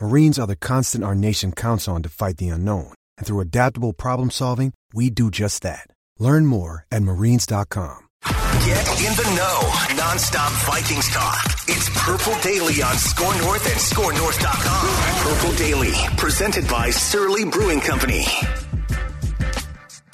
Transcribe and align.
Marines 0.00 0.38
are 0.38 0.46
the 0.46 0.54
constant 0.56 1.02
our 1.02 1.14
nation 1.14 1.50
counts 1.50 1.88
on 1.88 2.04
to 2.04 2.08
fight 2.08 2.36
the 2.36 2.48
unknown. 2.48 2.92
And 3.16 3.26
through 3.26 3.40
adaptable 3.40 3.92
problem 3.92 4.30
solving, 4.30 4.72
we 4.94 5.10
do 5.10 5.28
just 5.28 5.62
that. 5.62 5.86
Learn 6.20 6.46
more 6.46 6.86
at 6.92 7.02
marines.com. 7.02 7.98
Get 8.24 8.88
in 8.88 9.14
the 9.16 9.34
know. 9.36 9.58
Nonstop 10.00 10.50
Vikings 10.66 11.08
talk. 11.08 11.42
It's 11.66 11.88
Purple 11.98 12.40
Daily 12.42 12.80
on 12.80 12.94
SKOR 12.94 13.34
North 13.42 13.66
and 13.66 13.80
SKORNorth.com. 13.80 15.34
Purple 15.34 15.56
Daily, 15.56 15.92
presented 16.16 16.68
by 16.68 16.90
Surly 16.90 17.44
Brewing 17.44 17.80
Company. 17.80 18.24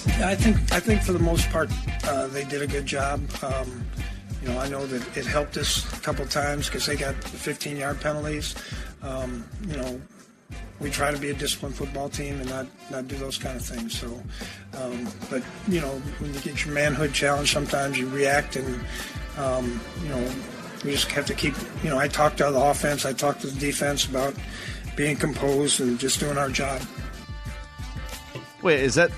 Yeah, 0.07 0.29
I 0.29 0.35
think 0.35 0.57
I 0.73 0.81
think 0.81 1.03
for 1.03 1.13
the 1.13 1.19
most 1.19 1.51
part 1.51 1.71
uh, 2.05 2.27
they 2.29 2.45
did 2.45 2.63
a 2.63 2.67
good 2.67 2.87
job. 2.87 3.21
Um, 3.43 3.85
you 4.43 4.49
know, 4.49 4.59
I 4.59 4.69
know 4.69 4.87
that 4.87 5.17
it 5.17 5.25
helped 5.25 5.57
us 5.57 5.91
a 5.97 6.01
couple 6.01 6.27
times 6.27 6.69
because 6.69 6.87
they 6.87 6.97
got 6.97 7.15
15 7.15 7.77
yard 7.79 8.01
penalties. 8.01 8.55
Um, 9.05 9.45
you 9.69 9.77
know, 9.77 10.01
we 10.81 10.91
try 10.91 11.11
to 11.11 11.19
be 11.19 11.31
a 11.31 11.35
disciplined 11.35 11.75
football 11.75 12.09
team 12.09 12.41
and 12.41 12.49
not, 12.49 12.67
not 12.91 13.07
do 13.07 13.17
those 13.17 13.39
kind 13.39 13.57
of 13.57 13.65
things. 13.65 13.99
So, 13.99 14.23
um, 14.77 15.09
but 15.31 15.43
you 15.69 15.81
know, 15.81 16.01
when 16.19 16.35
you 16.35 16.41
get 16.41 16.65
your 16.65 16.75
manhood 16.75 17.13
challenge, 17.13 17.53
sometimes 17.53 17.99
you 17.99 18.09
react, 18.09 18.57
and 18.57 18.81
um, 19.39 19.81
you 20.03 20.09
know, 20.09 20.31
we 20.85 20.93
just 20.93 21.11
have 21.13 21.27
to 21.27 21.35
keep. 21.35 21.55
You 21.83 21.91
know, 21.91 21.99
I 21.99 22.09
talk 22.09 22.37
to 22.37 22.51
the 22.51 22.61
offense, 22.61 23.05
I 23.05 23.13
talk 23.13 23.39
to 23.41 23.47
the 23.47 23.61
defense 23.61 24.07
about 24.07 24.35
being 24.97 25.17
composed 25.17 25.81
and 25.81 25.99
just 25.99 26.21
doing 26.21 26.39
our 26.39 26.49
job. 26.49 26.83
Wait, 28.63 28.81
is 28.81 28.95
that 28.95 29.11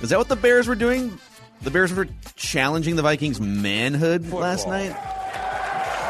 is 0.00 0.10
that 0.10 0.18
what 0.18 0.28
the 0.28 0.36
Bears 0.36 0.66
were 0.66 0.74
doing? 0.74 1.18
The 1.62 1.70
Bears 1.70 1.92
were 1.92 2.08
challenging 2.36 2.96
the 2.96 3.02
Vikings' 3.02 3.40
manhood 3.40 4.22
football. 4.22 4.40
last 4.40 4.68
night. 4.68 4.90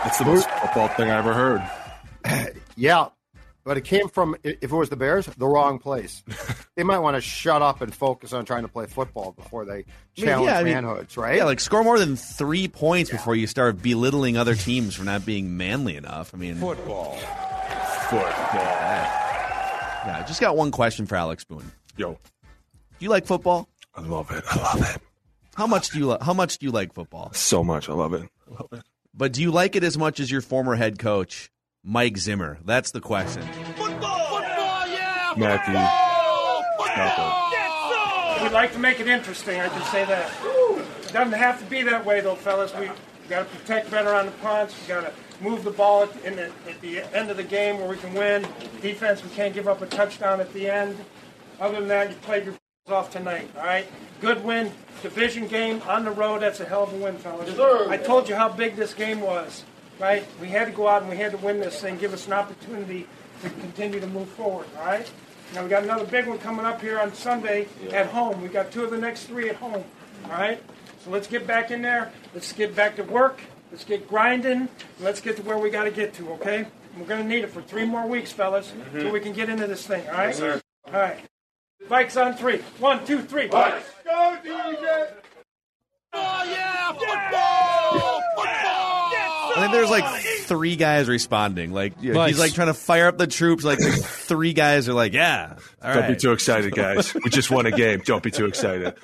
That's 0.04 0.18
the 0.18 0.24
most 0.24 0.48
football 0.50 0.88
thing 0.88 1.10
I 1.10 1.18
ever 1.18 1.34
heard. 1.34 2.54
yeah, 2.78 3.08
but 3.64 3.76
it 3.76 3.82
came 3.82 4.08
from 4.08 4.36
if 4.42 4.62
it 4.62 4.72
was 4.72 4.88
the 4.88 4.96
Bears, 4.96 5.26
the 5.26 5.46
wrong 5.46 5.78
place. 5.78 6.22
they 6.76 6.84
might 6.84 7.00
want 7.00 7.16
to 7.16 7.20
shut 7.20 7.60
up 7.60 7.82
and 7.82 7.94
focus 7.94 8.32
on 8.32 8.44
trying 8.44 8.62
to 8.62 8.68
play 8.68 8.86
football 8.86 9.32
before 9.32 9.64
they 9.64 9.84
challenge 10.14 10.48
I 10.48 10.62
mean, 10.62 10.72
yeah, 10.72 10.80
manhoods, 10.80 11.18
I 11.18 11.20
mean, 11.20 11.28
right? 11.28 11.36
Yeah, 11.36 11.44
like 11.44 11.60
score 11.60 11.84
more 11.84 11.98
than 11.98 12.16
three 12.16 12.68
points 12.68 13.10
yeah. 13.10 13.16
before 13.18 13.34
you 13.34 13.46
start 13.46 13.82
belittling 13.82 14.36
other 14.36 14.54
teams 14.54 14.94
for 14.94 15.04
not 15.04 15.26
being 15.26 15.56
manly 15.56 15.96
enough. 15.96 16.34
I 16.34 16.38
mean, 16.38 16.54
football, 16.54 17.16
football. 18.08 18.28
Yeah, 20.06 20.20
I 20.22 20.24
just 20.26 20.40
got 20.40 20.56
one 20.56 20.70
question 20.70 21.06
for 21.06 21.16
Alex 21.16 21.44
Boone. 21.44 21.70
Yo, 21.96 22.12
do 22.12 22.18
you 23.00 23.10
like 23.10 23.26
football? 23.26 23.68
I 23.94 24.02
love 24.02 24.30
it. 24.30 24.44
I 24.48 24.56
love 24.62 24.94
it. 24.94 25.02
How 25.56 25.66
much 25.66 25.90
do 25.90 25.98
you 25.98 26.06
lo- 26.06 26.18
how 26.22 26.32
much 26.32 26.58
do 26.58 26.66
you 26.66 26.72
like 26.72 26.94
football? 26.94 27.32
So 27.34 27.64
much. 27.64 27.88
I 27.88 27.92
love 27.92 28.14
it. 28.14 28.30
I 28.48 28.54
love 28.54 28.68
it. 28.72 28.82
But 29.12 29.32
do 29.32 29.42
you 29.42 29.50
like 29.50 29.74
it 29.74 29.82
as 29.82 29.98
much 29.98 30.20
as 30.20 30.30
your 30.30 30.40
former 30.40 30.76
head 30.76 30.98
coach, 30.98 31.50
Mike 31.84 32.16
Zimmer? 32.18 32.58
That's 32.64 32.90
the 32.90 33.00
question. 33.00 33.42
Football, 33.76 33.88
football, 34.28 34.88
yeah. 34.88 35.34
Matthew, 35.36 35.74
football, 36.84 37.44
We'd 38.42 38.52
like 38.52 38.72
to 38.72 38.78
make 38.78 39.00
it 39.00 39.08
interesting. 39.08 39.60
I 39.60 39.68
can 39.68 39.82
say 39.90 40.04
that. 40.04 40.32
It 41.02 41.12
doesn't 41.12 41.32
have 41.32 41.58
to 41.58 41.64
be 41.66 41.82
that 41.82 42.04
way, 42.04 42.20
though, 42.20 42.34
fellas. 42.34 42.74
We 42.74 42.90
got 43.28 43.40
to 43.50 43.56
protect 43.56 43.90
better 43.90 44.14
on 44.14 44.26
the 44.26 44.32
punts. 44.32 44.74
We 44.80 44.88
got 44.88 45.00
to 45.00 45.12
move 45.42 45.64
the 45.64 45.70
ball 45.70 46.04
at, 46.04 46.22
the, 46.22 46.44
at 46.68 46.80
the 46.80 47.00
end 47.16 47.30
of 47.30 47.36
the 47.36 47.42
game 47.44 47.78
where 47.78 47.88
we 47.88 47.96
can 47.96 48.14
win. 48.14 48.46
Defense, 48.80 49.22
we 49.22 49.30
can't 49.30 49.54
give 49.54 49.66
up 49.68 49.82
a 49.82 49.86
touchdown 49.86 50.40
at 50.40 50.52
the 50.52 50.68
end. 50.70 50.96
Other 51.60 51.80
than 51.80 51.88
that, 51.88 52.10
you 52.10 52.16
played 52.16 52.44
your 52.44 52.54
off 52.94 53.10
tonight. 53.10 53.50
All 53.56 53.64
right, 53.64 53.86
good 54.20 54.42
win, 54.44 54.72
division 55.02 55.46
game 55.46 55.82
on 55.88 56.04
the 56.04 56.10
road. 56.10 56.42
That's 56.42 56.60
a 56.60 56.64
hell 56.64 56.84
of 56.84 56.92
a 56.92 56.96
win, 56.96 57.18
fellas. 57.18 57.54
Yes, 57.56 57.88
I 57.88 57.96
told 57.96 58.28
you 58.28 58.34
how 58.34 58.48
big 58.48 58.76
this 58.76 58.94
game 58.94 59.20
was. 59.20 59.64
Right, 59.98 60.24
we 60.40 60.48
had 60.48 60.66
to 60.66 60.72
go 60.72 60.86
out 60.86 61.02
and 61.02 61.10
we 61.10 61.16
had 61.16 61.32
to 61.32 61.38
win 61.38 61.58
this 61.58 61.80
thing. 61.80 61.98
Give 61.98 62.12
us 62.12 62.26
an 62.28 62.32
opportunity 62.32 63.08
to 63.42 63.50
continue 63.50 63.98
to 63.98 64.06
move 64.06 64.28
forward. 64.28 64.66
All 64.78 64.86
right. 64.86 65.10
Now 65.54 65.64
we 65.64 65.68
got 65.68 65.82
another 65.82 66.04
big 66.04 66.26
one 66.26 66.38
coming 66.38 66.64
up 66.64 66.80
here 66.80 67.00
on 67.00 67.12
Sunday 67.14 67.68
yeah. 67.82 68.00
at 68.00 68.06
home. 68.06 68.40
We 68.42 68.48
got 68.48 68.70
two 68.70 68.84
of 68.84 68.90
the 68.90 68.98
next 68.98 69.24
three 69.24 69.48
at 69.48 69.56
home. 69.56 69.82
All 70.24 70.30
right. 70.30 70.62
So 71.04 71.10
let's 71.10 71.26
get 71.26 71.46
back 71.46 71.70
in 71.70 71.82
there. 71.82 72.12
Let's 72.32 72.52
get 72.52 72.76
back 72.76 72.96
to 72.96 73.02
work. 73.02 73.40
Let's 73.70 73.84
get 73.84 74.08
grinding. 74.08 74.68
Let's 75.00 75.20
get 75.20 75.36
to 75.36 75.42
where 75.42 75.58
we 75.58 75.70
got 75.70 75.84
to 75.84 75.90
get 75.90 76.14
to. 76.14 76.30
Okay. 76.34 76.66
We're 76.96 77.06
going 77.06 77.22
to 77.22 77.28
need 77.28 77.44
it 77.44 77.50
for 77.50 77.62
three 77.62 77.84
more 77.84 78.06
weeks, 78.06 78.32
fellas, 78.32 78.70
mm-hmm. 78.70 79.00
so 79.00 79.10
we 79.12 79.20
can 79.20 79.32
get 79.32 79.48
into 79.48 79.66
this 79.66 79.86
thing. 79.86 80.06
All 80.08 80.14
right. 80.14 80.38
Yes, 80.38 80.62
all 80.86 80.92
right. 80.92 81.18
Vikes 81.88 82.20
on 82.20 82.34
three. 82.34 82.58
One, 82.78 83.04
two, 83.06 83.22
three. 83.22 83.48
Vikes. 83.48 83.82
Go, 84.04 84.36
DJ. 84.44 85.08
Oh, 86.12 86.44
yeah, 86.44 86.92
football! 86.92 88.22
Football! 88.36 88.67
I 89.58 89.60
think 89.62 89.72
there's 89.72 89.90
like 89.90 90.04
three 90.40 90.76
guys 90.76 91.08
responding. 91.08 91.72
Like 91.72 92.02
nice. 92.02 92.30
he's 92.30 92.38
like 92.38 92.54
trying 92.54 92.68
to 92.68 92.74
fire 92.74 93.08
up 93.08 93.18
the 93.18 93.26
troops. 93.26 93.64
Like 93.64 93.78
three 93.80 94.52
guys 94.52 94.88
are 94.88 94.94
like, 94.94 95.12
"Yeah, 95.12 95.56
don't 95.82 95.96
right. 95.96 96.08
be 96.08 96.16
too 96.16 96.32
excited, 96.32 96.74
guys. 96.74 97.12
we 97.14 97.30
just 97.30 97.50
won 97.50 97.66
a 97.66 97.72
game. 97.72 98.02
Don't 98.04 98.22
be 98.22 98.30
too 98.30 98.46
excited." 98.46 98.94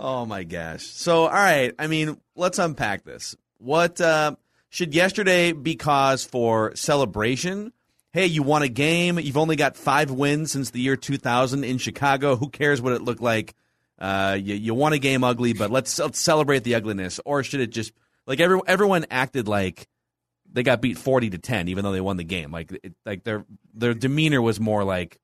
Oh 0.00 0.24
my 0.26 0.44
gosh! 0.44 0.84
So, 0.84 1.22
all 1.22 1.28
right. 1.30 1.74
I 1.76 1.88
mean, 1.88 2.20
let's 2.36 2.60
unpack 2.60 3.02
this. 3.02 3.34
What 3.58 4.00
uh, 4.00 4.36
should 4.68 4.94
yesterday 4.94 5.50
be 5.50 5.74
cause 5.74 6.24
for 6.24 6.76
celebration? 6.76 7.72
hey, 8.12 8.26
you 8.26 8.42
won 8.42 8.62
a 8.62 8.68
game. 8.68 9.18
You've 9.18 9.36
only 9.36 9.56
got 9.56 9.76
five 9.76 10.10
wins 10.10 10.52
since 10.52 10.70
the 10.70 10.80
year 10.80 10.96
2000 10.96 11.64
in 11.64 11.78
Chicago. 11.78 12.36
Who 12.36 12.48
cares 12.48 12.80
what 12.80 12.92
it 12.92 13.02
looked 13.02 13.22
like? 13.22 13.54
Uh, 13.98 14.36
you, 14.40 14.54
you 14.54 14.74
won 14.74 14.92
a 14.92 14.98
game 14.98 15.24
ugly, 15.24 15.52
but 15.52 15.70
let's, 15.70 15.98
let's 15.98 16.18
celebrate 16.18 16.64
the 16.64 16.74
ugliness. 16.74 17.20
Or 17.24 17.42
should 17.42 17.60
it 17.60 17.70
just 17.70 17.92
like 18.28 18.40
every, 18.40 18.60
everyone 18.66 19.06
acted 19.10 19.48
like 19.48 19.88
they 20.52 20.62
got 20.62 20.80
beat 20.80 20.98
40 20.98 21.30
to 21.30 21.38
10, 21.38 21.68
even 21.68 21.82
though 21.82 21.92
they 21.92 22.00
won 22.00 22.16
the 22.18 22.24
game? 22.24 22.52
Like 22.52 22.70
it, 22.70 22.94
like 23.04 23.24
their 23.24 23.44
their 23.74 23.94
demeanor 23.94 24.40
was 24.40 24.60
more 24.60 24.84
like 24.84 25.18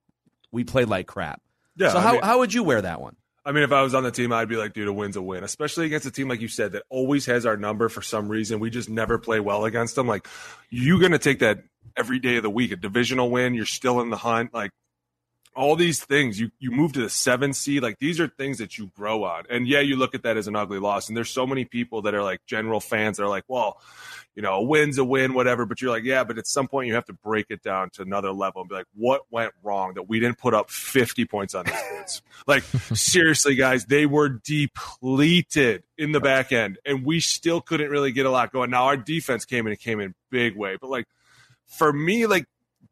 we 0.51 0.63
played 0.63 0.89
like 0.89 1.07
crap. 1.07 1.41
Yeah. 1.77 1.91
So 1.91 1.99
I 1.99 2.01
how 2.01 2.11
mean, 2.13 2.21
how 2.23 2.39
would 2.39 2.53
you 2.53 2.63
wear 2.63 2.81
that 2.81 2.99
one? 2.99 3.15
I 3.45 3.51
mean, 3.51 3.63
if 3.63 3.71
I 3.71 3.83
was 3.83 3.93
on 3.93 4.03
the 4.03 4.11
team, 4.11 4.33
I'd 4.33 4.49
be 4.49 4.55
like, 4.55 4.73
dude, 4.73 4.87
a 4.87 4.93
win's 4.93 5.15
a 5.15 5.21
win, 5.21 5.43
especially 5.43 5.85
against 5.85 6.07
a 6.07 6.11
team 6.11 6.27
like 6.27 6.41
you 6.41 6.47
said 6.47 6.71
that 6.71 6.83
always 6.89 7.27
has 7.27 7.45
our 7.45 7.55
number 7.55 7.89
for 7.89 8.01
some 8.01 8.27
reason. 8.27 8.59
We 8.59 8.71
just 8.71 8.89
never 8.89 9.19
play 9.19 9.39
well 9.39 9.65
against 9.65 9.93
them. 9.93 10.07
Like, 10.07 10.27
you're 10.71 10.99
going 10.99 11.11
to 11.11 11.19
take 11.19 11.39
that 11.39 11.59
every 11.95 12.17
day 12.17 12.37
of 12.37 12.43
the 12.43 12.49
week. 12.49 12.71
A 12.71 12.75
divisional 12.75 13.29
win, 13.29 13.53
you're 13.53 13.67
still 13.67 14.01
in 14.01 14.09
the 14.09 14.17
hunt. 14.17 14.51
Like 14.51 14.71
all 15.55 15.75
these 15.75 16.03
things, 16.03 16.39
you 16.39 16.51
you 16.59 16.71
move 16.71 16.93
to 16.93 17.01
the 17.01 17.09
seven 17.09 17.53
seed. 17.53 17.81
Like 17.81 17.99
these 17.99 18.19
are 18.19 18.27
things 18.27 18.57
that 18.57 18.77
you 18.77 18.87
grow 18.95 19.23
on. 19.23 19.43
And 19.49 19.67
yeah, 19.67 19.79
you 19.79 19.95
look 19.95 20.13
at 20.13 20.23
that 20.23 20.37
as 20.37 20.47
an 20.47 20.55
ugly 20.55 20.79
loss. 20.79 21.07
And 21.07 21.15
there's 21.15 21.29
so 21.29 21.47
many 21.47 21.65
people 21.65 22.03
that 22.03 22.13
are 22.13 22.23
like 22.23 22.45
general 22.45 22.79
fans 22.79 23.17
that 23.17 23.23
are 23.23 23.29
like, 23.29 23.45
well, 23.47 23.79
you 24.35 24.41
know, 24.41 24.55
a 24.55 24.61
win's 24.61 24.97
a 24.97 25.05
win, 25.05 25.33
whatever. 25.33 25.65
But 25.65 25.81
you're 25.81 25.91
like, 25.91 26.03
yeah, 26.03 26.25
but 26.25 26.37
at 26.37 26.45
some 26.45 26.67
point 26.67 26.87
you 26.87 26.95
have 26.95 27.05
to 27.05 27.13
break 27.13 27.47
it 27.49 27.63
down 27.63 27.89
to 27.91 28.01
another 28.01 28.31
level 28.33 28.61
and 28.61 28.69
be 28.69 28.75
like, 28.75 28.87
what 28.93 29.21
went 29.31 29.53
wrong 29.63 29.93
that 29.93 30.09
we 30.09 30.19
didn't 30.19 30.37
put 30.37 30.53
up 30.53 30.69
50 30.69 31.25
points 31.25 31.55
on 31.55 31.65
these 31.65 31.81
kids? 31.89 32.21
like, 32.47 32.63
seriously, 32.63 33.55
guys, 33.55 33.85
they 33.85 34.05
were 34.05 34.29
depleted 34.29 35.83
in 35.97 36.11
the 36.11 36.19
back 36.19 36.51
end, 36.51 36.79
and 36.85 37.05
we 37.05 37.21
still 37.21 37.61
couldn't 37.61 37.89
really 37.89 38.11
get 38.11 38.25
a 38.25 38.29
lot 38.29 38.51
going. 38.51 38.69
Now 38.69 38.85
our 38.85 38.97
defense 38.97 39.45
came 39.45 39.65
in 39.67 39.71
and 39.71 39.79
came 39.79 40.01
in 40.01 40.13
big 40.29 40.57
way, 40.57 40.77
but 40.79 40.89
like 40.89 41.05
for 41.65 41.91
me, 41.91 42.25
like 42.27 42.45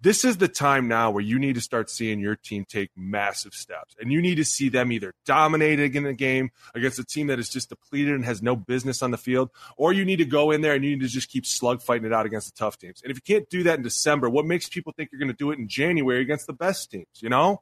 this 0.03 0.25
is 0.25 0.35
the 0.35 0.49
time 0.49 0.89
now 0.89 1.11
where 1.11 1.23
you 1.23 1.39
need 1.39 1.55
to 1.55 1.61
start 1.61 1.89
seeing 1.89 2.19
your 2.19 2.35
team 2.35 2.65
take 2.67 2.89
massive 2.97 3.53
steps. 3.53 3.95
And 4.01 4.11
you 4.11 4.21
need 4.21 4.35
to 4.35 4.43
see 4.43 4.67
them 4.67 4.91
either 4.91 5.13
dominating 5.25 5.95
in 5.95 6.03
the 6.03 6.13
game 6.13 6.51
against 6.75 6.99
a 6.99 7.05
team 7.05 7.27
that 7.27 7.39
is 7.39 7.49
just 7.49 7.69
depleted 7.69 8.13
and 8.13 8.25
has 8.25 8.41
no 8.41 8.57
business 8.57 9.01
on 9.01 9.11
the 9.11 9.17
field, 9.17 9.49
or 9.77 9.93
you 9.93 10.03
need 10.03 10.17
to 10.17 10.25
go 10.25 10.51
in 10.51 10.59
there 10.59 10.73
and 10.73 10.83
you 10.83 10.91
need 10.91 11.01
to 11.01 11.07
just 11.07 11.29
keep 11.29 11.45
slug 11.45 11.81
fighting 11.81 12.05
it 12.05 12.11
out 12.11 12.25
against 12.25 12.53
the 12.53 12.59
tough 12.59 12.77
teams. 12.77 13.01
And 13.01 13.11
if 13.11 13.17
you 13.17 13.21
can't 13.21 13.49
do 13.49 13.63
that 13.63 13.77
in 13.77 13.83
December, 13.83 14.29
what 14.29 14.45
makes 14.45 14.67
people 14.67 14.91
think 14.91 15.09
you're 15.11 15.19
going 15.19 15.31
to 15.31 15.37
do 15.37 15.51
it 15.51 15.57
in 15.57 15.69
January 15.69 16.21
against 16.21 16.47
the 16.47 16.53
best 16.53 16.91
teams, 16.91 17.07
you 17.21 17.29
know? 17.29 17.61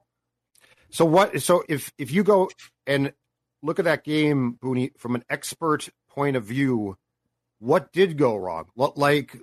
So 0.90 1.06
what 1.06 1.40
so 1.44 1.64
if 1.70 1.94
if 2.00 2.12
you 2.12 2.24
go 2.24 2.50
and 2.88 3.14
look 3.62 3.78
at 3.78 3.86
that 3.86 4.04
game, 4.04 4.58
Booney, 4.62 4.98
from 4.98 5.14
an 5.14 5.24
expert 5.30 5.90
point 6.10 6.36
of 6.36 6.44
view, 6.44 6.98
what 7.62 7.94
did 7.94 8.18
go 8.18 8.36
wrong? 8.36 8.66
Like 8.76 9.38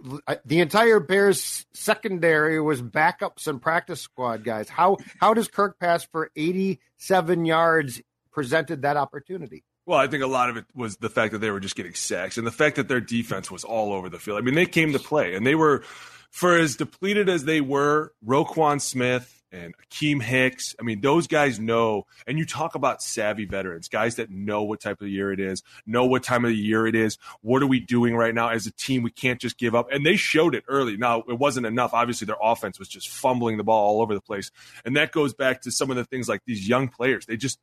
the 0.45 0.59
entire 0.59 0.99
Bears 0.99 1.67
secondary 1.73 2.61
was 2.61 2.83
backups 2.83 3.47
and 3.47 3.63
practice 3.63 4.01
squad 4.01 4.43
guys. 4.43 4.69
How 4.69 4.97
how 5.21 5.35
does 5.35 5.47
Kirk 5.47 5.79
pass 5.79 6.05
for 6.05 6.31
87 6.35 7.47
yards 7.47 8.03
presented 8.33 8.83
that 8.83 8.97
opportunity? 8.97 9.63
Well, 9.87 9.99
I 9.99 10.09
think 10.09 10.25
a 10.25 10.27
lot 10.27 10.51
of 10.51 10.57
it 10.57 10.67
was 10.75 10.97
the 10.97 11.09
fact 11.09 11.33
that 11.33 11.39
they 11.39 11.51
were 11.51 11.61
just 11.61 11.77
getting 11.77 11.95
sacks 11.95 12.37
and 12.37 12.47
the 12.47 12.51
fact 12.51 12.77
that 12.77 12.89
their 12.89 13.01
defense 13.01 13.51
was 13.51 13.65
all 13.65 13.93
over 13.93 14.09
the 14.11 14.19
field. 14.19 14.39
I 14.39 14.43
mean, 14.43 14.55
they 14.55 14.67
came 14.67 14.93
to 14.93 14.99
play 14.99 15.35
and 15.35 15.47
they 15.47 15.55
were, 15.55 15.83
for 16.31 16.59
as 16.59 16.77
depleted 16.77 17.29
as 17.29 17.45
they 17.45 17.61
were, 17.61 18.13
Roquan 18.27 18.83
Smith, 18.83 19.38
and 19.53 19.75
Akiem 19.77 20.23
Hicks. 20.23 20.75
I 20.79 20.83
mean, 20.83 21.01
those 21.01 21.27
guys 21.27 21.59
know, 21.59 22.07
and 22.27 22.39
you 22.39 22.45
talk 22.45 22.75
about 22.75 23.03
savvy 23.03 23.45
veterans, 23.45 23.89
guys 23.89 24.17
that 24.17 24.31
know 24.31 24.63
what 24.63 24.81
type 24.81 25.01
of 25.01 25.09
year 25.09 25.33
it 25.33 25.41
is, 25.41 25.63
know 25.87 26.05
what 26.07 26.23
time 26.23 26.45
of 26.45 26.51
the 26.51 26.57
year 26.57 26.87
it 26.87 26.95
is. 26.95 27.19
What 27.41 27.63
are 27.63 27.67
we 27.67 27.81
doing 27.81 28.15
right 28.15 28.35
now 28.35 28.49
as 28.49 28.67
a 28.67 28.73
team? 28.73 29.03
We 29.03 29.11
can't 29.11 29.41
just 29.41 29.59
give 29.59 29.75
up. 29.75 29.89
And 29.91 30.05
they 30.05 30.17
showed 30.17 30.55
it 30.55 30.65
early. 30.69 30.97
Now, 30.97 31.23
it 31.29 31.39
wasn't 31.39 31.67
enough. 31.67 31.95
Obviously, 31.95 32.27
their 32.27 32.37
offense 32.43 32.79
was 32.79 32.89
just 32.89 33.09
fumbling 33.09 33.57
the 33.57 33.65
ball 33.65 33.89
all 33.89 34.03
over 34.03 34.15
the 34.15 34.21
place. 34.21 34.51
And 34.85 34.97
that 34.97 35.13
goes 35.13 35.35
back 35.35 35.63
to 35.63 35.71
some 35.71 35.91
of 35.91 35.97
the 35.97 36.05
things 36.05 36.29
like 36.29 36.43
these 36.47 36.69
young 36.69 36.89
players. 36.89 37.27
They 37.27 37.37
just, 37.37 37.59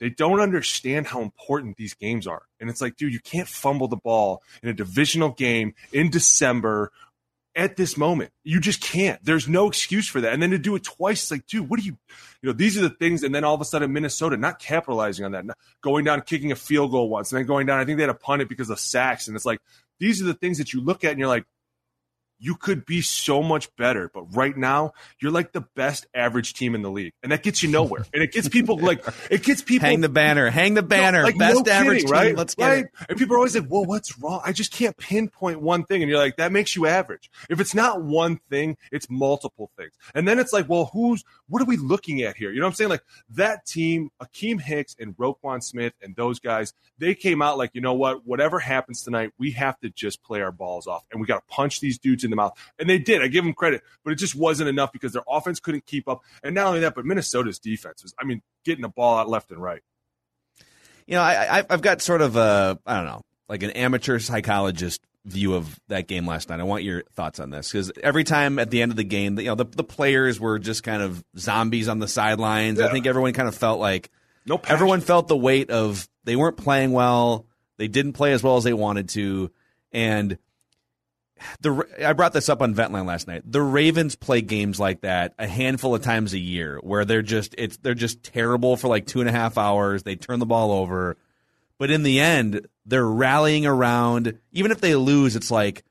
they 0.00 0.10
don't 0.10 0.40
understand 0.40 1.06
how 1.08 1.22
important 1.22 1.76
these 1.76 1.94
games 1.94 2.26
are. 2.26 2.42
And 2.60 2.70
it's 2.70 2.80
like, 2.80 2.96
dude, 2.96 3.12
you 3.12 3.20
can't 3.20 3.48
fumble 3.48 3.88
the 3.88 3.96
ball 3.96 4.42
in 4.62 4.68
a 4.68 4.74
divisional 4.74 5.30
game 5.30 5.74
in 5.92 6.10
December 6.10 6.92
at 7.58 7.76
this 7.76 7.98
moment. 7.98 8.30
You 8.44 8.60
just 8.60 8.80
can't. 8.80 9.22
There's 9.22 9.48
no 9.48 9.66
excuse 9.66 10.08
for 10.08 10.20
that. 10.20 10.32
And 10.32 10.40
then 10.40 10.50
to 10.50 10.58
do 10.58 10.76
it 10.76 10.84
twice, 10.84 11.24
it's 11.24 11.30
like, 11.32 11.46
dude, 11.46 11.68
what 11.68 11.80
do 11.80 11.84
you, 11.84 11.98
you 12.40 12.46
know, 12.46 12.52
these 12.52 12.78
are 12.78 12.82
the 12.82 12.90
things. 12.90 13.24
And 13.24 13.34
then 13.34 13.42
all 13.42 13.54
of 13.54 13.60
a 13.60 13.64
sudden, 13.64 13.92
Minnesota 13.92 14.36
not 14.36 14.60
capitalizing 14.60 15.24
on 15.24 15.32
that, 15.32 15.44
going 15.82 16.04
down, 16.04 16.22
kicking 16.22 16.52
a 16.52 16.56
field 16.56 16.92
goal 16.92 17.10
once, 17.10 17.32
and 17.32 17.38
then 17.38 17.46
going 17.46 17.66
down. 17.66 17.80
I 17.80 17.84
think 17.84 17.98
they 17.98 18.04
had 18.04 18.12
to 18.12 18.14
punt 18.14 18.42
it 18.42 18.48
because 18.48 18.70
of 18.70 18.78
sacks. 18.78 19.26
And 19.26 19.36
it's 19.36 19.44
like, 19.44 19.58
these 19.98 20.22
are 20.22 20.24
the 20.24 20.34
things 20.34 20.58
that 20.58 20.72
you 20.72 20.80
look 20.80 21.02
at 21.02 21.10
and 21.10 21.18
you're 21.18 21.28
like, 21.28 21.44
you 22.38 22.54
could 22.54 22.86
be 22.86 23.02
so 23.02 23.42
much 23.42 23.74
better. 23.76 24.10
But 24.12 24.34
right 24.34 24.56
now, 24.56 24.92
you're 25.20 25.32
like 25.32 25.52
the 25.52 25.60
best 25.60 26.06
average 26.14 26.54
team 26.54 26.74
in 26.74 26.82
the 26.82 26.90
league, 26.90 27.12
and 27.22 27.32
that 27.32 27.42
gets 27.42 27.62
you 27.62 27.70
nowhere. 27.70 28.06
And 28.12 28.22
it 28.22 28.32
gets 28.32 28.48
people 28.48 28.78
like 28.78 29.04
it 29.30 29.42
gets 29.42 29.62
people 29.62 29.88
hang 29.88 30.00
the 30.00 30.08
banner, 30.08 30.50
hang 30.50 30.74
the 30.74 30.82
banner, 30.82 31.18
no, 31.18 31.24
like, 31.24 31.38
best 31.38 31.66
no 31.66 31.72
average 31.72 32.02
kidding, 32.02 32.10
right? 32.10 32.36
Let's 32.36 32.54
get 32.54 32.68
right? 32.68 32.84
it. 32.84 32.90
And 33.08 33.18
people 33.18 33.34
are 33.34 33.38
always 33.38 33.56
like, 33.56 33.66
"Well, 33.68 33.84
what's 33.84 34.18
wrong?" 34.18 34.40
I 34.44 34.52
just 34.52 34.72
can't 34.72 34.96
pinpoint 34.96 35.60
one 35.60 35.84
thing, 35.84 36.02
and 36.02 36.10
you're 36.10 36.18
like, 36.18 36.36
"That 36.36 36.52
makes 36.52 36.76
you 36.76 36.86
average." 36.86 37.30
If 37.48 37.60
it's 37.60 37.74
not 37.74 38.02
one 38.02 38.40
thing, 38.50 38.76
it's 38.92 39.08
multiple 39.10 39.70
things, 39.76 39.92
and 40.14 40.26
then 40.26 40.38
it's 40.38 40.52
like, 40.52 40.68
"Well, 40.68 40.90
who's 40.92 41.24
what 41.48 41.62
are 41.62 41.66
we 41.66 41.76
looking 41.76 42.22
at 42.22 42.36
here?" 42.36 42.50
You 42.50 42.60
know 42.60 42.66
what 42.66 42.70
I'm 42.70 42.76
saying? 42.76 42.90
Like 42.90 43.04
that 43.30 43.66
team, 43.66 44.10
Akiem 44.22 44.60
Hicks 44.60 44.96
and 44.98 45.16
Roquan 45.16 45.62
Smith 45.62 45.92
and 46.02 46.14
those 46.16 46.38
guys, 46.38 46.72
they 46.98 47.14
came 47.14 47.42
out 47.42 47.58
like, 47.58 47.70
you 47.74 47.80
know 47.80 47.94
what? 47.94 48.26
Whatever 48.26 48.58
happens 48.58 49.02
tonight, 49.02 49.32
we 49.38 49.52
have 49.52 49.78
to 49.80 49.90
just 49.90 50.22
play 50.22 50.40
our 50.40 50.52
balls 50.52 50.86
off, 50.86 51.04
and 51.10 51.20
we 51.20 51.26
got 51.26 51.46
to 51.46 51.54
punch 51.54 51.80
these 51.80 51.98
dudes 51.98 52.24
in 52.28 52.30
the 52.30 52.36
mouth, 52.36 52.56
and 52.78 52.88
they 52.88 52.98
did. 52.98 53.22
I 53.22 53.28
give 53.28 53.44
them 53.44 53.54
credit, 53.54 53.82
but 54.04 54.12
it 54.12 54.16
just 54.16 54.34
wasn't 54.34 54.68
enough 54.68 54.92
because 54.92 55.12
their 55.12 55.24
offense 55.28 55.60
couldn't 55.60 55.86
keep 55.86 56.08
up. 56.08 56.22
And 56.42 56.54
not 56.54 56.66
only 56.66 56.80
that, 56.80 56.94
but 56.94 57.04
Minnesota's 57.04 57.58
defense 57.58 58.02
was, 58.02 58.14
I 58.20 58.24
mean, 58.24 58.42
getting 58.64 58.82
the 58.82 58.88
ball 58.88 59.18
out 59.18 59.28
left 59.28 59.50
and 59.50 59.62
right. 59.62 59.82
You 61.06 61.14
know, 61.14 61.22
I, 61.22 61.64
I've 61.68 61.80
got 61.80 62.02
sort 62.02 62.20
of 62.20 62.36
a, 62.36 62.78
I 62.86 62.96
don't 62.96 63.06
know, 63.06 63.22
like 63.48 63.62
an 63.62 63.70
amateur 63.70 64.18
psychologist 64.18 65.00
view 65.24 65.54
of 65.54 65.78
that 65.88 66.06
game 66.06 66.26
last 66.26 66.48
night. 66.48 66.60
I 66.60 66.64
want 66.64 66.84
your 66.84 67.02
thoughts 67.14 67.40
on 67.40 67.50
this 67.50 67.72
because 67.72 67.92
every 68.02 68.24
time 68.24 68.58
at 68.58 68.70
the 68.70 68.82
end 68.82 68.92
of 68.92 68.96
the 68.96 69.04
game, 69.04 69.38
you 69.38 69.46
know, 69.46 69.54
the, 69.54 69.64
the 69.64 69.84
players 69.84 70.40
were 70.40 70.58
just 70.58 70.82
kind 70.82 71.02
of 71.02 71.24
zombies 71.36 71.88
on 71.88 71.98
the 71.98 72.08
sidelines. 72.08 72.78
Yeah. 72.78 72.86
I 72.86 72.90
think 72.90 73.06
everyone 73.06 73.32
kind 73.32 73.48
of 73.48 73.54
felt 73.54 73.80
like 73.80 74.10
no 74.46 74.60
everyone 74.66 75.00
felt 75.00 75.28
the 75.28 75.36
weight 75.36 75.70
of 75.70 76.08
they 76.24 76.36
weren't 76.36 76.56
playing 76.56 76.92
well, 76.92 77.46
they 77.76 77.88
didn't 77.88 78.12
play 78.14 78.32
as 78.32 78.42
well 78.42 78.56
as 78.56 78.64
they 78.64 78.72
wanted 78.72 79.10
to, 79.10 79.50
and 79.92 80.38
the 81.60 81.86
I 82.04 82.12
brought 82.12 82.32
this 82.32 82.48
up 82.48 82.62
on 82.62 82.74
Ventline 82.74 83.06
last 83.06 83.26
night. 83.26 83.42
The 83.44 83.62
Ravens 83.62 84.16
play 84.16 84.40
games 84.40 84.78
like 84.78 85.02
that 85.02 85.34
a 85.38 85.46
handful 85.46 85.94
of 85.94 86.02
times 86.02 86.32
a 86.34 86.38
year, 86.38 86.78
where 86.82 87.04
they're 87.04 87.22
just 87.22 87.54
it's 87.58 87.76
they're 87.78 87.94
just 87.94 88.22
terrible 88.22 88.76
for 88.76 88.88
like 88.88 89.06
two 89.06 89.20
and 89.20 89.28
a 89.28 89.32
half 89.32 89.58
hours. 89.58 90.02
They 90.02 90.16
turn 90.16 90.38
the 90.38 90.46
ball 90.46 90.72
over, 90.72 91.16
but 91.78 91.90
in 91.90 92.02
the 92.02 92.20
end, 92.20 92.66
they're 92.86 93.06
rallying 93.06 93.66
around. 93.66 94.38
Even 94.52 94.70
if 94.72 94.80
they 94.80 94.94
lose, 94.94 95.36
it's 95.36 95.50
like 95.50 95.84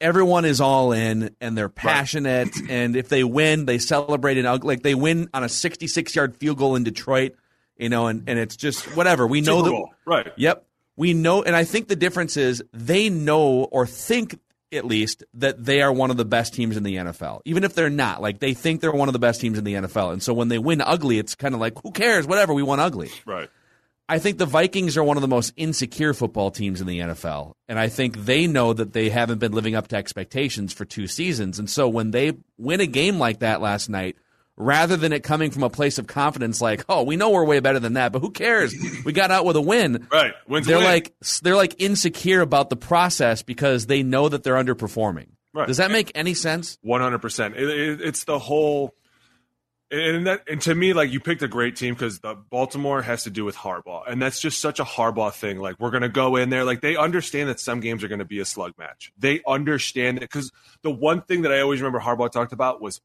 everyone 0.00 0.44
is 0.44 0.60
all 0.60 0.92
in 0.92 1.34
and 1.40 1.56
they're 1.56 1.68
passionate. 1.68 2.54
Right. 2.56 2.70
And 2.70 2.96
if 2.96 3.08
they 3.08 3.24
win, 3.24 3.66
they 3.66 3.78
celebrate 3.78 4.38
and 4.38 4.64
like 4.64 4.82
they 4.82 4.94
win 4.94 5.28
on 5.32 5.44
a 5.44 5.48
66 5.48 6.14
yard 6.14 6.36
field 6.36 6.58
goal 6.58 6.76
in 6.76 6.84
Detroit, 6.84 7.34
you 7.76 7.88
know, 7.88 8.06
and, 8.06 8.28
and 8.28 8.38
it's 8.38 8.56
just 8.56 8.96
whatever. 8.96 9.26
We 9.26 9.40
know 9.40 9.62
that. 9.62 9.84
Right. 10.04 10.32
Yep. 10.36 10.64
We 10.98 11.12
know, 11.12 11.42
and 11.42 11.54
I 11.54 11.64
think 11.64 11.88
the 11.88 11.96
difference 11.96 12.38
is 12.38 12.62
they 12.72 13.10
know 13.10 13.64
or 13.64 13.86
think 13.86 14.40
at 14.72 14.84
least 14.84 15.24
that 15.34 15.64
they 15.64 15.80
are 15.80 15.92
one 15.92 16.10
of 16.10 16.16
the 16.16 16.24
best 16.24 16.54
teams 16.54 16.76
in 16.76 16.82
the 16.82 16.96
NFL. 16.96 17.40
Even 17.44 17.64
if 17.64 17.74
they're 17.74 17.90
not, 17.90 18.20
like 18.20 18.40
they 18.40 18.54
think 18.54 18.80
they're 18.80 18.92
one 18.92 19.08
of 19.08 19.12
the 19.12 19.18
best 19.18 19.40
teams 19.40 19.58
in 19.58 19.64
the 19.64 19.74
NFL. 19.74 20.12
And 20.12 20.22
so 20.22 20.34
when 20.34 20.48
they 20.48 20.58
win 20.58 20.80
ugly, 20.80 21.18
it's 21.18 21.34
kind 21.34 21.54
of 21.54 21.60
like, 21.60 21.74
who 21.82 21.92
cares? 21.92 22.26
Whatever, 22.26 22.52
we 22.52 22.62
won 22.62 22.80
ugly. 22.80 23.10
Right. 23.24 23.48
I 24.08 24.20
think 24.20 24.38
the 24.38 24.46
Vikings 24.46 24.96
are 24.96 25.02
one 25.02 25.16
of 25.16 25.20
the 25.20 25.28
most 25.28 25.52
insecure 25.56 26.14
football 26.14 26.52
teams 26.52 26.80
in 26.80 26.86
the 26.86 27.00
NFL. 27.00 27.54
And 27.68 27.78
I 27.78 27.88
think 27.88 28.16
they 28.16 28.46
know 28.46 28.72
that 28.72 28.92
they 28.92 29.08
haven't 29.08 29.38
been 29.38 29.52
living 29.52 29.74
up 29.74 29.88
to 29.88 29.96
expectations 29.96 30.72
for 30.72 30.84
two 30.84 31.08
seasons. 31.08 31.58
And 31.58 31.68
so 31.68 31.88
when 31.88 32.12
they 32.12 32.34
win 32.56 32.80
a 32.80 32.86
game 32.86 33.18
like 33.18 33.40
that 33.40 33.60
last 33.60 33.88
night, 33.88 34.16
rather 34.56 34.96
than 34.96 35.12
it 35.12 35.22
coming 35.22 35.50
from 35.50 35.62
a 35.62 35.70
place 35.70 35.98
of 35.98 36.06
confidence 36.06 36.60
like, 36.60 36.84
oh, 36.88 37.02
we 37.02 37.16
know 37.16 37.30
we're 37.30 37.44
way 37.44 37.60
better 37.60 37.78
than 37.78 37.94
that, 37.94 38.12
but 38.12 38.20
who 38.20 38.30
cares? 38.30 38.74
We 39.04 39.12
got 39.12 39.30
out 39.30 39.44
with 39.44 39.56
a 39.56 39.60
win. 39.60 40.08
Right. 40.16 40.32
Wins 40.48 40.66
they're 40.66 40.78
win. 40.78 40.86
like 40.86 41.14
they're 41.42 41.56
like 41.56 41.74
insecure 41.78 42.40
about 42.40 42.70
the 42.70 42.76
process 42.76 43.42
because 43.42 43.86
they 43.86 44.02
know 44.02 44.28
that 44.28 44.44
they're 44.44 44.54
underperforming. 44.54 45.26
Right. 45.52 45.66
Does 45.66 45.76
that 45.76 45.90
make 45.90 46.12
any 46.14 46.32
sense? 46.34 46.78
One 46.82 47.00
hundred 47.00 47.18
percent. 47.18 47.54
It's 47.56 48.24
the 48.24 48.38
whole. 48.38 48.94
And 49.90 50.26
that, 50.26 50.42
and 50.48 50.60
to 50.62 50.74
me, 50.74 50.94
like 50.94 51.12
you 51.12 51.20
picked 51.20 51.42
a 51.42 51.48
great 51.48 51.76
team 51.76 51.94
because 51.94 52.18
the 52.20 52.34
Baltimore 52.34 53.02
has 53.02 53.24
to 53.24 53.30
do 53.30 53.44
with 53.44 53.56
Harbaugh, 53.56 54.02
and 54.10 54.20
that's 54.20 54.40
just 54.40 54.60
such 54.60 54.80
a 54.80 54.84
Harbaugh 54.84 55.32
thing. 55.32 55.58
Like 55.58 55.78
we're 55.78 55.90
gonna 55.90 56.08
go 56.08 56.36
in 56.36 56.50
there, 56.50 56.64
like 56.64 56.80
they 56.80 56.96
understand 56.96 57.48
that 57.50 57.60
some 57.60 57.80
games 57.80 58.02
are 58.02 58.08
gonna 58.08 58.24
be 58.24 58.40
a 58.40 58.44
slug 58.44 58.72
match. 58.78 59.12
They 59.18 59.42
understand 59.46 60.18
it 60.18 60.22
because 60.22 60.50
the 60.82 60.90
one 60.90 61.22
thing 61.22 61.42
that 61.42 61.52
I 61.52 61.60
always 61.60 61.80
remember 61.80 62.00
Harbaugh 62.00 62.30
talked 62.30 62.52
about 62.52 62.80
was 62.80 63.00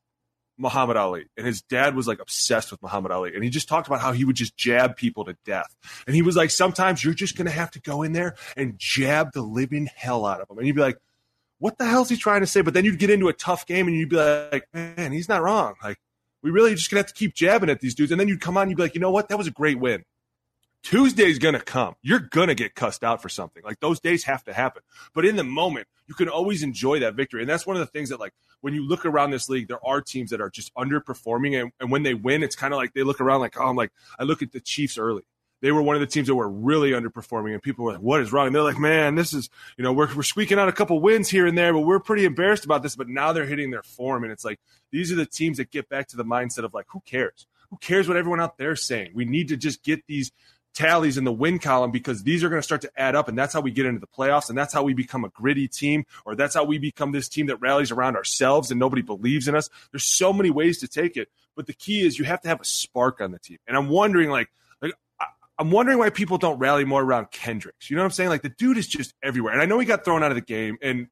Muhammad 0.62 0.96
Ali, 0.96 1.26
and 1.36 1.46
his 1.46 1.62
dad 1.62 1.96
was 1.96 2.08
like 2.08 2.20
obsessed 2.20 2.72
with 2.72 2.82
Muhammad 2.82 3.12
Ali, 3.12 3.34
and 3.34 3.44
he 3.44 3.50
just 3.50 3.68
talked 3.68 3.88
about 3.88 4.00
how 4.00 4.12
he 4.12 4.24
would 4.24 4.36
just 4.36 4.56
jab 4.56 4.96
people 4.96 5.26
to 5.26 5.36
death. 5.46 5.76
And 6.06 6.16
he 6.16 6.22
was 6.22 6.36
like, 6.36 6.52
sometimes 6.52 7.04
you're 7.04 7.14
just 7.14 7.36
gonna 7.36 7.50
have 7.52 7.72
to 7.72 7.82
go 7.82 8.04
in 8.04 8.14
there 8.14 8.36
and 8.56 8.76
jab 8.78 9.34
the 9.34 9.42
living 9.42 9.90
hell 9.96 10.26
out 10.26 10.40
of 10.40 10.50
him, 10.50 10.58
and 10.58 10.68
you'd 10.68 10.76
be 10.76 10.82
like, 10.82 10.98
what 11.60 11.78
the 11.78 11.86
hell's 11.86 12.10
he 12.10 12.18
trying 12.18 12.42
to 12.42 12.48
say? 12.48 12.62
But 12.62 12.74
then 12.74 12.86
you'd 12.86 13.00
get 13.00 13.10
into 13.10 13.28
a 13.28 13.34
tough 13.34 13.66
game, 13.66 13.88
and 13.88 13.98
you'd 13.98 14.10
be 14.10 14.16
like, 14.16 14.68
man, 14.74 15.12
he's 15.12 15.28
not 15.28 15.42
wrong. 15.42 15.74
Like 15.84 15.98
we 16.44 16.52
really 16.52 16.74
just 16.76 16.90
gonna 16.90 17.00
have 17.00 17.08
to 17.08 17.14
keep 17.14 17.34
jabbing 17.34 17.70
at 17.70 17.80
these 17.80 17.96
dudes, 17.96 18.12
and 18.12 18.20
then 18.20 18.28
you'd 18.28 18.42
come 18.42 18.56
on, 18.58 18.64
and 18.64 18.72
you'd 18.72 18.78
be 18.78 18.84
like, 18.84 18.96
you 18.96 19.02
know 19.02 19.12
what, 19.12 19.30
that 19.30 19.38
was 19.38 19.48
a 19.48 19.52
great 19.52 19.80
win. 19.80 20.04
Tuesday's 20.84 21.40
gonna 21.40 21.60
come. 21.60 21.96
You're 22.02 22.20
gonna 22.20 22.56
get 22.56 22.76
cussed 22.76 23.04
out 23.04 23.22
for 23.22 23.30
something. 23.30 23.64
Like 23.64 23.80
those 23.80 24.00
days 24.00 24.24
have 24.24 24.44
to 24.46 24.54
happen. 24.54 24.82
But 25.14 25.26
in 25.26 25.36
the 25.36 25.44
moment, 25.44 25.88
you 26.08 26.16
can 26.16 26.28
always 26.28 26.64
enjoy 26.64 27.00
that 27.00 27.16
victory. 27.16 27.42
And 27.42 27.50
that's 27.50 27.68
one 27.68 27.76
of 27.76 27.82
the 27.82 27.92
things 27.92 28.10
that 28.10 28.20
like 28.20 28.34
when 28.62 28.74
you 28.74 28.88
look 28.88 29.06
around 29.06 29.32
this 29.32 29.50
league, 29.50 29.68
there 29.68 29.86
are 29.86 30.02
teams 30.02 30.32
that 30.32 30.42
are 30.42 30.50
just 30.50 30.74
underperforming. 30.76 31.62
And, 31.62 31.72
and 31.80 31.92
when 31.92 32.04
they 32.04 32.14
win, 32.14 32.44
it's 32.44 32.56
kind 32.56 32.74
of 32.74 32.78
like 32.78 32.94
they 32.94 33.04
look 33.04 33.22
around 33.22 33.42
like, 33.42 33.60
oh, 33.60 33.68
I'm 33.68 33.76
like, 33.76 33.92
I 34.18 34.24
look 34.24 34.42
at 34.42 34.52
the 34.52 34.60
Chiefs 34.60 34.98
early. 34.98 35.24
They 35.62 35.72
were 35.72 35.82
one 35.82 35.96
of 35.96 36.00
the 36.00 36.08
teams 36.08 36.28
that 36.28 36.36
were 36.36 36.50
really 36.50 36.92
underperforming, 36.92 37.54
and 37.54 37.62
people 37.62 37.86
were 37.86 37.92
like, 37.92 38.02
"What 38.02 38.20
is 38.22 38.34
wrong?" 38.34 38.48
And 38.48 38.56
they're 38.56 38.64
like, 38.64 38.80
"Man, 38.80 39.14
this 39.14 39.32
is 39.32 39.48
you 39.78 39.84
know 39.84 39.94
we're 39.94 40.12
we're 40.16 40.24
squeaking 40.24 40.58
out 40.58 40.68
a 40.68 40.72
couple 40.72 41.00
wins 41.00 41.30
here 41.30 41.46
and 41.46 41.56
there, 41.56 41.72
but 41.72 41.82
we're 41.82 42.00
pretty 42.00 42.26
embarrassed 42.26 42.66
about 42.66 42.82
this." 42.82 42.96
But 42.96 43.08
now 43.08 43.32
they're 43.32 43.46
hitting 43.46 43.70
their 43.70 43.84
form, 43.84 44.24
and 44.24 44.32
it's 44.32 44.44
like 44.44 44.60
these 44.90 45.12
are 45.12 45.16
the 45.16 45.26
teams 45.28 45.58
that 45.58 45.70
get 45.70 45.88
back 45.88 46.08
to 46.08 46.18
the 46.18 46.26
mindset 46.26 46.64
of 46.64 46.74
like, 46.74 46.88
"Who 46.90 47.02
cares? 47.06 47.46
Who 47.70 47.78
cares 47.78 48.08
what 48.08 48.18
everyone 48.18 48.42
out 48.42 48.58
there 48.58 48.72
is 48.72 48.84
saying? 48.84 49.12
We 49.14 49.26
need 49.26 49.50
to 49.50 49.58
just 49.58 49.84
get 49.84 50.06
these 50.08 50.32
tallies 50.74 51.18
in 51.18 51.24
the 51.24 51.32
win 51.32 51.60
column 51.60 51.92
because 51.92 52.24
these 52.24 52.44
are 52.44 52.50
going 52.50 52.60
to 52.60 52.64
start 52.64 52.82
to 52.82 52.92
add 52.96 53.16
up 53.16 53.28
and 53.28 53.38
that's 53.38 53.54
how 53.54 53.62
we 53.62 53.72
get 53.72 53.86
into 53.86 54.00
the 54.00 54.08
playoffs 54.08 54.50
and 54.50 54.58
that's 54.58 54.74
how 54.74 54.84
we 54.84 54.94
become 54.94 55.26
a 55.26 55.30
gritty 55.30 55.68
team 55.68 56.06
or 56.26 56.36
that's 56.36 56.56
how 56.56 56.64
we 56.64 56.78
become 56.78 57.12
this 57.12 57.28
team 57.28 57.48
that 57.48 57.58
rallies 57.58 57.92
around 57.92 58.16
ourselves 58.16 58.72
and 58.72 58.80
nobody 58.80 59.02
believes 59.02 59.48
in 59.48 59.56
us 59.56 59.70
there's 59.92 60.04
so 60.04 60.32
many 60.32 60.50
ways 60.50 60.80
to 60.80 60.88
take 60.88 61.18
it 61.18 61.30
but 61.56 61.68
the 61.68 61.74
key 61.74 62.06
is 62.06 62.18
you 62.18 62.26
have 62.26 62.42
to 62.42 62.48
have 62.48 62.62
a 62.62 62.66
spark 62.66 63.20
on 63.20 63.32
the 63.32 63.40
team 63.40 63.58
and 63.68 63.76
i'm 63.76 63.90
wondering 63.90 64.30
like 64.30 64.50
like 64.82 64.94
i'm 65.58 65.72
wondering 65.72 65.98
why 65.98 66.10
people 66.10 66.38
don't 66.38 66.60
rally 66.60 66.86
more 66.86 67.04
around 67.04 67.30
kendricks 67.32 67.90
you 67.90 67.96
know 67.96 68.02
what 68.02 68.06
i'm 68.06 68.12
saying 68.12 68.30
like 68.30 68.42
the 68.42 68.50
dude 68.50 68.78
is 68.78 68.88
just 68.88 69.14
everywhere 69.22 69.52
and 69.52 69.62
i 69.62 69.66
know 69.66 69.78
he 69.78 69.86
got 69.86 70.06
thrown 70.06 70.24
out 70.24 70.32
of 70.32 70.36
the 70.36 70.42
game 70.42 70.78
and 70.82 71.08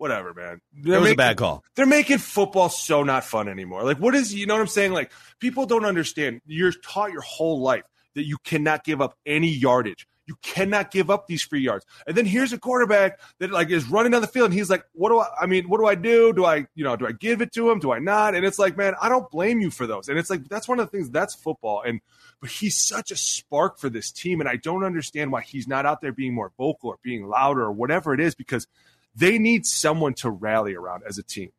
whatever, 0.00 0.32
man. 0.32 0.62
They're 0.72 0.94
it 0.94 0.96
was 0.96 1.04
making, 1.04 1.12
a 1.12 1.16
bad 1.16 1.36
call. 1.36 1.62
They're 1.76 1.84
making 1.84 2.18
football 2.18 2.70
so 2.70 3.02
not 3.02 3.22
fun 3.22 3.48
anymore. 3.48 3.84
Like, 3.84 3.98
what 3.98 4.14
is, 4.14 4.32
you 4.32 4.46
know 4.46 4.54
what 4.54 4.62
I'm 4.62 4.66
saying? 4.66 4.92
Like, 4.92 5.12
people 5.40 5.66
don't 5.66 5.84
understand. 5.84 6.40
You're 6.46 6.72
taught 6.72 7.12
your 7.12 7.20
whole 7.20 7.60
life 7.60 7.84
that 8.14 8.24
you 8.24 8.38
cannot 8.44 8.84
give 8.84 9.00
up 9.00 9.16
any 9.26 9.48
yardage. 9.48 10.06
You 10.26 10.36
cannot 10.42 10.92
give 10.92 11.10
up 11.10 11.26
these 11.26 11.42
free 11.42 11.60
yards. 11.60 11.84
And 12.06 12.16
then 12.16 12.24
here's 12.24 12.52
a 12.52 12.58
quarterback 12.58 13.18
that 13.40 13.50
like 13.50 13.70
is 13.70 13.88
running 13.88 14.12
down 14.12 14.20
the 14.20 14.28
field 14.28 14.50
and 14.50 14.54
he's 14.54 14.70
like, 14.70 14.84
what 14.92 15.08
do 15.08 15.18
I, 15.18 15.26
I 15.40 15.46
mean, 15.46 15.68
what 15.68 15.78
do 15.78 15.86
I 15.86 15.96
do? 15.96 16.32
Do 16.32 16.44
I, 16.44 16.66
you 16.76 16.84
know, 16.84 16.94
do 16.94 17.04
I 17.04 17.10
give 17.10 17.42
it 17.42 17.52
to 17.54 17.68
him? 17.68 17.80
Do 17.80 17.90
I 17.90 17.98
not? 17.98 18.36
And 18.36 18.46
it's 18.46 18.58
like, 18.58 18.76
man, 18.76 18.94
I 19.02 19.08
don't 19.08 19.28
blame 19.28 19.60
you 19.60 19.70
for 19.70 19.88
those. 19.88 20.08
And 20.08 20.16
it's 20.20 20.30
like, 20.30 20.48
that's 20.48 20.68
one 20.68 20.78
of 20.78 20.86
the 20.86 20.96
things 20.96 21.10
that's 21.10 21.34
football. 21.34 21.82
And, 21.84 22.00
but 22.40 22.48
he's 22.48 22.76
such 22.76 23.10
a 23.10 23.16
spark 23.16 23.80
for 23.80 23.90
this 23.90 24.12
team. 24.12 24.38
And 24.38 24.48
I 24.48 24.54
don't 24.54 24.84
understand 24.84 25.32
why 25.32 25.42
he's 25.42 25.66
not 25.66 25.84
out 25.84 26.00
there 26.00 26.12
being 26.12 26.32
more 26.32 26.52
vocal 26.56 26.90
or 26.90 26.98
being 27.02 27.26
louder 27.26 27.62
or 27.62 27.72
whatever 27.72 28.14
it 28.14 28.20
is 28.20 28.36
because 28.36 28.68
they 29.16 29.36
need 29.36 29.66
someone 29.66 30.14
to 30.14 30.30
rally 30.30 30.76
around 30.76 31.02
as 31.08 31.18
a 31.18 31.24
team. 31.24 31.50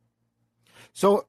So 0.93 1.25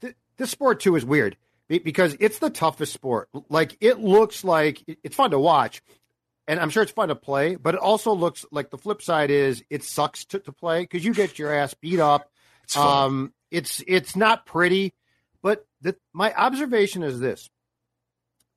th- 0.00 0.14
this 0.36 0.50
sport 0.50 0.78
too 0.78 0.94
is 0.94 1.04
weird 1.04 1.36
because 1.78 2.16
it's 2.20 2.38
the 2.38 2.50
toughest 2.50 2.92
sport. 2.92 3.28
Like 3.48 3.76
it 3.80 4.00
looks 4.00 4.44
like 4.44 4.82
it's 5.02 5.16
fun 5.16 5.30
to 5.30 5.38
watch, 5.38 5.82
and 6.46 6.60
I'm 6.60 6.70
sure 6.70 6.82
it's 6.82 6.92
fun 6.92 7.08
to 7.08 7.14
play. 7.14 7.56
But 7.56 7.74
it 7.74 7.80
also 7.80 8.12
looks 8.12 8.44
like 8.50 8.70
the 8.70 8.78
flip 8.78 9.00
side 9.00 9.30
is 9.30 9.64
it 9.70 9.84
sucks 9.84 10.24
to, 10.26 10.40
to 10.40 10.52
play 10.52 10.82
because 10.82 11.04
you 11.04 11.14
get 11.14 11.38
your 11.38 11.54
ass 11.54 11.74
beat 11.74 12.00
up. 12.00 12.30
It's. 12.64 12.76
Um, 12.76 13.32
it's 13.50 13.82
it's 13.88 14.14
not 14.14 14.46
pretty, 14.46 14.94
but 15.42 15.66
the, 15.80 15.96
my 16.12 16.32
observation 16.32 17.02
is 17.02 17.18
this: 17.18 17.50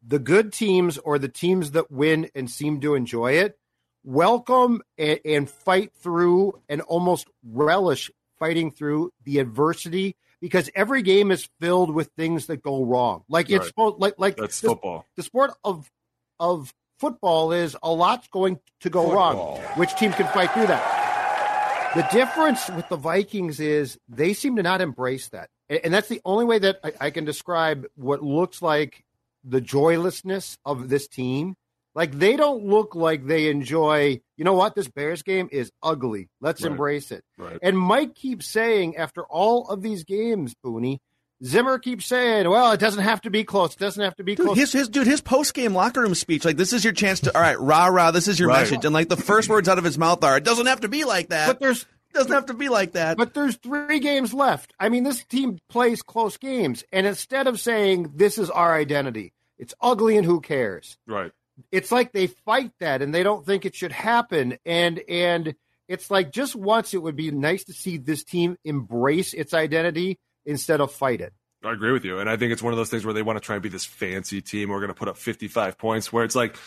the 0.06 0.20
good 0.20 0.54
teams 0.54 1.00
or 1.00 1.18
the 1.18 1.30
teams 1.30 1.72
that 1.72 1.90
win 1.90 2.30
and 2.36 2.48
seem 2.48 2.80
to 2.82 2.94
enjoy 2.94 3.32
it 3.32 3.58
welcome 4.04 4.82
and, 4.98 5.20
and 5.26 5.50
fight 5.50 5.92
through 5.94 6.60
and 6.68 6.82
almost 6.82 7.28
relish 7.44 8.12
fighting 8.38 8.72
through 8.72 9.12
the 9.24 9.40
adversity 9.40 10.16
because 10.44 10.70
every 10.76 11.02
game 11.04 11.32
is 11.32 11.48
filled 11.62 11.94
with 11.94 12.10
things 12.18 12.48
that 12.48 12.62
go 12.62 12.84
wrong. 12.84 13.24
Like 13.30 13.50
it's 13.50 13.72
Right. 13.78 13.94
like 13.98 14.16
like 14.18 14.36
That's 14.36 14.60
this- 14.60 14.70
football. 14.70 15.06
the 15.16 15.24
sport 15.24 15.52
of 15.64 15.90
of 16.38 16.74
football 17.00 17.54
is 17.54 17.78
a 17.82 17.90
lot's 17.90 18.28
going 18.28 18.60
to 18.82 18.90
go 18.90 19.10
wrong. 19.14 19.58
Which 19.78 19.96
team 19.96 20.12
can 20.12 20.28
fight 20.28 20.52
through 20.52 20.68
that? 20.68 21.94
The 21.96 22.04
difference 22.12 22.68
with 22.70 22.90
the 22.90 22.98
Vikings 22.98 23.62
is 23.62 23.98
they 24.10 24.34
seem 24.34 24.58
to 24.58 24.64
not 24.64 24.82
embrace 24.82 25.30
that, 25.30 25.50
and 25.70 25.94
that's 25.94 26.10
the 26.10 26.20
only 26.26 26.44
way 26.44 26.60
that 26.60 26.80
I, 26.84 26.92
I 27.00 27.10
can 27.12 27.24
describe 27.24 27.86
what 27.96 28.22
looks 28.22 28.62
like 28.62 29.06
the 29.46 29.62
joylessness 29.62 30.58
of 30.66 30.90
this 30.90 31.08
team. 31.08 31.56
Like 31.96 32.12
they 32.18 32.36
don't 32.36 32.66
look 32.66 32.96
like 32.96 33.26
they 33.28 33.50
enjoy. 33.50 34.22
You 34.38 34.44
know 34.44 34.54
what? 34.54 34.74
This 34.76 34.88
Bears 34.88 35.22
game 35.22 35.48
is 35.52 35.72
ugly. 35.84 36.30
Let's 36.42 36.62
Right. 36.64 36.72
embrace 36.72 37.12
it. 37.12 37.24
Right. 37.38 37.60
And 37.62 37.78
Mike 37.78 38.16
keeps 38.16 38.48
saying 38.48 38.98
after 38.98 39.24
all 39.26 39.68
of 39.70 39.82
these 39.82 40.04
games, 40.04 40.56
Booney, 40.66 40.98
Zimmer 41.46 41.78
keeps 41.78 42.06
saying, 42.06 42.50
"Well, 42.50 42.72
it 42.72 42.80
doesn't 42.80 43.04
have 43.04 43.20
to 43.22 43.30
be 43.30 43.44
close. 43.44 43.74
It 43.74 43.80
doesn't 43.80 44.02
have 44.04 44.16
to 44.16 44.24
be 44.24 44.34
Dude, 44.36 44.46
close." 44.46 44.58
his, 44.58 44.72
his 44.72 44.90
dude, 44.90 45.06
his 45.08 45.20
post 45.22 45.54
game 45.54 45.74
locker 45.74 46.02
room 46.02 46.16
speech, 46.16 46.46
like 46.46 46.56
this 46.58 46.72
is 46.74 46.84
your 46.86 46.94
chance 46.94 47.20
to, 47.22 47.36
all 47.36 47.42
right, 47.42 47.60
rah 47.60 47.88
rah, 47.88 48.12
this 48.12 48.28
is 48.30 48.40
your 48.40 48.48
Right. 48.50 48.62
message, 48.62 48.86
and 48.86 48.94
like 48.94 49.10
the 49.10 49.18
first 49.18 49.50
words 49.50 49.68
out 49.68 49.78
of 49.78 49.84
his 49.84 49.98
mouth 49.98 50.24
are, 50.24 50.38
it 50.38 50.44
doesn't 50.46 50.68
have 50.68 50.82
to 50.82 50.88
be 50.88 51.04
like 51.04 51.30
that. 51.30 51.48
but 51.48 51.60
there's 51.60 51.82
it 51.84 52.14
doesn't 52.18 52.32
have 52.32 52.46
to 52.46 52.54
be 52.54 52.70
like 52.70 52.92
that. 52.94 53.18
But 53.18 53.34
there's 53.34 53.56
three 53.58 54.00
games 54.00 54.34
left. 54.34 54.72
I 54.80 54.88
mean, 54.90 55.04
this 55.04 55.24
team 55.26 55.58
plays 55.68 56.02
close 56.04 56.38
games, 56.38 56.84
and 56.94 57.06
instead 57.08 57.48
of 57.48 57.60
saying 57.60 58.14
this 58.16 58.38
is 58.38 58.50
our 58.50 58.74
identity, 58.76 59.34
it's 59.58 59.74
ugly 59.82 60.16
and 60.16 60.26
who 60.26 60.40
cares? 60.40 60.98
Right. 61.08 61.32
It's 61.72 61.92
like 61.92 62.12
they 62.12 62.28
fight 62.28 62.72
that 62.80 63.02
and 63.02 63.14
they 63.14 63.24
don't 63.24 63.46
think 63.46 63.66
it 63.66 63.76
should 63.76 63.92
happen. 63.92 64.58
And 64.66 65.02
and 65.08 65.56
it's 65.88 66.10
like 66.10 66.32
just 66.32 66.56
once 66.56 66.94
it 66.94 67.02
would 67.02 67.16
be 67.16 67.32
nice 67.32 67.64
to 67.66 67.74
see 67.74 67.98
this 67.98 68.24
team 68.24 68.58
embrace 68.64 69.34
its 69.34 69.54
identity 69.54 70.20
instead 70.46 70.82
of 70.82 70.92
fight 70.92 71.22
it. 71.22 71.34
I 71.64 71.72
agree 71.72 71.92
with 71.92 72.04
you. 72.04 72.20
And 72.20 72.30
I 72.30 72.36
think 72.36 72.52
it's 72.52 72.62
one 72.62 72.74
of 72.74 72.78
those 72.78 72.90
things 72.90 73.06
where 73.06 73.14
they 73.14 73.22
want 73.22 73.38
to 73.38 73.46
try 73.46 73.56
and 73.56 73.64
be 73.64 73.70
this 73.70 73.86
fancy 73.86 74.42
team. 74.42 74.70
We're 74.70 74.80
going 74.80 74.90
to 74.90 74.94
put 74.94 75.08
up 75.08 75.18
55 75.18 75.78
points 75.78 76.12
where 76.12 76.26
it's 76.26 76.36
like, 76.36 76.58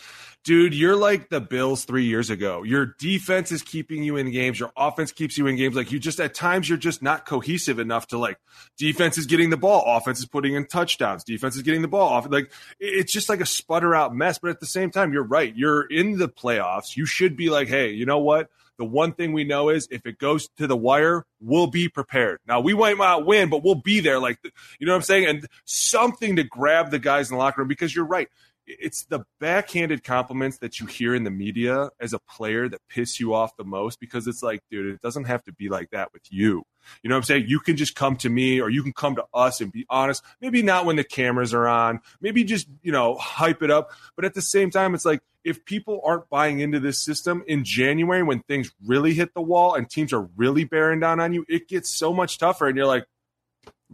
dude, 0.43 0.73
you're 0.73 0.95
like 0.95 1.29
the 1.29 1.39
Bills 1.39 1.85
three 1.85 2.05
years 2.05 2.29
ago. 2.29 2.63
Your 2.63 2.95
defense 2.97 3.51
is 3.51 3.61
keeping 3.61 4.01
you 4.01 4.15
in 4.15 4.31
games. 4.31 4.59
Your 4.59 4.71
offense 4.75 5.11
keeps 5.11 5.37
you 5.37 5.45
in 5.45 5.55
games. 5.55 5.75
Like 5.75 5.91
you 5.91 5.99
just, 5.99 6.19
at 6.19 6.33
times, 6.33 6.67
you're 6.67 6.77
just 6.79 7.03
not 7.03 7.25
cohesive 7.25 7.79
enough 7.79 8.07
to 8.07 8.17
like, 8.17 8.39
defense 8.77 9.17
is 9.17 9.27
getting 9.27 9.49
the 9.49 9.57
ball. 9.57 9.83
Offense 9.85 10.19
is 10.19 10.25
putting 10.25 10.55
in 10.55 10.65
touchdowns. 10.65 11.23
Defense 11.23 11.55
is 11.55 11.61
getting 11.61 11.81
the 11.81 11.87
ball 11.87 12.09
off. 12.09 12.29
Like 12.29 12.51
it's 12.79 13.13
just 13.13 13.29
like 13.29 13.41
a 13.41 13.45
sputter 13.45 13.93
out 13.93 14.15
mess. 14.15 14.39
But 14.39 14.49
at 14.49 14.59
the 14.59 14.65
same 14.65 14.89
time, 14.89 15.13
you're 15.13 15.23
right. 15.23 15.55
You're 15.55 15.83
in 15.83 16.17
the 16.17 16.29
playoffs. 16.29 16.97
You 16.97 17.05
should 17.05 17.35
be 17.35 17.49
like, 17.49 17.67
hey, 17.67 17.91
you 17.91 18.05
know 18.05 18.19
what? 18.19 18.49
The 18.77 18.85
one 18.85 19.13
thing 19.13 19.33
we 19.33 19.43
know 19.43 19.69
is 19.69 19.87
if 19.91 20.05
it 20.05 20.19
goes 20.19 20.49
to 20.57 20.67
the 20.67 20.77
wire, 20.77 21.25
we'll 21.41 21.67
be 21.67 21.89
prepared. 21.89 22.39
Now 22.47 22.59
we 22.59 22.73
might 22.73 22.97
not 22.97 23.25
win, 23.25 23.49
but 23.49 23.63
we'll 23.63 23.75
be 23.75 23.99
there. 23.99 24.19
Like 24.19 24.39
you 24.79 24.85
know 24.85 24.93
what 24.93 24.97
I'm 24.97 25.03
saying? 25.03 25.25
And 25.25 25.47
something 25.65 26.35
to 26.35 26.43
grab 26.43 26.91
the 26.91 26.99
guys 26.99 27.29
in 27.29 27.35
the 27.35 27.39
locker 27.39 27.61
room 27.61 27.67
because 27.67 27.95
you're 27.95 28.05
right. 28.05 28.29
It's 28.67 29.05
the 29.05 29.25
backhanded 29.39 30.03
compliments 30.03 30.57
that 30.57 30.79
you 30.79 30.87
hear 30.87 31.15
in 31.15 31.23
the 31.23 31.31
media 31.31 31.89
as 32.01 32.13
a 32.13 32.19
player 32.19 32.67
that 32.67 32.81
piss 32.89 33.19
you 33.19 33.33
off 33.33 33.55
the 33.55 33.63
most 33.63 33.99
because 33.99 34.27
it's 34.27 34.43
like, 34.43 34.61
dude, 34.69 34.93
it 34.93 35.01
doesn't 35.01 35.23
have 35.23 35.43
to 35.45 35.53
be 35.53 35.69
like 35.69 35.91
that 35.91 36.11
with 36.11 36.23
you. 36.29 36.63
You 37.01 37.09
know 37.09 37.15
what 37.15 37.19
I'm 37.19 37.23
saying? 37.23 37.45
You 37.47 37.59
can 37.59 37.77
just 37.77 37.95
come 37.95 38.17
to 38.17 38.29
me 38.29 38.59
or 38.59 38.69
you 38.69 38.83
can 38.83 38.93
come 38.93 39.15
to 39.15 39.25
us 39.33 39.61
and 39.61 39.71
be 39.71 39.85
honest. 39.89 40.23
Maybe 40.41 40.61
not 40.61 40.85
when 40.85 40.97
the 40.97 41.03
cameras 41.03 41.53
are 41.53 41.67
on. 41.67 42.01
Maybe 42.21 42.43
just, 42.43 42.67
you 42.83 42.91
know, 42.91 43.15
hype 43.15 43.63
it 43.63 43.71
up. 43.71 43.91
But 44.15 44.25
at 44.25 44.33
the 44.33 44.41
same 44.41 44.69
time, 44.69 44.93
it's 44.93 45.05
like 45.05 45.21
if 45.43 45.63
people 45.63 46.01
aren't 46.03 46.29
buying 46.29 46.59
into 46.59 46.79
this 46.79 46.99
system 46.99 47.43
in 47.47 47.63
January 47.63 48.21
when 48.21 48.41
things 48.41 48.71
really 48.85 49.13
hit 49.13 49.33
the 49.33 49.41
wall 49.41 49.75
and 49.75 49.89
teams 49.89 50.11
are 50.11 50.27
really 50.35 50.65
bearing 50.65 50.99
down 50.99 51.21
on 51.21 51.33
you, 51.33 51.45
it 51.47 51.69
gets 51.69 51.89
so 51.89 52.13
much 52.13 52.37
tougher. 52.37 52.67
And 52.67 52.75
you're 52.75 52.85
like, 52.85 53.05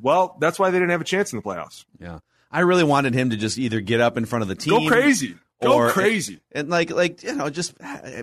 well, 0.02 0.36
that's 0.40 0.58
why 0.58 0.72
they 0.72 0.80
didn't 0.80 0.92
have 0.92 1.02
a 1.02 1.06
chance 1.06 1.32
in 1.32 1.38
the 1.38 1.44
playoffs. 1.44 1.86
yeah, 2.00 2.20
I 2.54 2.62
really 2.62 2.84
wanted 2.84 3.14
him 3.14 3.32
to 3.32 3.36
just 3.38 3.58
either 3.58 3.82
get 3.82 4.00
up 4.00 4.16
in 4.18 4.26
front 4.26 4.44
of 4.44 4.48
the 4.48 4.56
team, 4.56 4.84
Go 4.84 4.88
crazy. 4.88 5.36
Go 5.62 5.76
or- 5.76 5.90
crazy. 5.92 6.42
and 6.52 6.70
like 6.70 6.90
like 6.92 7.24
you 7.24 7.34
know 7.34 7.50
just. 7.50 7.74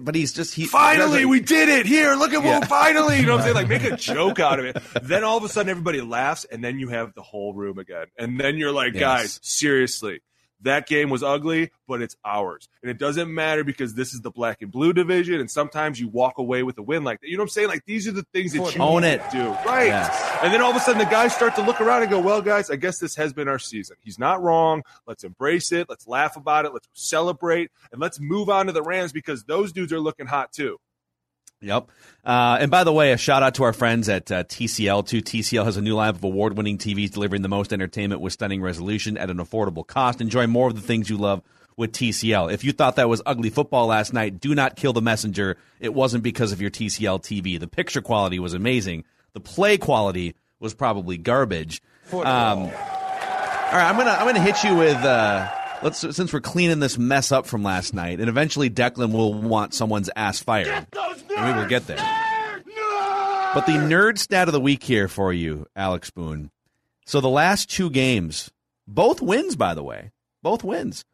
But 0.03 0.15
he's 0.15 0.33
just 0.33 0.55
he 0.55 0.67
Finally, 0.67 1.25
we 1.25 1.41
did 1.41 1.69
it. 1.71 1.87
Here, 1.87 2.15
look 2.15 2.33
at 2.35 2.45
Yeah. 2.45 2.59
what 2.61 2.69
finally. 2.69 3.19
You 3.19 3.27
know 3.27 3.33
what 3.37 3.47
I'm 3.47 3.55
saying? 3.55 3.55
Like, 3.55 3.69
make 3.69 3.85
a 3.85 3.97
joke 4.15 4.39
out 4.41 4.59
of 4.59 4.67
it. 4.67 4.77
Then 5.03 5.25
all 5.25 5.39
of 5.39 5.45
a 5.45 5.49
sudden, 5.49 5.71
everybody 5.71 6.01
laughs, 6.03 6.45
and 6.45 6.63
then 6.63 6.79
you 6.79 6.89
have 6.89 7.15
the 7.15 7.23
whole 7.23 7.55
room 7.55 7.79
again. 7.79 8.07
And 8.19 8.39
then 8.39 8.57
you're 8.59 8.73
like, 8.73 8.93
Yes. 8.95 9.01
guys, 9.01 9.41
seriously, 9.43 10.21
that 10.63 10.87
game 10.87 11.11
was 11.11 11.23
ugly, 11.23 11.71
but 11.89 12.03
it's 12.03 12.17
ours. 12.25 12.69
And 12.83 12.91
it 12.91 12.99
doesn't 12.99 13.33
matter 13.33 13.65
because 13.65 13.95
this 13.95 14.13
is 14.13 14.21
the 14.21 14.31
black 14.31 14.63
and 14.63 14.71
blue 14.71 14.93
division. 14.93 15.41
And 15.41 15.51
sometimes 15.51 15.99
you 15.99 16.09
walk 16.09 16.39
away 16.39 16.63
with 16.63 16.79
a 16.79 16.83
win 16.83 17.05
like 17.05 17.21
that. 17.21 17.29
You 17.29 17.37
know 17.37 17.43
what 17.43 17.47
I'm 17.47 17.51
saying? 17.51 17.69
Like, 17.69 17.85
these 17.87 18.07
are 18.07 18.13
the 18.13 18.25
things 18.33 18.53
that 18.53 18.75
you 18.75 18.83
Own 18.83 19.05
it. 19.05 19.23
do. 19.33 19.51
Right. 19.67 19.87
Yes. 19.87 20.39
And 20.43 20.53
then 20.53 20.61
all 20.61 20.71
of 20.71 20.77
a 20.77 20.81
sudden, 20.81 20.99
the 20.99 21.05
guys 21.11 21.35
start 21.35 21.55
to 21.57 21.63
look 21.63 21.81
around 21.81 22.03
and 22.03 22.11
go, 22.11 22.21
well, 22.21 22.43
guys, 22.43 22.71
I 22.71 22.77
guess 22.77 22.99
this 22.99 23.17
has 23.17 23.33
been 23.33 23.49
our 23.49 23.59
season. 23.59 23.97
He's 24.01 24.19
not 24.19 24.43
wrong. 24.43 24.83
Let's 25.07 25.25
embrace 25.25 25.73
it. 25.73 25.89
Let's 25.89 26.07
laugh 26.07 26.37
about 26.37 26.65
it. 26.65 26.73
Let's 26.73 26.89
celebrate. 26.93 27.71
And 27.93 28.01
let's 28.01 28.21
move 28.21 28.49
on 28.51 28.67
to 28.67 28.73
the 28.73 28.83
Rams 28.83 29.13
because 29.13 29.45
those 29.45 29.73
dudes 29.73 29.93
are 29.93 30.01
looking 30.01 30.27
hot 30.27 30.53
too. 30.53 30.79
Yep. 31.63 31.89
Uh, 32.25 32.59
and 32.61 32.71
by 32.71 32.85
the 32.85 32.93
way, 32.93 33.13
a 33.13 33.17
shout 33.19 33.43
out 33.43 33.55
to 33.57 33.65
our 33.65 33.73
friends 33.73 34.09
at 34.09 34.31
uh, 34.31 34.45
TCL 34.45 35.07
too. 35.07 35.21
TCL 35.21 35.65
has 35.65 35.77
a 35.77 35.83
new 35.83 35.95
line 35.95 36.11
of 36.11 36.25
award-winning 36.25 36.79
TVs 36.79 37.11
delivering 37.11 37.43
the 37.43 37.49
most 37.49 37.73
entertainment 37.73 38.21
with 38.21 38.33
stunning 38.33 38.63
resolution 38.63 39.19
at 39.19 39.31
an 39.31 39.39
affordable 39.39 39.87
cost. 39.87 40.21
Enjoy 40.21 40.47
more 40.47 40.69
of 40.69 40.75
the 40.75 40.81
things 40.81 41.11
you 41.11 41.19
love 41.19 41.43
with 41.77 41.93
TCL. 41.93 42.53
If 42.53 42.65
you 42.65 42.73
thought 42.73 42.97
that 42.97 43.09
was 43.09 43.23
ugly 43.27 43.51
football 43.51 43.87
last 43.87 44.13
night, 44.13 44.41
do 44.41 44.55
not 44.55 44.77
kill 44.77 44.93
the 44.93 45.03
messenger. 45.03 45.57
It 45.81 45.95
wasn't 45.95 46.23
because 46.23 46.53
of 46.53 46.61
your 46.61 46.71
TCL 46.71 47.23
TV. 47.23 47.59
The 47.61 47.69
picture 47.69 48.01
quality 48.03 48.39
was 48.39 48.55
amazing. 48.55 49.05
The 49.33 49.41
play 49.41 49.79
quality 49.79 50.35
was 50.61 50.75
probably 50.75 51.19
garbage. 51.19 51.83
Um, 52.13 52.23
all 52.23 53.77
right, 53.77 53.89
I'm 53.89 53.97
gonna 53.97 54.11
I'm 54.11 54.27
gonna 54.27 54.41
hit 54.43 54.65
you 54.65 54.77
with. 54.77 54.97
Uh, 54.97 55.49
Let's 55.83 56.01
since 56.01 56.33
we're 56.33 56.41
cleaning 56.41 56.81
this 56.81 56.99
mess 56.99 57.33
up 57.33 57.47
from 57.47 57.63
last 57.63 57.95
night, 57.95 58.21
and 58.21 58.29
eventually 58.29 58.69
Declan 58.69 59.13
will 59.13 59.33
want 59.33 59.73
someone's 59.73 60.11
ass 60.15 60.39
fired. 60.39 60.87
And 61.37 61.47
we 61.47 61.61
will 61.61 61.69
get 61.69 61.87
there. 61.87 61.97
But 63.55 63.67
the 63.67 63.73
nerd 63.73 64.19
stat 64.19 64.49
of 64.49 64.53
the 64.53 64.61
week 64.61 64.83
here 64.83 65.09
for 65.09 65.33
you, 65.33 65.67
Alex 65.75 66.11
Boone. 66.11 66.51
So 67.07 67.21
the 67.21 67.29
last 67.29 67.71
two 67.71 67.91
games, 67.91 68.51
both 68.87 69.23
wins, 69.23 69.57
by 69.57 69.75
the 69.75 69.83
way, 69.83 70.13
both 70.43 70.63
wins. 70.63 71.05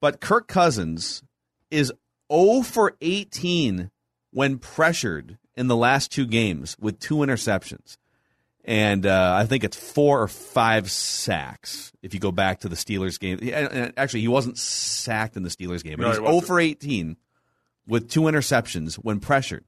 But 0.00 0.20
Kirk 0.20 0.48
Cousins 0.48 1.22
is 1.70 1.92
0 2.30 2.62
for 2.62 2.96
18 3.00 3.90
when 4.32 4.58
pressured 4.58 5.38
in 5.56 5.68
the 5.68 5.76
last 5.76 6.10
two 6.10 6.26
games 6.26 6.76
with 6.80 6.98
two 6.98 7.16
interceptions. 7.16 7.96
And 8.64 9.06
uh, 9.06 9.34
I 9.36 9.46
think 9.46 9.64
it's 9.64 9.76
four 9.76 10.22
or 10.22 10.28
five 10.28 10.88
sacks 10.90 11.92
if 12.00 12.14
you 12.14 12.20
go 12.20 12.30
back 12.30 12.60
to 12.60 12.68
the 12.68 12.76
Steelers 12.76 13.18
game. 13.18 13.38
He- 13.40 13.52
and- 13.52 13.72
and 13.72 13.92
Actually, 13.96 14.20
he 14.20 14.28
wasn't 14.28 14.56
sacked 14.58 15.36
in 15.36 15.42
the 15.42 15.48
Steelers 15.48 15.82
game, 15.82 15.96
but 15.98 16.02
No, 16.04 16.08
he's 16.10 16.18
he 16.18 16.24
0 16.24 16.40
for 16.42 16.60
18 16.60 17.16
with 17.88 18.08
two 18.08 18.22
interceptions 18.22 18.94
when 18.96 19.18
pressured. 19.20 19.64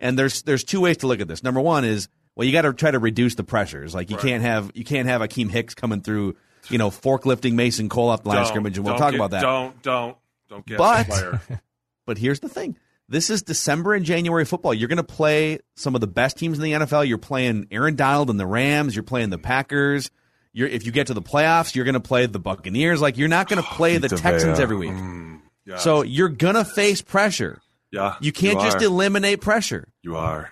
And 0.00 0.18
there's 0.18 0.42
there's 0.42 0.64
two 0.64 0.80
ways 0.80 0.96
to 0.98 1.06
look 1.06 1.20
at 1.20 1.28
this. 1.28 1.44
Number 1.44 1.60
one 1.60 1.84
is 1.84 2.08
well, 2.34 2.44
you 2.46 2.52
got 2.52 2.62
to 2.62 2.72
try 2.72 2.90
to 2.90 2.98
reduce 2.98 3.36
the 3.36 3.44
pressures. 3.44 3.94
Like 3.94 4.10
you 4.10 4.16
can't 4.16 4.42
have 4.42 4.72
you 4.74 4.84
can't 4.84 5.06
have 5.08 5.20
Akiem 5.20 5.48
Hicks 5.48 5.74
coming 5.76 6.00
through, 6.00 6.34
you 6.68 6.78
know, 6.78 6.90
forklifting 6.90 7.52
Mason 7.52 7.88
Cole 7.88 8.08
off 8.08 8.24
the 8.24 8.30
line 8.30 8.38
of 8.38 8.48
scrimmage, 8.48 8.76
and 8.76 8.84
we'll 8.84 8.98
talk 8.98 9.12
get- 9.12 9.20
about 9.20 9.30
that. 9.30 9.42
Don't, 9.42 9.80
don't, 9.82 10.16
don't 10.48 10.66
get 10.66 10.78
But- 10.78 11.06
the 11.06 11.12
player. 11.12 11.40
But 12.04 12.18
here's 12.18 12.40
the 12.40 12.48
thing. 12.48 12.74
This 13.12 13.28
is 13.28 13.42
December 13.42 13.92
and 13.92 14.06
January 14.06 14.46
football. 14.46 14.72
You're 14.72 14.88
going 14.88 14.96
to 14.96 15.02
play 15.02 15.58
some 15.76 15.94
of 15.94 16.00
the 16.00 16.06
best 16.06 16.38
teams 16.38 16.56
in 16.58 16.64
the 16.64 16.72
NFL. 16.72 17.06
You're 17.06 17.18
playing 17.18 17.66
Aaron 17.70 17.94
Donald 17.94 18.30
and 18.30 18.40
the 18.40 18.46
Rams. 18.46 18.96
You're 18.96 19.02
playing 19.02 19.28
the 19.28 19.36
Packers. 19.36 20.10
You're, 20.54 20.68
if 20.68 20.86
you 20.86 20.92
get 20.92 21.08
to 21.08 21.14
the 21.14 21.20
playoffs, 21.20 21.74
you're 21.74 21.84
going 21.84 21.92
to 21.92 22.00
play 22.00 22.24
the 22.24 22.38
Buccaneers. 22.38 23.02
Like 23.02 23.18
you're 23.18 23.28
not 23.28 23.48
going 23.50 23.62
to 23.62 23.68
play 23.68 23.98
the 23.98 24.08
Texans 24.08 24.58
every 24.58 24.76
week. 24.76 24.92
Mm, 24.92 25.40
Yeah. 25.66 25.76
So 25.76 26.00
you're 26.02 26.30
gonna 26.30 26.64
face 26.64 27.02
pressure. 27.02 27.60
yeah, 27.92 28.16
You 28.20 28.32
can't 28.32 28.58
just 28.60 28.78
are. 28.78 28.84
eliminate 28.84 29.42
pressure. 29.42 29.88
you 30.02 30.16
are. 30.16 30.50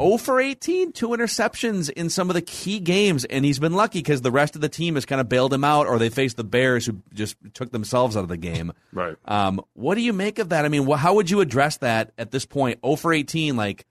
0 0.00 0.18
for 0.18 0.40
18, 0.40 0.92
two 0.92 1.08
interceptions 1.08 1.90
in 1.90 2.10
some 2.10 2.28
of 2.28 2.34
the 2.34 2.42
key 2.42 2.80
games, 2.80 3.24
and 3.24 3.44
he's 3.44 3.58
been 3.58 3.72
lucky 3.72 4.00
because 4.00 4.20
the 4.20 4.30
rest 4.30 4.54
of 4.54 4.60
the 4.60 4.68
team 4.68 4.94
has 4.94 5.06
kind 5.06 5.20
of 5.20 5.28
bailed 5.28 5.52
him 5.54 5.64
out, 5.64 5.86
or 5.86 5.98
they 5.98 6.10
faced 6.10 6.36
the 6.36 6.44
Bears 6.44 6.84
who 6.84 7.02
just 7.14 7.36
took 7.54 7.72
themselves 7.72 8.16
out 8.16 8.22
of 8.22 8.28
the 8.28 8.36
game. 8.36 8.72
Right. 8.92 9.16
Um, 9.26 9.60
what 9.74 9.96
do 9.96 10.00
you 10.00 10.14
make 10.14 10.38
of 10.38 10.48
that? 10.50 10.64
I 10.64 10.68
mean, 10.68 10.86
wh- 10.86 10.98
how 10.98 11.14
would 11.16 11.28
you 11.28 11.40
address 11.42 11.76
that 11.78 12.12
at 12.16 12.30
this 12.30 12.46
point? 12.46 12.78
0 12.82 12.96
for 12.96 13.12
18, 13.12 13.56
like, 13.56 13.84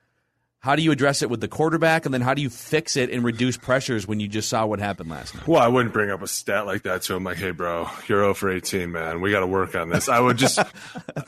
how 0.59 0.75
do 0.75 0.81
you 0.81 0.91
address 0.91 1.21
it 1.21 1.29
with 1.29 1.41
the 1.41 1.47
quarterback, 1.47 2.05
and 2.05 2.13
then 2.13 2.21
how 2.21 2.33
do 2.33 2.41
you 2.41 2.49
fix 2.49 2.95
it 2.97 3.11
and 3.11 3.23
reduce 3.23 3.55
pressures 3.55 4.07
when 4.07 4.19
you 4.19 4.27
just 4.27 4.49
saw 4.49 4.65
what 4.65 4.79
happened 4.79 5.11
last 5.11 5.35
night? 5.35 5.47
Well, 5.47 5.61
I 5.61 5.67
wouldn't 5.67 5.93
bring 5.93 6.09
up 6.09 6.23
a 6.23 6.27
stat 6.27 6.65
like 6.65 6.81
that 6.83 7.03
to 7.03 7.15
him. 7.15 7.23
Like, 7.23 7.37
hey, 7.37 7.51
bro, 7.51 7.87
you're 8.07 8.21
0 8.21 8.33
for 8.33 8.49
18, 8.49 8.91
man. 8.91 9.21
We 9.21 9.29
got 9.29 9.41
to 9.41 9.47
work 9.47 9.75
on 9.75 9.89
this. 9.89 10.09
I 10.09 10.19
would 10.19 10.37
just, 10.37 10.57
I, 10.59 10.65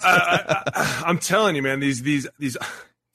I, 0.03 0.63
I, 0.73 1.03
I'm 1.05 1.19
telling 1.19 1.55
you, 1.55 1.61
man. 1.61 1.79
These 1.79 2.01
these 2.01 2.27
these 2.39 2.57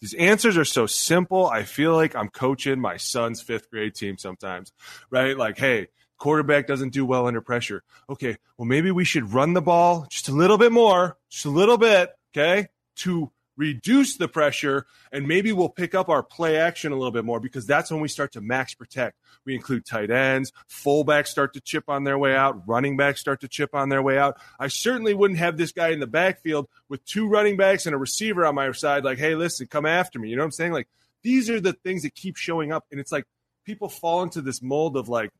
these 0.02 0.14
answers 0.14 0.59
are 0.59 0.64
so 0.64 0.87
simple. 0.87 1.47
I 1.47 1.62
feel 1.62 1.94
like 1.94 2.16
I'm 2.16 2.28
coaching 2.28 2.80
my 2.80 2.97
son's 2.97 3.40
fifth 3.40 3.71
grade 3.71 3.94
team 3.94 4.18
sometimes, 4.18 4.73
right? 5.11 5.38
Like, 5.38 5.56
hey, 5.56 5.87
quarterback 6.18 6.66
doesn't 6.66 6.92
do 6.92 7.06
well 7.06 7.28
under 7.28 7.40
pressure. 7.40 7.85
Okay, 8.11 8.37
well, 8.59 8.66
maybe 8.66 8.90
we 8.90 9.04
should 9.04 9.32
run 9.32 9.52
the 9.52 9.62
ball 9.62 10.06
just 10.11 10.28
a 10.28 10.32
little 10.32 10.59
bit 10.59 10.73
more, 10.73 11.16
just 11.30 11.44
a 11.44 11.50
little 11.50 11.78
bit, 11.78 12.11
okay, 12.35 12.66
to 12.97 13.30
reduce 13.56 14.16
the 14.16 14.28
pressure 14.28 14.87
and 15.11 15.26
maybe 15.26 15.52
we'll 15.52 15.68
pick 15.68 15.94
up 15.94 16.09
our 16.09 16.23
play 16.23 16.56
action 16.56 16.92
a 16.92 16.97
little 16.97 17.12
bit 17.12 17.25
more 17.25 17.40
because 17.40 17.66
that's 17.66 17.90
when 17.90 18.00
we 18.00 18.09
start 18.09 18.32
to 18.32 18.40
max 18.40 18.75
protect. 18.75 19.16
We 19.44 19.54
include 19.54 19.85
tight 19.85 20.11
ends, 20.11 20.52
fullbacks 20.68 21.28
start 21.28 21.54
to 21.54 21.61
chip 21.61 21.85
on 21.88 22.04
their 22.04 22.18
way 22.18 22.35
out, 22.35 22.66
running 22.66 22.97
backs 22.97 23.21
start 23.21 23.40
to 23.40 23.49
chip 23.49 23.75
on 23.75 23.88
their 23.88 24.02
way 24.02 24.18
out. 24.18 24.38
I 24.59 24.68
certainly 24.68 25.14
wouldn't 25.14 25.38
have 25.38 25.56
this 25.56 25.73
guy 25.73 25.88
in 25.88 26.00
the 26.00 26.06
backfield 26.06 26.68
with 26.88 27.04
two 27.04 27.28
running 27.28 27.56
backs 27.56 27.87
and 27.87 27.94
a 27.94 27.99
receiver 27.99 28.47
on 28.47 28.54
my 28.54 28.73
side 28.73 29.04
like, 29.04 29.18
"Hey, 29.18 29.35
listen, 29.35 29.66
come 29.66 29.87
after 29.87 30.18
me." 30.18 30.30
You 30.30 30.37
know 30.37 30.42
what 30.42 30.47
I'm 30.47 30.52
saying? 30.52 30.73
Like 30.73 30.88
these 31.23 31.50
are 31.50 31.61
the 31.61 31.73
things 31.73 32.02
that 32.02 32.14
keep 32.14 32.37
showing 32.37 32.73
up 32.73 32.87
and 32.90 33.00
it's 33.00 33.12
like 33.12 33.25
people 33.64 33.88
fall 33.88 34.23
into 34.23 34.42
this 34.42 34.62
mold 34.62 34.97
of 34.97 35.09
like 35.09 35.30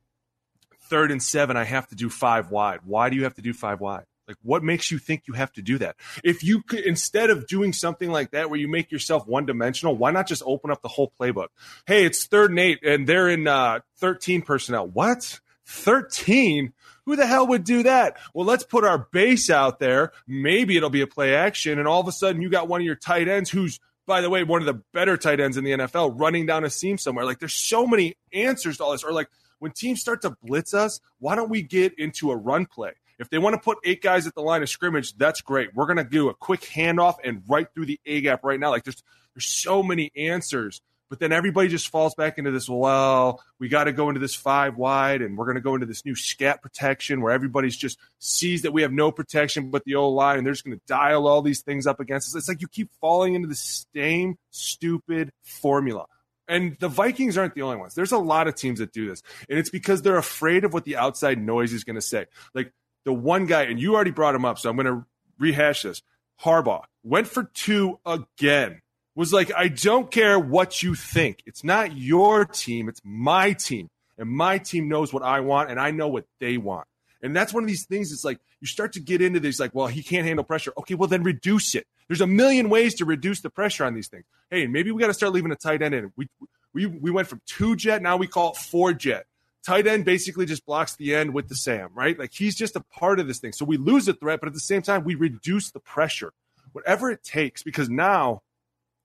third 0.89 1.11
and 1.11 1.23
7 1.23 1.57
I 1.57 1.65
have 1.65 1.89
to 1.89 1.95
do 1.95 2.09
5 2.11 2.51
wide. 2.51 2.81
Why 2.85 3.11
do 3.11 3.17
you 3.17 3.25
have 3.25 3.35
to 3.35 3.43
do 3.43 3.53
5 3.53 3.81
wide? 3.81 4.05
Like, 4.33 4.39
what 4.43 4.63
makes 4.63 4.91
you 4.91 4.99
think 4.99 5.25
you 5.27 5.35
have 5.35 5.53
to 5.53 5.63
do 5.63 5.79
that? 5.79 5.97
If 6.25 6.43
you 6.43 6.63
could, 6.63 6.81
instead 6.81 7.31
of 7.31 7.47
doing 7.47 7.73
something 7.73 8.11
like 8.11 8.31
that 8.33 8.51
where 8.51 8.59
you 8.59 8.69
make 8.69 8.91
yourself 8.91 9.27
one 9.27 9.47
dimensional, 9.47 9.97
why 9.97 10.11
not 10.11 10.27
just 10.27 10.43
open 10.47 10.71
up 10.71 10.83
the 10.83 10.89
whole 10.89 11.13
playbook? 11.21 11.49
Hey, 11.87 12.05
it's 12.05 12.27
third 12.27 12.51
and 12.51 12.59
eight, 12.59 12.81
and 12.83 13.07
they're 13.07 13.29
in 13.29 13.47
uh, 13.47 13.81
13 13.99 14.43
personnel. 14.43 14.87
What? 14.89 15.41
13? 15.67 16.73
Who 17.05 17.17
the 17.17 17.27
hell 17.27 17.47
would 17.49 17.65
do 17.65 17.83
that? 17.83 18.17
Well, 18.33 18.47
let's 18.47 18.65
put 18.65 18.85
our 18.85 19.07
base 19.13 19.51
out 19.51 19.79
there. 19.79 20.13
Maybe 20.27 20.77
it'll 20.77 20.91
be 20.91 21.03
a 21.03 21.07
play 21.07 21.35
action, 21.35 21.79
and 21.79 21.87
all 21.87 22.01
of 22.01 22.09
a 22.09 22.13
sudden 22.13 22.43
you 22.43 22.49
got 22.49 22.69
one 22.69 22.81
of 22.81 22.87
your 22.87 22.95
tight 22.97 23.29
ends 23.29 23.51
who's 23.51 23.81
by 24.05 24.21
the 24.21 24.29
way, 24.29 24.43
one 24.43 24.61
of 24.61 24.67
the 24.67 24.83
better 24.93 25.17
tight 25.17 25.39
ends 25.39 25.57
in 25.57 25.65
the 25.65 25.71
NFL 25.71 26.19
running 26.19 26.45
down 26.45 26.65
a 26.65 26.71
seam 26.71 26.99
somewhere. 26.99 27.25
Like 27.25 27.39
there's 27.39 27.55
so 27.55 27.87
many 27.87 28.17
answers 28.33 28.79
to 28.79 28.85
all 28.85 28.93
this. 28.93 29.05
Or 29.05 29.13
like 29.13 29.29
when 29.59 29.71
teams 29.71 30.01
start 30.01 30.23
to 30.23 30.37
blitz 30.43 30.75
us, 30.75 31.01
why 31.21 31.37
don't 31.37 31.51
we 31.51 31.63
get 31.63 31.97
into 31.99 32.33
a 32.33 32.37
run 32.37 32.67
play? 32.67 32.93
If 33.23 33.31
they 33.31 33.39
want 33.39 33.55
to 33.55 33.61
put 33.61 33.79
eight 33.85 34.03
guys 34.03 34.27
at 34.27 34.35
the 34.35 34.43
line 34.43 34.63
of 34.63 34.69
scrimmage, 34.69 35.17
that's 35.17 35.41
great. 35.41 35.75
We're 35.75 35.87
gonna 35.87 36.05
do 36.05 36.29
a 36.29 36.35
quick 36.35 36.61
handoff 36.61 37.15
and 37.25 37.43
right 37.49 37.67
through 37.73 37.87
the 37.87 38.01
A 38.05 38.21
gap 38.21 38.45
right 38.45 38.61
now. 38.61 38.71
Like 38.71 38.85
there's 38.85 39.03
there's 39.35 39.47
so 39.47 39.83
many 39.83 40.11
answers. 40.17 40.81
But 41.09 41.21
then 41.21 41.31
everybody 41.31 41.69
just 41.69 41.89
falls 41.89 42.15
back 42.15 42.39
into 42.39 42.51
this, 42.53 42.71
well, 42.71 43.43
we 43.59 43.69
got 43.69 43.85
to 43.85 43.93
go 43.93 44.09
into 44.09 44.19
this 44.19 44.35
five 44.35 44.79
wide 44.79 45.21
and 45.21 45.37
we're 45.37 45.45
going 45.45 45.57
to 45.57 45.61
go 45.61 45.75
into 45.75 45.85
this 45.85 46.07
new 46.07 46.15
scat 46.15 46.63
protection 46.63 47.21
where 47.21 47.35
everybody's 47.35 47.77
just 47.77 47.99
sees 48.19 48.63
that 48.63 48.73
we 48.73 48.81
have 48.81 48.93
no 48.93 49.13
protection 49.13 49.71
but 49.71 49.85
the 49.85 49.95
old 49.97 50.15
line 50.15 50.39
and 50.39 50.47
they're 50.47 50.55
just 50.55 50.65
going 50.65 50.75
to 50.75 50.83
dial 50.87 51.27
all 51.27 51.43
these 51.43 51.61
things 51.61 51.87
up 51.87 52.01
against 52.01 52.29
us. 52.29 52.35
It's 52.35 52.49
like 52.49 52.63
you 52.63 52.67
keep 52.67 52.91
falling 52.99 53.35
into 53.35 53.47
the 53.47 53.55
same 53.55 54.39
stupid 54.53 55.33
formula. 55.43 56.07
And 56.49 56.79
the 56.81 56.89
Vikings 56.89 57.37
aren't 57.37 57.55
the 57.55 57.61
only 57.61 57.77
ones. 57.77 57.95
There's 57.95 58.13
a 58.13 58.19
lot 58.19 58.49
of 58.49 58.55
teams 58.55 58.79
that 58.79 58.93
do 58.93 59.07
this. 59.07 59.23
And 59.51 59.59
it's 59.59 59.69
because 59.69 60.01
they're 60.01 60.17
afraid 60.17 60.65
of 60.65 60.73
what 60.73 60.87
the 60.87 60.97
outside 60.97 61.39
noise 61.39 61.75
is 61.75 61.85
going 61.85 61.97
to 61.97 62.01
say. 62.01 62.25
Like 62.55 62.73
the 63.05 63.13
one 63.13 63.47
guy, 63.47 63.63
and 63.63 63.81
you 63.81 63.95
already 63.95 64.11
brought 64.11 64.35
him 64.35 64.45
up, 64.45 64.59
so 64.59 64.71
I'm 64.71 64.77
going 64.77 64.87
to 64.87 65.05
rehash 65.39 65.83
this. 65.83 66.03
Harbaugh 66.43 66.85
went 67.03 67.29
for 67.29 67.45
two 67.45 67.99
again 68.05 68.83
was 69.15 69.33
like, 69.33 69.53
I 69.55 69.69
don't 69.69 70.11
care 70.11 70.39
what 70.39 70.83
you 70.83 70.95
think. 70.95 71.43
It's 71.47 71.63
not 71.63 71.97
your 71.97 72.45
team, 72.45 72.89
it's 72.89 73.01
my 73.05 73.53
team. 73.53 73.91
And 74.19 74.29
my 74.29 74.59
team 74.59 74.89
knows 74.89 75.13
what 75.13 75.23
I 75.23 75.41
want, 75.41 75.71
and 75.71 75.81
I 75.81 75.91
know 75.91 76.09
what 76.09 76.27
they 76.39 76.57
want. 76.59 76.87
And 77.23 77.35
that's 77.35 77.53
one 77.53 77.63
of 77.63 77.69
these 77.69 77.87
things. 77.87 78.13
It's 78.13 78.25
like 78.25 78.41
you 78.61 78.67
start 78.67 78.93
to 78.95 79.01
get 79.01 79.23
into 79.23 79.41
this, 79.41 79.59
like, 79.59 79.75
well, 79.75 79.87
he 79.87 80.03
can't 80.03 80.27
handle 80.27 80.45
pressure. 80.45 80.73
Okay, 80.79 80.95
well, 80.95 81.09
then 81.09 81.23
reduce 81.23 81.75
it. 81.75 81.87
There's 82.09 82.21
a 82.21 82.27
million 82.27 82.69
ways 82.69 82.95
to 82.97 83.05
reduce 83.05 83.41
the 83.41 83.51
pressure 83.51 83.85
on 83.85 83.95
these 83.95 84.09
things. 84.09 84.25
Hey, 84.51 84.67
maybe 84.67 84.91
we 84.91 85.01
got 85.01 85.07
to 85.07 85.15
start 85.15 85.33
leaving 85.33 85.51
a 85.51 85.57
tight 85.57 85.83
end 85.83 85.95
in. 85.95 86.13
We, 86.17 86.29
we, 86.75 86.87
we 86.87 87.11
went 87.11 87.29
from 87.29 87.41
two 87.47 87.77
jet, 87.77 88.03
now 88.03 88.17
we 88.17 88.27
call 88.27 88.53
it 88.53 88.57
four 88.57 88.93
jet. 88.93 89.27
Tight 89.65 89.87
end 89.87 90.05
basically 90.05 90.45
just 90.45 90.67
blocks 90.67 90.97
the 90.97 91.15
end 91.15 91.33
with 91.33 91.49
the 91.49 91.55
Sam, 91.55 91.91
right? 91.95 92.19
Like 92.19 92.33
he's 92.33 92.57
just 92.57 92.75
a 92.75 92.81
part 92.81 93.21
of 93.21 93.29
this 93.29 93.39
thing. 93.39 93.53
So 93.53 93.65
we 93.65 93.77
lose 93.77 94.09
a 94.09 94.13
threat, 94.13 94.41
but 94.41 94.49
at 94.49 94.55
the 94.55 94.61
same 94.61 94.83
time, 94.83 95.05
we 95.05 95.15
reduce 95.15 95.71
the 95.71 95.81
pressure, 95.81 96.33
whatever 96.73 97.11
it 97.11 97.23
takes, 97.23 97.63
because 97.63 97.89
now 97.89 98.43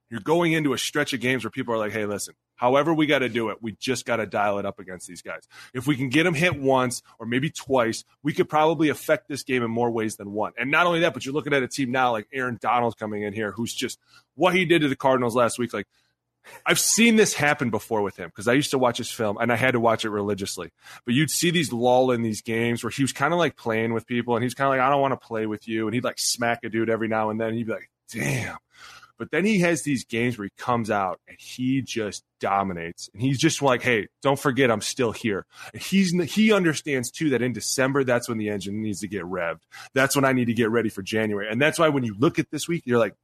you're 0.10 0.20
going 0.20 0.54
into 0.54 0.74
a 0.74 0.78
stretch 0.78 1.14
of 1.14 1.20
games 1.20 1.44
where 1.44 1.52
people 1.52 1.74
are 1.74 1.78
like, 1.78 1.92
hey, 1.92 2.06
listen, 2.06 2.34
however 2.56 2.94
we 2.94 3.06
got 3.06 3.20
to 3.20 3.30
do 3.30 3.50
it, 3.50 3.58
we 3.62 3.74
just 3.74 4.06
got 4.06 4.16
to 4.16 4.26
dial 4.26 4.58
it 4.58 4.66
up 4.66 4.80
against 4.80 5.06
these 5.06 5.22
guys. 5.22 5.48
If 5.74 5.86
we 5.86 5.96
can 5.96 6.10
get 6.10 6.24
them 6.24 6.34
hit 6.34 6.60
once 6.60 7.04
or 7.20 7.26
maybe 7.26 7.50
twice, 7.50 8.04
we 8.24 8.34
could 8.34 8.50
probably 8.50 8.90
affect 8.90 9.28
this 9.28 9.44
game 9.44 9.64
in 9.64 9.70
more 9.70 9.92
ways 9.92 10.16
than 10.16 10.32
one. 10.32 10.54
And 10.58 10.72
not 10.72 10.88
only 10.88 11.02
that, 11.02 11.14
but 11.14 11.26
you're 11.26 11.34
looking 11.34 11.54
at 11.54 11.62
a 11.62 11.68
team 11.68 11.92
now 11.92 12.14
like 12.14 12.28
Aaron 12.34 12.58
Donald 12.60 12.98
coming 12.98 13.24
in 13.24 13.34
here, 13.34 13.52
who's 13.52 13.74
just 13.74 14.00
what 14.36 14.56
he 14.56 14.66
did 14.66 14.82
to 14.82 14.88
the 14.88 14.96
Cardinals 14.96 15.36
last 15.36 15.60
week. 15.60 15.74
Like, 15.74 15.88
I've 16.66 16.80
seen 16.80 17.16
this 17.16 17.34
happen 17.34 17.70
before 17.70 18.02
with 18.02 18.18
him 18.18 18.30
because 18.30 18.48
I 18.48 18.54
used 18.54 18.72
to 18.72 18.78
watch 18.78 18.98
his 18.98 19.12
film 19.12 19.38
and 19.40 19.52
I 19.52 19.56
had 19.56 19.72
to 19.72 19.80
watch 19.80 20.06
it 20.06 20.10
religiously. 20.10 20.72
But 21.06 21.14
you'd 21.14 21.30
see 21.30 21.52
these 21.52 21.72
lull 21.72 22.12
in 22.12 22.22
these 22.22 22.42
games 22.42 22.84
where 22.84 22.92
he 22.92 23.04
was 23.04 23.14
kind 23.14 23.34
of 23.34 23.40
like 23.40 23.56
playing 23.56 23.94
with 23.94 24.08
people 24.08 24.36
and 24.36 24.44
he's 24.44 24.54
kind 24.54 24.68
of 24.68 24.72
like, 24.72 24.82
I 24.82 24.90
don't 24.90 25.02
want 25.02 25.20
to 25.20 25.28
play 25.28 25.46
with 25.46 25.68
you. 25.68 25.88
And 25.88 25.94
he'd 25.94 26.04
like 26.04 26.20
smack 26.20 26.64
a 26.64 26.70
dude 26.70 26.90
every 26.90 27.08
now 27.08 27.30
and 27.30 27.40
then. 27.40 27.54
he'd 27.54 27.68
be 27.68 27.74
like, 27.74 27.90
damn. 28.12 28.58
But 29.18 29.32
then 29.32 29.46
he 29.46 29.60
has 29.60 29.82
these 29.82 30.06
games 30.06 30.38
where 30.38 30.46
he 30.46 30.52
comes 30.58 30.92
out 30.92 31.20
and 31.28 31.38
he 31.40 31.82
just 31.82 32.24
dominates. 32.40 33.10
And 33.14 33.22
he's 33.22 33.40
just 33.40 33.62
like, 33.62 33.82
hey, 33.82 34.08
don't 34.22 34.40
forget 34.40 34.70
I'm 34.70 34.82
still 34.82 35.12
here. 35.12 35.46
And 35.74 35.82
he's 35.82 36.12
he 36.32 36.54
understands 36.54 37.10
too 37.10 37.32
that 37.32 37.42
in 37.42 37.52
December, 37.54 38.04
that's 38.04 38.30
when 38.30 38.38
the 38.38 38.50
engine 38.50 38.82
needs 38.82 39.00
to 39.00 39.08
get 39.08 39.24
revved. 39.24 39.62
That's 39.94 40.16
when 40.16 40.26
I 40.26 40.34
need 40.34 40.46
to 40.46 40.54
get 40.54 40.70
ready 40.70 40.90
for 40.90 41.02
January. 41.02 41.48
And 41.50 41.60
that's 41.60 41.80
why 41.80 41.90
when 41.90 42.04
you 42.04 42.16
look 42.18 42.38
at 42.38 42.52
this 42.52 42.68
week, 42.68 42.84
you're 42.86 43.00
like, 43.00 43.16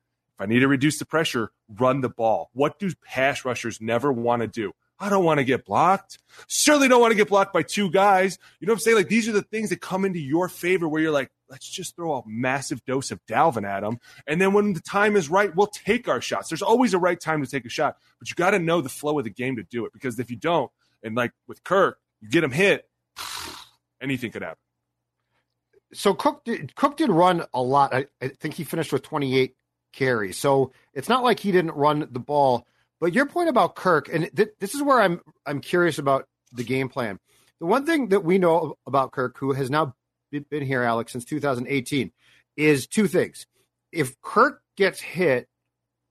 I 0.44 0.46
need 0.46 0.60
to 0.60 0.68
reduce 0.68 1.00
the 1.00 1.06
pressure, 1.06 1.52
run 1.70 2.02
the 2.02 2.10
ball. 2.10 2.50
What 2.54 2.78
do 2.78 2.92
pass 3.02 3.46
rushers 3.46 3.80
never 3.80 4.12
want 4.12 4.42
to 4.42 4.48
do? 4.48 4.74
I 5.00 5.10
don't 5.10 5.24
want 5.24 5.40
to 5.40 5.46
get 5.46 5.66
blocked. 5.66 6.20
Certainly 6.48 6.90
don't 6.90 7.00
want 7.00 7.12
to 7.12 7.18
get 7.18 7.30
blocked 7.30 7.54
by 7.54 7.64
two 7.64 7.90
guys. 7.90 8.38
You 8.60 8.68
know 8.68 8.74
what 8.74 8.78
I'm 8.78 8.80
saying? 8.82 8.98
Like 8.98 9.08
these 9.08 9.28
are 9.30 9.32
the 9.32 9.42
things 9.42 9.70
that 9.70 9.80
come 9.80 10.04
into 10.04 10.20
your 10.20 10.50
favor 10.50 10.88
where 10.88 11.02
you're 11.02 11.12
like, 11.12 11.32
let's 11.50 11.68
just 11.68 11.96
throw 11.96 12.16
a 12.16 12.24
massive 12.26 12.84
dose 12.86 13.10
of 13.10 13.26
Dalvin 13.26 13.66
at 13.66 13.82
them. 13.82 14.00
And 14.28 14.42
then 14.42 14.54
when 14.54 14.74
the 14.74 14.82
time 14.82 15.16
is 15.16 15.30
right, 15.30 15.56
we'll 15.56 15.68
take 15.68 16.08
our 16.08 16.20
shots. 16.20 16.50
There's 16.50 16.62
always 16.62 16.94
a 16.94 17.00
right 17.00 17.20
time 17.20 17.44
to 17.44 17.50
take 17.50 17.66
a 17.66 17.70
shot, 17.70 17.98
but 18.20 18.30
you 18.30 18.36
got 18.36 18.52
to 18.52 18.60
know 18.60 18.82
the 18.82 18.90
flow 18.90 19.18
of 19.18 19.24
the 19.24 19.30
game 19.30 19.56
to 19.56 19.64
do 19.64 19.86
it 19.86 19.94
because 19.94 20.20
if 20.20 20.30
you 20.30 20.38
don't, 20.38 20.70
and 21.02 21.16
like 21.16 21.32
with 21.48 21.64
Kirk, 21.64 22.00
you 22.22 22.30
get 22.30 22.44
him 22.44 22.52
hit, 22.52 22.90
anything 24.02 24.32
could 24.32 24.42
happen. 24.42 24.58
So 25.94 26.14
Cook 26.14 26.44
did, 26.44 26.76
Cook 26.76 26.98
did 26.98 27.10
run 27.10 27.46
a 27.54 27.62
lot. 27.62 27.94
I, 27.94 28.08
I 28.22 28.30
think 28.30 28.56
he 28.56 28.64
finished 28.64 28.92
with 28.92 29.04
28 29.04 29.56
carries. 29.94 30.38
So 30.38 30.72
it's 30.94 31.10
not 31.10 31.24
like 31.24 31.40
he 31.40 31.52
didn't 31.52 31.76
run 31.76 32.08
the 32.12 32.20
ball. 32.20 32.68
But 33.00 33.14
your 33.14 33.26
point 33.26 33.50
about 33.50 33.76
Kirk, 33.76 34.10
and 34.12 34.30
th- 34.36 34.54
this 34.60 34.76
is 34.76 34.82
where 34.82 35.02
I'm 35.02 35.22
I'm 35.46 35.62
curious 35.62 36.00
about 36.00 36.28
the 36.52 36.64
game 36.64 36.90
plan. 36.90 37.20
The 37.60 37.66
one 37.66 37.86
thing 37.86 38.10
that 38.10 38.24
we 38.24 38.38
know 38.38 38.78
about 38.86 39.12
Kirk, 39.12 39.38
who 39.38 39.54
has 39.54 39.70
now 39.70 39.96
been 40.32 40.66
here, 40.66 40.84
Alex, 40.84 41.12
since 41.12 41.26
2018, 41.26 42.12
is 42.58 42.88
two 42.88 43.08
things. 43.08 43.46
If 43.92 44.20
Kirk 44.22 44.62
gets 44.76 45.00
hit, 45.00 45.48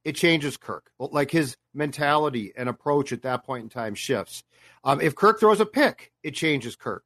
it 0.05 0.17
changes 0.17 0.57
Kirk. 0.57 0.91
Like 0.99 1.31
his 1.31 1.57
mentality 1.75 2.53
and 2.57 2.69
approach 2.69 3.13
at 3.13 3.23
that 3.23 3.45
point 3.45 3.65
in 3.65 3.69
time 3.69 3.95
shifts. 3.95 4.45
Um, 4.85 5.01
if 5.01 5.15
Kirk 5.15 5.41
throws 5.41 5.61
a 5.61 5.67
pick, 5.67 6.13
it 6.23 6.33
changes 6.33 6.77
Kirk. 6.77 7.05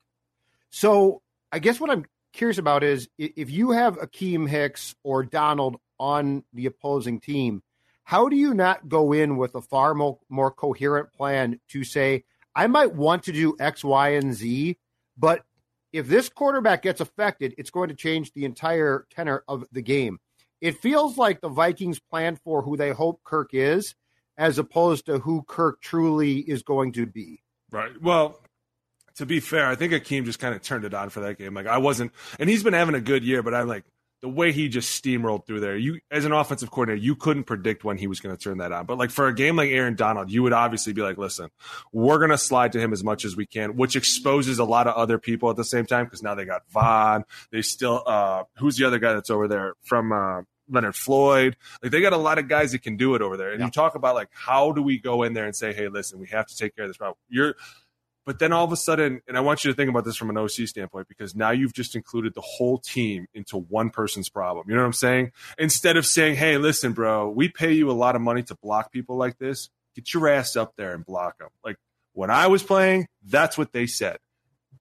So 0.71 1.23
I 1.53 1.59
guess 1.59 1.81
what 1.81 1.91
I'm 1.91 2.07
curious 2.33 2.59
about 2.59 2.83
is 2.83 3.09
if 3.19 3.51
you 3.51 3.71
have 3.71 3.99
Akiem 3.99 4.49
Hicks 4.49 4.95
or 5.03 5.23
Donald 5.23 5.77
on 5.99 6.45
the 6.53 6.67
opposing 6.67 7.21
team, 7.21 7.63
how 8.05 8.29
do 8.29 8.37
you 8.37 8.55
not 8.55 8.89
go 8.89 9.13
in 9.13 9.37
with 9.37 9.55
a 9.55 9.61
far 9.61 9.95
more, 9.95 10.19
more 10.29 10.51
coherent 10.51 11.13
plan 11.13 11.61
to 11.69 11.83
say, 11.85 12.25
I 12.55 12.67
might 12.69 12.95
want 12.95 13.25
to 13.25 13.33
do 13.33 13.57
X, 13.59 13.85
Y, 13.85 14.11
and 14.11 14.33
Z, 14.33 14.79
but 15.19 15.43
if 15.93 16.07
this 16.07 16.29
quarterback 16.29 16.83
gets 16.83 17.01
affected, 17.01 17.55
it's 17.59 17.71
going 17.71 17.89
to 17.89 17.95
change 17.95 18.33
the 18.33 18.45
entire 18.45 19.07
tenor 19.11 19.43
of 19.49 19.65
the 19.73 19.83
game. 19.83 20.19
It 20.61 20.79
feels 20.79 21.19
like 21.19 21.41
the 21.41 21.49
Vikings 21.49 21.99
plan 21.99 22.37
for 22.37 22.63
who 22.63 22.77
they 22.77 22.91
hope 22.91 23.23
Kirk 23.25 23.51
is, 23.53 23.95
as 24.39 24.59
opposed 24.59 25.07
to 25.07 25.19
who 25.19 25.43
Kirk 25.43 25.81
truly 25.81 26.39
is 26.39 26.63
going 26.63 26.93
to 26.93 27.07
be. 27.07 27.43
Right. 27.71 27.91
Well, 28.01 28.41
to 29.17 29.27
be 29.27 29.41
fair, 29.41 29.67
I 29.67 29.75
think 29.75 29.93
Akiem 29.93 30.25
just 30.25 30.39
kind 30.39 30.55
of 30.55 30.63
turned 30.63 30.85
it 30.85 30.95
on 30.95 31.09
for 31.09 31.21
that 31.21 31.39
game. 31.39 31.55
Like 31.55 31.67
I 31.67 31.79
wasn't, 31.79 32.13
and 32.39 32.49
he's 32.49 32.63
been 32.63 32.75
having 32.75 32.95
a 32.95 33.01
good 33.01 33.25
year, 33.25 33.43
but 33.43 33.55
I'm 33.55 33.67
like, 33.67 33.85
the 34.22 34.29
way 34.29 34.50
he 34.50 34.68
just 34.68 35.02
steamrolled 35.02 35.46
through 35.46 35.61
there, 35.61 35.76
you 35.76 36.00
as 36.11 36.24
an 36.24 36.33
offensive 36.33 36.70
coordinator, 36.70 37.02
you 37.02 37.14
couldn't 37.14 37.44
predict 37.44 37.85
when 37.85 37.98
he 37.98 38.07
was 38.07 38.20
going 38.20 38.35
to 38.35 38.42
turn 38.42 38.59
that 38.59 38.72
on. 38.72 38.87
But 38.87 38.98
like 38.98 39.11
for 39.11 39.26
a 39.26 39.35
game 39.35 39.57
like 39.57 39.70
Aaron 39.70 39.94
Donald, 39.94 40.31
you 40.31 40.42
would 40.42 40.52
obviously 40.52 40.92
be 40.92 41.02
like, 41.02 41.18
listen, 41.18 41.50
we're 41.92 42.18
going 42.18 42.31
to 42.31 42.38
slide 42.38 42.72
to 42.72 42.81
him 42.81 42.92
as 42.92 43.05
much 43.05 43.24
as 43.24 43.37
we 43.37 43.46
can, 43.46 43.76
which 43.76 43.94
exposes 43.94 44.59
a 44.59 44.64
lot 44.64 44.87
of 44.87 44.94
other 44.94 45.18
people 45.18 45.50
at 45.50 45.57
the 45.57 45.64
same 45.64 45.87
time 45.87 46.07
because 46.07 46.22
now 46.22 46.35
they 46.35 46.44
got 46.44 46.62
Von. 46.70 47.24
They 47.52 47.62
still, 47.62 48.02
uh, 48.07 48.44
who's 48.59 48.76
the 48.76 48.87
other 48.87 48.98
guy 48.98 49.12
that's 49.12 49.31
over 49.31 49.48
there 49.48 49.74
from 49.83 50.12
uh, 50.12 50.42
Leonard 50.68 50.96
Floyd? 50.96 51.57
Like 51.83 51.92
they 51.92 52.00
got 52.00 52.14
a 52.14 52.18
lot 52.18 52.38
of 52.38 52.48
guys 52.48 52.72
that 52.72 52.83
can 52.83 52.96
do 52.96 53.14
it 53.14 53.22
over 53.22 53.37
there. 53.37 53.52
And 53.52 53.62
you 53.62 53.70
talk 53.70 53.94
about 53.94 54.14
like, 54.14 54.29
how 54.33 54.72
do 54.72 54.83
we 54.83 54.98
go 54.98 55.24
in 55.24 55.35
there 55.35 55.44
and 55.44 55.55
say, 55.55 55.74
hey, 55.74 55.88
listen, 55.88 56.18
we 56.18 56.29
have 56.29 56.46
to 56.46 56.57
take 56.57 56.74
care 56.74 56.87
of 56.87 56.90
this 56.90 56.96
problem. 56.96 57.18
You're 57.29 57.55
but 58.27 58.41
then 58.41 58.53
all 58.53 58.65
of 58.65 58.73
a 58.73 58.77
sudden, 58.77 59.23
and 59.29 59.37
I 59.37 59.41
want 59.41 59.65
you 59.65 59.71
to 59.71 59.77
think 59.77 59.89
about 59.89 60.05
this 60.05 60.17
from 60.17 60.31
an 60.31 60.37
OC 60.37 60.67
standpoint, 60.67 61.07
because 61.09 61.37
now 61.37 61.53
you've 61.53 61.73
just 61.73 61.95
included 61.95 62.35
the 62.35 62.43
whole 62.43 62.77
team 62.77 63.29
into 63.33 63.57
one 63.57 63.89
person's 63.89 64.29
problem. 64.29 64.67
You 64.69 64.75
know 64.75 64.83
what 64.83 64.89
I'm 64.89 64.93
saying? 64.93 65.31
Instead 65.59 65.97
of 65.97 66.05
saying, 66.05 66.35
hey, 66.35 66.59
listen, 66.59 66.93
bro, 66.93 67.31
we 67.31 67.49
pay 67.49 67.73
you 67.73 67.89
a 67.89 67.93
lot 67.93 68.17
of 68.17 68.21
money 68.21 68.43
to 68.43 68.57
block 68.57 68.91
people 68.91 69.17
like 69.17 69.39
this, 69.39 69.71
get 69.95 70.12
your 70.12 70.29
ass 70.29 70.57
up 70.57 70.75
there 70.77 70.93
and 70.93 71.07
block 71.07 71.39
them. 71.39 71.51
Like 71.65 71.77
when 72.15 72.31
I 72.31 72.49
was 72.49 72.65
playing, 72.65 73.07
that's 73.25 73.57
what 73.57 73.73
they 73.73 73.87
said. 73.87 74.19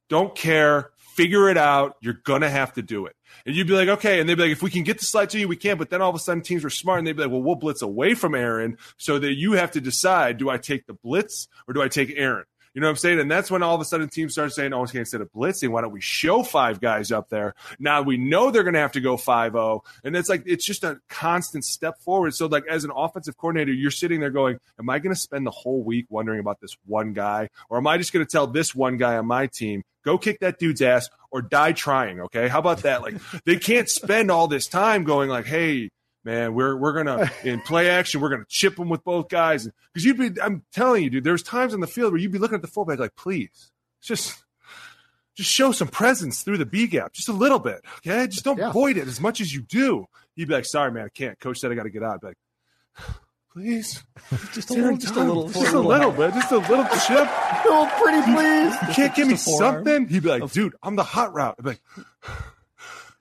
Don't 0.09 0.35
care. 0.35 0.91
Figure 0.97 1.49
it 1.49 1.57
out. 1.57 1.97
You're 2.01 2.13
going 2.13 2.41
to 2.41 2.49
have 2.49 2.73
to 2.73 2.81
do 2.81 3.05
it. 3.05 3.15
And 3.45 3.55
you'd 3.55 3.67
be 3.67 3.73
like, 3.73 3.87
okay. 3.87 4.19
And 4.19 4.27
they'd 4.27 4.35
be 4.35 4.43
like, 4.43 4.51
if 4.51 4.63
we 4.63 4.69
can 4.69 4.83
get 4.83 4.99
the 4.99 5.05
slide 5.05 5.29
to 5.29 5.39
you, 5.39 5.47
we 5.47 5.55
can. 5.55 5.77
But 5.77 5.89
then 5.89 6.01
all 6.01 6.09
of 6.09 6.15
a 6.15 6.19
sudden 6.19 6.41
teams 6.41 6.63
were 6.63 6.69
smart 6.69 6.99
and 6.99 7.07
they'd 7.07 7.15
be 7.15 7.21
like, 7.23 7.31
well, 7.31 7.43
we'll 7.43 7.55
blitz 7.55 7.81
away 7.81 8.15
from 8.15 8.35
Aaron 8.35 8.77
so 8.97 9.19
that 9.19 9.33
you 9.33 9.53
have 9.53 9.71
to 9.71 9.81
decide, 9.81 10.37
do 10.37 10.49
I 10.49 10.57
take 10.57 10.87
the 10.87 10.93
blitz 10.93 11.47
or 11.67 11.73
do 11.73 11.81
I 11.81 11.87
take 11.87 12.11
Aaron? 12.15 12.45
You 12.75 12.81
know 12.81 12.87
what 12.87 12.91
I'm 12.91 12.97
saying? 12.97 13.21
And 13.21 13.31
that's 13.31 13.49
when 13.49 13.63
all 13.63 13.73
of 13.73 13.79
a 13.79 13.85
sudden 13.85 14.09
teams 14.09 14.33
start 14.33 14.51
saying, 14.51 14.73
oh, 14.73 14.81
okay, 14.81 14.99
instead 14.99 15.21
of 15.21 15.31
blitzing, 15.31 15.69
why 15.69 15.79
don't 15.79 15.93
we 15.93 16.01
show 16.01 16.43
five 16.43 16.81
guys 16.81 17.09
up 17.09 17.29
there? 17.29 17.55
Now 17.79 18.01
we 18.01 18.17
know 18.17 18.51
they're 18.51 18.63
going 18.63 18.73
to 18.73 18.81
have 18.81 18.91
to 18.91 18.99
go 18.99 19.15
5 19.15 19.53
0. 19.53 19.83
And 20.03 20.13
it's 20.13 20.27
like, 20.27 20.43
it's 20.45 20.65
just 20.65 20.83
a 20.83 20.99
constant 21.07 21.63
step 21.63 22.01
forward. 22.01 22.35
So, 22.35 22.47
like, 22.47 22.65
as 22.69 22.83
an 22.83 22.91
offensive 22.93 23.37
coordinator, 23.37 23.71
you're 23.71 23.91
sitting 23.91 24.19
there 24.19 24.29
going, 24.29 24.59
am 24.77 24.89
I 24.89 24.99
going 24.99 25.15
to 25.15 25.19
spend 25.19 25.47
the 25.47 25.51
whole 25.51 25.83
week 25.83 26.07
wondering 26.09 26.41
about 26.41 26.59
this 26.59 26.75
one 26.85 27.13
guy? 27.13 27.49
Or 27.69 27.77
am 27.77 27.87
I 27.87 27.97
just 27.97 28.11
going 28.11 28.25
to 28.25 28.29
tell 28.29 28.45
this 28.45 28.75
one 28.75 28.97
guy 28.97 29.15
on 29.15 29.25
my 29.25 29.47
team, 29.47 29.81
go 30.03 30.17
kick 30.17 30.41
that 30.41 30.59
dude's 30.59 30.81
ass 30.81 31.09
or 31.31 31.41
die 31.41 31.71
trying? 31.71 32.19
Okay. 32.19 32.49
How 32.49 32.59
about 32.59 32.79
that? 32.79 33.01
Like, 33.01 33.15
they 33.45 33.55
can't 33.55 33.89
spend 33.89 34.29
all 34.29 34.49
this 34.49 34.67
time 34.67 35.05
going, 35.05 35.29
like, 35.29 35.45
hey, 35.45 35.91
man, 36.25 36.53
we're 36.53 36.75
we're 36.75 36.91
gonna 36.93 37.31
in 37.45 37.61
play 37.61 37.89
action, 37.89 38.19
we're 38.19 38.29
gonna 38.29 38.43
chip 38.49 38.75
them 38.75 38.89
with 38.89 39.03
both 39.05 39.29
guys 39.29 39.69
because 39.93 40.03
you'd 40.03 40.17
be. 40.17 40.41
I'm 40.41 40.63
telling 40.73 41.03
you, 41.03 41.09
dude. 41.09 41.23
There's 41.23 41.43
times 41.43 41.73
on 41.73 41.79
the 41.79 41.87
field 41.87 42.11
where 42.11 42.19
you'd 42.19 42.31
be 42.33 42.39
looking 42.39 42.55
at 42.55 42.61
the 42.61 42.67
fullback 42.67 42.99
like, 42.99 43.15
please, 43.15 43.71
just 44.01 44.43
just 45.35 45.49
show 45.49 45.71
some 45.71 45.87
presence 45.89 46.43
through 46.43 46.57
the 46.57 46.65
B 46.65 46.87
gap, 46.87 47.13
just 47.13 47.27
a 47.29 47.33
little 47.33 47.59
bit, 47.59 47.81
okay? 47.97 48.25
Just 48.27 48.43
don't 48.45 48.57
Yeah. 48.57 48.71
void 48.71 48.97
it 48.97 49.07
as 49.07 49.19
much 49.21 49.39
as 49.41 49.53
you 49.53 49.61
do. 49.61 50.05
You'd 50.35 50.47
be 50.47 50.53
like, 50.53 50.65
sorry, 50.65 50.91
man, 50.91 51.05
I 51.05 51.09
can't. 51.09 51.37
Coach 51.39 51.59
said 51.59 51.71
I 51.71 51.75
got 51.75 51.83
to 51.83 51.89
get 51.89 52.03
out. 52.03 52.15
I'd 52.15 52.21
be 52.21 52.27
like, 52.27 52.37
please, 53.53 54.01
Just 54.53 54.69
a 54.69 54.73
little, 54.75 54.95
just 54.97 55.15
a 55.15 55.19
little, 55.23 55.49
just 55.49 55.73
a 55.73 55.79
little 55.79 56.11
bit, 56.11 56.33
just 56.33 56.51
a 56.53 56.57
little 56.57 56.85
chip. 57.05 57.27
Oh, 57.67 57.91
pretty 58.01 58.21
please. 58.31 58.73
You 58.87 58.93
can't 58.93 59.15
give 59.15 59.27
me 59.27 59.33
just 59.33 59.47
a 59.47 59.51
forearm. 59.51 59.75
something. 59.85 60.07
He'd 60.07 60.23
be 60.23 60.29
like, 60.29 60.49
dude, 60.51 60.75
I'm 60.83 60.95
the 60.95 61.03
hot 61.03 61.33
route. 61.33 61.55
I'd 61.59 61.63
be 61.65 61.69
like, 61.71 61.81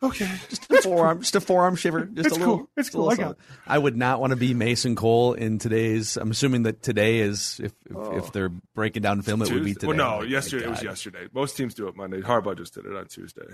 okay. 0.06 0.30
Just 0.48 0.70
a 0.70 0.82
forearm, 0.82 1.20
just 1.20 1.34
a 1.34 1.40
forearm 1.40 1.76
shiver, 1.76 2.04
just 2.06 2.26
It's 2.28 2.36
a 2.36 2.38
little. 2.40 2.58
cool. 2.58 2.70
It's 2.76 2.90
cool. 2.90 3.04
little 3.06 3.12
I 3.12 3.16
got 3.16 3.38
something. 3.38 3.44
I 3.66 3.78
would 3.78 3.96
not 3.96 4.20
want 4.20 4.30
to 4.32 4.36
be 4.36 4.54
Mason 4.54 4.94
Cole 4.96 5.32
in 5.34 5.58
today's. 5.58 6.16
I'm 6.16 6.30
assuming 6.30 6.64
that 6.64 6.82
today 6.82 7.18
is 7.18 7.60
if 7.62 7.72
if, 7.90 8.24
if 8.24 8.32
they're 8.32 8.50
breaking 8.74 9.02
down 9.02 9.22
film, 9.22 9.42
it 9.42 9.50
would 9.52 9.64
be 9.64 9.74
today. 9.74 9.86
Well, 9.88 9.96
no, 9.96 10.14
Oh 10.16 10.20
my 10.20 10.26
yesterday 10.26 10.66
it 10.66 10.70
was 10.70 10.82
yesterday. 10.82 11.26
Most 11.32 11.56
teams 11.56 11.74
do 11.74 11.88
it 11.88 11.96
Monday. 11.96 12.20
Harbaugh 12.20 12.56
just 12.56 12.74
did 12.74 12.86
it 12.86 12.94
on 12.96 13.06
Tuesday. 13.06 13.46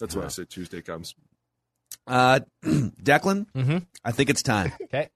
That's 0.00 0.14
why 0.16 0.24
I 0.24 0.28
said 0.28 0.50
Tuesday 0.50 0.82
comes. 0.82 1.14
Uh, 2.06 2.40
Declan, 2.64 3.46
Mm-hmm. 3.54 3.78
I 4.04 4.12
think 4.12 4.28
it's 4.30 4.42
time. 4.42 4.72
Okay. 4.82 5.08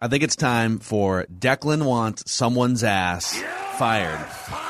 I 0.00 0.08
think 0.08 0.22
it's 0.22 0.36
time 0.36 0.78
for 0.78 1.26
Declan 1.32 1.84
wants 1.84 2.30
someone's 2.30 2.84
ass 2.84 3.40
fired. 3.78 4.67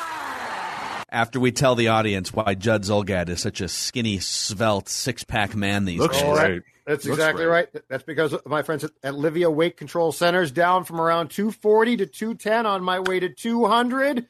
After 1.11 1.41
we 1.41 1.53
tell 1.53 1.75
the 1.75 1.89
audience 1.89 2.33
why 2.33 2.55
Judd 2.55 2.83
Zulgad 2.83 3.29
is 3.31 3.41
such 3.41 3.61
a 3.61 3.69
skinny, 3.69 4.19
svelte, 4.19 4.89
six 4.89 5.25
pack 5.25 5.57
man 5.57 5.85
these 5.87 5.99
Looks 6.01 6.17
days. 6.19 6.25
Oh, 6.27 6.37
that- 6.37 6.47
great. 6.47 6.63
That's 6.87 7.05
Looks 7.05 7.19
exactly 7.19 7.45
great. 7.45 7.69
right. 7.75 7.83
That's 7.91 8.03
because 8.03 8.33
of 8.33 8.47
my 8.47 8.63
friends 8.63 8.83
at, 8.83 8.93
at 9.03 9.13
Livea 9.13 9.53
Weight 9.55 9.77
Control 9.77 10.11
Centers 10.11 10.51
down 10.51 10.85
from 10.85 10.99
around 11.03 11.29
240 11.29 11.99
to 11.99 12.07
210 12.07 12.65
on 12.65 12.83
my 12.83 13.01
way 13.01 13.21
to 13.21 13.29
200. 13.29 14.27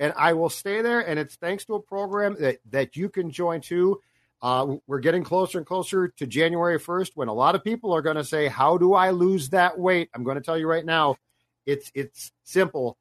And 0.00 0.12
I 0.16 0.32
will 0.32 0.48
stay 0.50 0.82
there. 0.82 1.00
And 1.00 1.20
it's 1.20 1.36
thanks 1.36 1.66
to 1.66 1.74
a 1.74 1.80
program 1.80 2.36
that, 2.40 2.58
that 2.70 2.96
you 2.96 3.10
can 3.10 3.30
join 3.30 3.60
too. 3.60 4.00
Uh, 4.42 4.76
we're 4.88 4.98
getting 4.98 5.22
closer 5.22 5.58
and 5.58 5.66
closer 5.66 6.08
to 6.08 6.26
January 6.26 6.80
1st 6.80 7.12
when 7.14 7.28
a 7.28 7.32
lot 7.32 7.54
of 7.54 7.62
people 7.62 7.92
are 7.92 8.02
going 8.02 8.16
to 8.16 8.24
say, 8.24 8.48
How 8.48 8.76
do 8.76 8.92
I 8.94 9.10
lose 9.10 9.50
that 9.50 9.78
weight? 9.78 10.10
I'm 10.12 10.24
going 10.24 10.36
to 10.36 10.42
tell 10.42 10.58
you 10.58 10.66
right 10.66 10.84
now, 10.84 11.14
it's 11.64 11.92
it's 11.94 12.32
simple. 12.42 12.98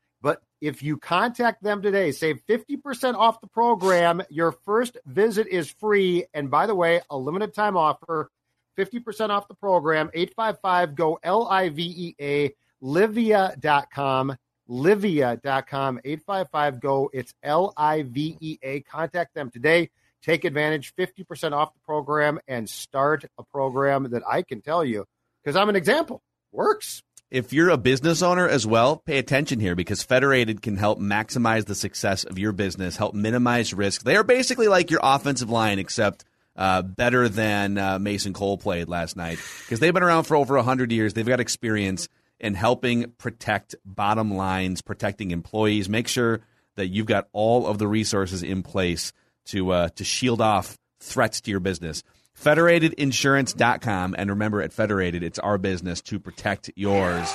If 0.62 0.84
you 0.84 0.98
contact 0.98 1.63
them 1.63 1.82
today, 1.82 2.12
save 2.12 2.41
50% 2.48 3.15
off 3.15 3.41
the 3.41 3.48
program. 3.48 4.22
Your 4.30 4.52
first 4.52 4.98
visit 5.06 5.48
is 5.48 5.69
free. 5.69 6.26
And 6.34 6.52
by 6.52 6.65
the 6.65 6.76
way, 6.76 7.02
a 7.10 7.17
limited 7.17 7.54
time 7.54 7.78
offer 7.78 8.30
50% 8.78 9.30
off 9.30 9.48
the 9.48 9.56
program. 9.56 10.10
855 10.13 10.95
go 10.95 11.19
L 11.24 11.48
I 11.48 11.69
V 11.69 11.84
E 11.84 12.15
A, 12.19 12.54
livea.com. 12.84 14.36
Livea.com. 14.69 16.00
855 16.06 16.80
go. 16.80 17.10
It's 17.12 17.34
L 17.41 17.74
I 17.76 18.04
V 18.04 18.38
E 18.39 18.60
A. 18.62 18.82
Contact 18.82 19.34
them 19.34 19.50
today. 19.50 19.89
Take 20.22 20.43
advantage, 20.43 20.93
50% 20.95 21.54
off 21.54 21.74
the 21.74 21.80
program, 21.86 22.39
and 22.48 22.69
start 22.69 23.26
a 23.38 23.43
program 23.43 24.12
that 24.12 24.24
I 24.30 24.41
can 24.41 24.62
tell 24.62 24.84
you, 24.84 25.06
because 25.41 25.56
I'm 25.56 25.69
an 25.69 25.78
example, 25.78 26.22
works. 26.52 27.02
If 27.31 27.53
you're 27.53 27.69
a 27.69 27.77
business 27.77 28.23
owner 28.23 28.47
as 28.47 28.65
well, 28.65 28.97
pay 28.97 29.19
attention 29.19 29.59
here 29.59 29.75
because 29.75 30.01
Federated 30.01 30.63
can 30.63 30.77
help 30.77 30.99
maximize 30.99 31.65
the 31.65 31.75
success 31.75 32.23
of 32.23 32.39
your 32.39 32.53
business, 32.53 32.97
help 32.97 33.13
minimize 33.13 33.71
risk. 33.71 34.01
They 34.01 34.15
are 34.15 34.23
basically 34.23 34.67
like 34.67 34.89
your 34.89 35.01
offensive 35.03 35.47
line, 35.51 35.77
except 35.77 36.25
uh, 36.55 36.81
better 36.81 37.29
than 37.29 37.77
uh, 37.77 37.99
Mason 37.99 38.33
Cole 38.33 38.57
played 38.57 38.89
last 38.89 39.15
night 39.15 39.37
because 39.61 39.79
they've 39.79 39.93
been 39.93 40.01
around 40.01 40.23
for 40.23 40.37
over 40.37 40.55
100 40.55 40.91
years. 40.91 41.13
They've 41.13 41.23
got 41.23 41.39
experience 41.39 42.09
in 42.39 42.55
helping 42.55 43.11
protect 43.19 43.75
bottom 43.85 44.33
lines, 44.33 44.81
protecting 44.81 45.29
employees, 45.29 45.87
make 45.87 46.07
sure 46.07 46.41
that 46.77 46.87
you've 46.87 47.05
got 47.05 47.27
all 47.31 47.67
of 47.67 47.77
the 47.77 47.87
resources 47.87 48.41
in 48.41 48.63
place 48.63 49.13
to 49.45 49.69
uh, 49.71 49.89
to 49.89 50.03
shield 50.03 50.41
off 50.41 50.79
threats 50.99 51.41
to 51.41 51.51
your 51.51 51.59
business. 51.59 52.01
Federatedinsurance.com. 52.43 54.15
And 54.17 54.30
remember, 54.30 54.62
at 54.62 54.73
Federated, 54.73 55.23
it's 55.23 55.39
our 55.39 55.58
business 55.58 56.02
to 56.04 56.19
protect 56.19 56.71
yours. 56.75 57.34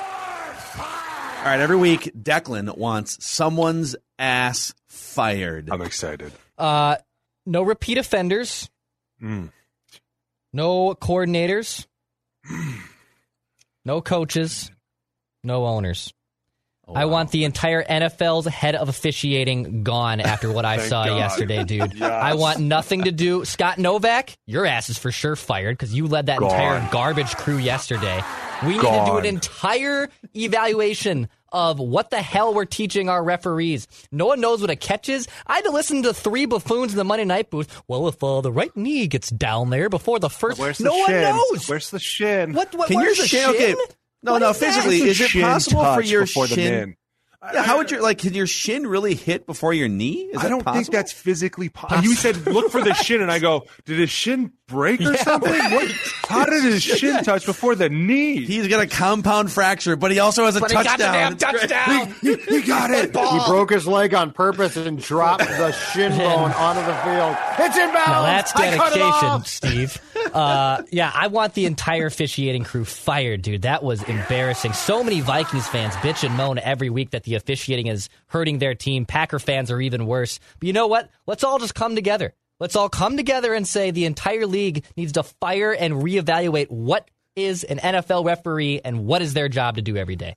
All 0.77 1.51
right, 1.51 1.59
every 1.59 1.77
week, 1.77 2.11
Declan 2.19 2.75
wants 2.77 3.23
someone's 3.23 3.95
ass 4.17 4.73
fired. 4.87 5.69
I'm 5.71 5.81
excited. 5.81 6.31
Uh, 6.57 6.95
no 7.45 7.61
repeat 7.61 7.97
offenders. 7.99 8.69
Mm. 9.21 9.51
No 10.51 10.95
coordinators. 10.95 11.85
no 13.85 14.01
coaches. 14.01 14.71
No 15.43 15.65
owners. 15.65 16.13
I 16.93 17.05
want 17.05 17.31
the 17.31 17.45
entire 17.45 17.83
NFL's 17.83 18.45
head 18.45 18.75
of 18.75 18.89
officiating 18.89 19.83
gone 19.83 20.19
after 20.19 20.51
what 20.51 20.65
I 20.65 20.77
saw 20.77 21.05
God. 21.05 21.17
yesterday, 21.17 21.63
dude. 21.65 21.93
Yes. 21.95 22.01
I 22.11 22.33
want 22.35 22.59
nothing 22.59 23.03
to 23.05 23.11
do. 23.11 23.45
Scott 23.45 23.77
Novak, 23.77 24.37
your 24.45 24.65
ass 24.65 24.89
is 24.89 24.97
for 24.97 25.11
sure 25.11 25.35
fired 25.35 25.77
because 25.77 25.93
you 25.93 26.07
led 26.07 26.27
that 26.27 26.39
Gone. 26.39 26.51
entire 26.51 26.89
garbage 26.91 27.35
crew 27.35 27.57
yesterday. 27.57 28.21
We 28.63 28.73
need 28.73 28.81
to 28.81 29.03
do 29.05 29.17
an 29.17 29.25
entire 29.25 30.09
evaluation 30.35 31.27
of 31.51 31.79
what 31.79 32.09
the 32.09 32.21
hell 32.21 32.53
we're 32.53 32.65
teaching 32.65 33.07
our 33.07 33.23
referees. 33.23 33.87
No 34.11 34.25
one 34.27 34.41
knows 34.41 34.59
what 34.61 34.69
a 34.69 34.75
catch 34.75 35.07
is. 35.09 35.27
I 35.47 35.55
had 35.55 35.65
to 35.65 35.71
listen 35.71 36.03
to 36.03 36.13
three 36.13 36.45
buffoons 36.45 36.91
in 36.91 36.97
the 36.97 37.03
Monday 37.05 37.23
night 37.25 37.49
booth. 37.49 37.81
Well, 37.87 38.07
if 38.09 38.21
uh, 38.23 38.41
the 38.41 38.51
right 38.51 38.75
knee 38.75 39.07
gets 39.07 39.29
down 39.29 39.69
there 39.69 39.87
before 39.89 40.19
the 40.19 40.29
first, 40.29 40.59
Where's 40.59 40.77
the 40.79 40.85
no 40.85 40.97
one 40.97 41.11
knows. 41.11 41.67
Where's 41.69 41.91
the 41.91 41.99
shin? 41.99 42.53
what? 42.53 42.75
What? 42.75 42.87
Can 42.87 42.95
your 42.97 43.05
where's 43.05 43.19
the 43.19 43.27
shin, 43.27 43.49
okay, 43.51 43.75
no, 44.25 44.31
What 44.33 44.39
no, 44.41 44.49
is 44.49 44.57
physically, 44.57 45.01
is 45.01 45.21
it 45.21 45.31
possible 45.41 45.83
for 45.93 46.01
your 46.01 46.21
before 46.23 46.47
the 46.47 46.55
shin? 46.55 46.73
man? 46.73 46.95
Yeah, 47.53 47.61
how 47.61 47.77
would 47.77 47.91
you 47.91 48.01
like? 48.01 48.17
Can 48.17 48.33
your 48.33 48.47
shin 48.47 48.87
really 48.87 49.13
hit 49.13 49.45
before 49.45 49.71
your 49.71 49.87
knee? 49.87 50.29
Is 50.33 50.43
I 50.43 50.49
don't 50.49 50.63
think 50.63 50.89
that's 50.89 51.11
physically 51.11 51.69
possible. 51.73 52.03
You 52.03 52.15
said 52.15 52.43
look 52.47 52.71
for 52.71 52.81
the 52.81 52.95
shin, 52.95 53.21
and 53.21 53.31
I 53.31 53.37
go, 53.37 53.67
did 53.85 53.99
his 53.99 54.09
shin 54.09 54.51
break 54.67 54.99
or 55.01 55.15
something? 55.17 55.51
What? 55.51 55.91
How 56.27 56.45
did 56.45 56.63
his 56.63 56.81
shin 56.81 57.23
touch 57.23 57.45
before 57.45 57.75
the 57.75 57.87
knee? 57.87 58.43
He's 58.45 58.67
got 58.67 58.81
a 58.81 58.87
compound 58.87 59.51
fracture, 59.51 59.95
but 59.95 60.09
he 60.09 60.17
also 60.17 60.45
has 60.45 60.55
a 60.55 60.59
But 60.59 60.71
he 60.71 60.73
got 60.75 60.97
the 60.97 61.03
touchdown. 61.03 61.13
damn 61.13 61.37
touchdown. 61.37 62.15
he, 62.21 62.35
he 62.35 62.61
got 62.63 62.89
it. 62.89 63.15
He 63.15 63.39
broke 63.47 63.69
his 63.69 63.85
leg 63.85 64.15
on 64.15 64.31
purpose 64.31 64.75
and 64.75 64.97
dropped 64.99 65.45
the 65.47 65.71
shin 65.71 66.13
bone 66.17 66.51
onto 66.51 66.81
the 66.81 66.95
field. 67.03 67.37
It's 67.59 67.77
inbounds. 67.77 67.93
Now 68.07 68.23
that's 68.23 68.55
I 68.55 68.75
cut 68.75 68.91
it 68.93 68.95
dedication, 68.97 69.27
off. 69.29 69.45
Steve. 69.45 70.01
Uh, 70.35 70.83
yeah, 70.91 71.09
I 71.13 71.27
want 71.27 71.53
the 71.53 71.65
entire 71.65 72.07
officiating 72.07 72.65
crew 72.65 72.83
fired, 72.83 73.41
dude. 73.41 73.61
That 73.61 73.83
was 73.83 74.03
embarrassing. 74.03 74.73
So 74.73 75.03
many 75.03 75.21
Vikings 75.21 75.67
fans 75.67 75.93
bitch 75.95 76.25
and 76.25 76.35
moan 76.35 76.59
every 76.59 76.89
week 76.89 77.11
that 77.11 77.23
the 77.23 77.35
officiating 77.35 77.87
is 77.87 78.09
hurting 78.27 78.59
their 78.59 78.75
team. 78.75 79.05
Packer 79.05 79.39
fans 79.39 79.71
are 79.71 79.79
even 79.79 80.05
worse. 80.07 80.39
But 80.59 80.67
you 80.67 80.73
know 80.73 80.87
what? 80.87 81.09
Let's 81.25 81.43
all 81.45 81.57
just 81.57 81.73
come 81.73 81.95
together. 81.95 82.33
Let's 82.59 82.75
all 82.75 82.89
come 82.89 83.15
together 83.17 83.53
and 83.53 83.67
say 83.67 83.91
the 83.91 84.05
entire 84.05 84.45
league 84.45 84.83
needs 84.97 85.13
to 85.13 85.23
fire 85.23 85.71
and 85.71 85.95
reevaluate 85.95 86.69
what 86.69 87.09
is 87.35 87.63
an 87.63 87.77
NFL 87.77 88.25
referee 88.25 88.81
and 88.83 89.05
what 89.05 89.21
is 89.21 89.33
their 89.33 89.49
job 89.49 89.75
to 89.75 89.81
do 89.81 89.95
every 89.97 90.15
day. 90.15 90.35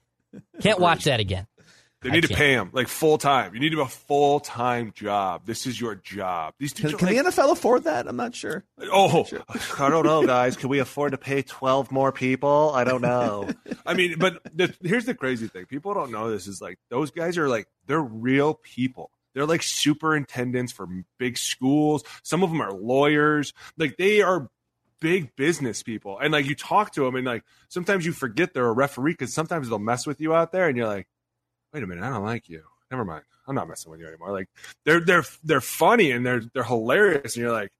Can't 0.61 0.80
watch 0.80 1.04
that 1.04 1.20
again. 1.20 1.46
They 2.00 2.11
need 2.11 2.22
to 2.22 2.34
pay 2.34 2.52
him 2.52 2.70
like 2.72 2.87
full 2.87 3.18
time. 3.18 3.54
You 3.54 3.61
need 3.61 3.70
to 3.70 3.78
have 3.78 3.88
a 3.88 3.90
full 3.90 4.38
time 4.38 4.92
job. 4.94 5.42
This 5.46 5.66
is 5.66 5.80
your 5.80 5.96
job. 5.96 6.54
These 6.58 6.72
dudes 6.72 6.90
Can, 6.90 6.98
can 6.98 7.16
like, 7.16 7.34
the 7.34 7.42
NFL 7.42 7.52
afford 7.52 7.84
that? 7.84 8.06
I'm 8.06 8.16
not 8.16 8.37
sure. 8.37 8.64
oh, 8.92 9.26
I 9.78 9.90
don't 9.90 10.06
know, 10.06 10.24
guys. 10.24 10.56
Can 10.56 10.68
we 10.68 10.78
afford 10.78 11.12
to 11.12 11.18
pay 11.18 11.42
12 11.42 11.90
more 11.90 12.12
people? 12.12 12.70
I 12.72 12.84
don't 12.84 13.02
know. 13.02 13.50
I 13.87 13.94
mean, 13.94 14.16
but 14.18 14.40
the, 14.54 14.72
here's 14.82 15.06
the 15.06 15.14
crazy 15.14 15.48
thing: 15.48 15.66
people 15.66 15.92
don't 15.92 16.12
know 16.12 16.30
this 16.30 16.46
is 16.46 16.62
like 16.62 16.78
those 16.88 17.11
guys 17.11 17.37
are 17.37 17.48
like 17.48 17.66
they're 17.87 18.00
real 18.00 18.54
people. 18.54 19.11
They're 19.34 19.46
like 19.46 19.62
superintendents 19.62 20.72
for 20.72 20.88
big 21.18 21.37
schools. 21.37 22.04
Some 22.22 22.42
of 22.44 22.50
them 22.50 22.61
are 22.61 22.72
lawyers. 22.72 23.52
Like 23.76 23.96
they 23.96 24.22
are 24.22 24.48
big 25.00 25.34
business 25.37 25.82
people. 25.82 26.18
And 26.18 26.32
like 26.32 26.46
you 26.46 26.54
talk 26.54 26.92
to 26.92 27.04
them, 27.04 27.16
and 27.16 27.26
like 27.26 27.42
sometimes 27.68 28.06
you 28.06 28.12
forget 28.12 28.54
they're 28.54 28.66
a 28.66 28.72
referee 28.72 29.12
because 29.12 29.34
sometimes 29.34 29.68
they'll 29.68 29.78
mess 29.78 30.06
with 30.06 30.20
you 30.20 30.34
out 30.34 30.52
there, 30.52 30.68
and 30.68 30.76
you're 30.76 30.87
like, 30.87 31.08
wait 31.72 31.83
a 31.83 31.87
minute, 31.87 32.04
I 32.04 32.11
don't 32.11 32.24
like 32.24 32.48
you. 32.48 32.62
Never 32.90 33.04
mind, 33.04 33.24
I'm 33.46 33.54
not 33.54 33.68
messing 33.68 33.90
with 33.90 34.00
you 34.00 34.07
anymore. 34.07 34.33
Like 34.33 34.48
they're 34.85 35.00
they're 35.00 35.24
they're 35.44 35.61
funny 35.61 36.11
and 36.11 36.24
they're 36.24 36.42
they're 36.54 36.64
hilarious, 36.64 37.37
and 37.37 37.42
you're 37.42 37.52
like, 37.52 37.70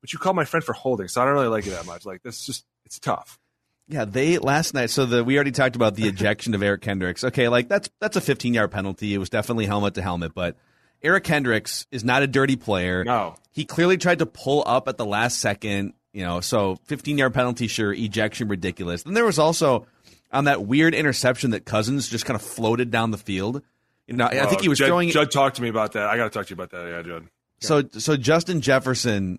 but 0.00 0.12
you 0.12 0.18
called 0.18 0.36
my 0.36 0.44
friend 0.44 0.64
for 0.64 0.72
holding, 0.72 1.08
so 1.08 1.22
I 1.22 1.24
don't 1.24 1.34
really 1.34 1.48
like 1.48 1.64
you 1.66 1.72
that 1.72 1.86
much. 1.86 2.04
Like 2.04 2.22
this, 2.22 2.44
just 2.44 2.64
it's 2.84 2.98
tough. 2.98 3.38
Yeah, 3.86 4.04
they 4.04 4.38
last 4.38 4.74
night. 4.74 4.90
So 4.90 5.06
the 5.06 5.24
we 5.24 5.36
already 5.36 5.50
talked 5.52 5.76
about 5.76 5.94
the 5.94 6.08
ejection 6.08 6.54
of 6.54 6.62
Eric 6.62 6.82
Kendricks. 6.82 7.24
Okay, 7.24 7.48
like 7.48 7.68
that's 7.68 7.88
that's 8.00 8.16
a 8.16 8.20
15 8.20 8.52
yard 8.54 8.70
penalty. 8.70 9.14
It 9.14 9.18
was 9.18 9.30
definitely 9.30 9.66
helmet 9.66 9.94
to 9.94 10.02
helmet, 10.02 10.34
but 10.34 10.56
Eric 11.02 11.24
Kendricks 11.24 11.86
is 11.90 12.04
not 12.04 12.22
a 12.22 12.26
dirty 12.26 12.56
player. 12.56 13.04
No. 13.04 13.36
he 13.50 13.64
clearly 13.64 13.96
tried 13.96 14.18
to 14.18 14.26
pull 14.26 14.62
up 14.66 14.88
at 14.88 14.98
the 14.98 15.06
last 15.06 15.38
second. 15.40 15.94
You 16.12 16.24
know, 16.24 16.40
so 16.40 16.76
15 16.86 17.18
yard 17.18 17.34
penalty, 17.34 17.66
sure, 17.66 17.92
ejection 17.92 18.48
ridiculous. 18.48 19.04
Then 19.04 19.14
there 19.14 19.24
was 19.24 19.38
also 19.38 19.86
on 20.32 20.44
that 20.44 20.64
weird 20.64 20.94
interception 20.94 21.50
that 21.50 21.64
Cousins 21.64 22.08
just 22.08 22.26
kind 22.26 22.34
of 22.34 22.42
floated 22.42 22.90
down 22.90 23.10
the 23.10 23.18
field. 23.18 23.62
You 24.06 24.16
know, 24.16 24.26
I 24.26 24.46
think 24.46 24.62
he 24.62 24.68
was 24.68 24.78
Judd, 24.78 24.88
throwing. 24.88 25.10
Judd 25.10 25.30
talked 25.30 25.56
to 25.56 25.62
me 25.62 25.68
about 25.68 25.92
that. 25.92 26.08
I 26.08 26.16
got 26.16 26.24
to 26.24 26.30
talk 26.30 26.46
to 26.46 26.50
you 26.50 26.54
about 26.54 26.70
that. 26.70 26.88
Yeah, 26.88 27.02
Judd. 27.02 27.28
So 27.60 27.82
so 27.98 28.16
Justin 28.16 28.60
Jefferson 28.60 29.38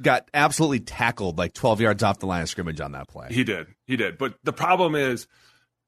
got 0.00 0.28
absolutely 0.34 0.80
tackled 0.80 1.38
like 1.38 1.54
12 1.54 1.80
yards 1.80 2.02
off 2.02 2.18
the 2.18 2.26
line 2.26 2.42
of 2.42 2.48
scrimmage 2.48 2.80
on 2.80 2.92
that 2.92 3.08
play. 3.08 3.28
He 3.30 3.44
did. 3.44 3.68
He 3.86 3.96
did. 3.96 4.18
But 4.18 4.34
the 4.44 4.52
problem 4.52 4.94
is 4.94 5.26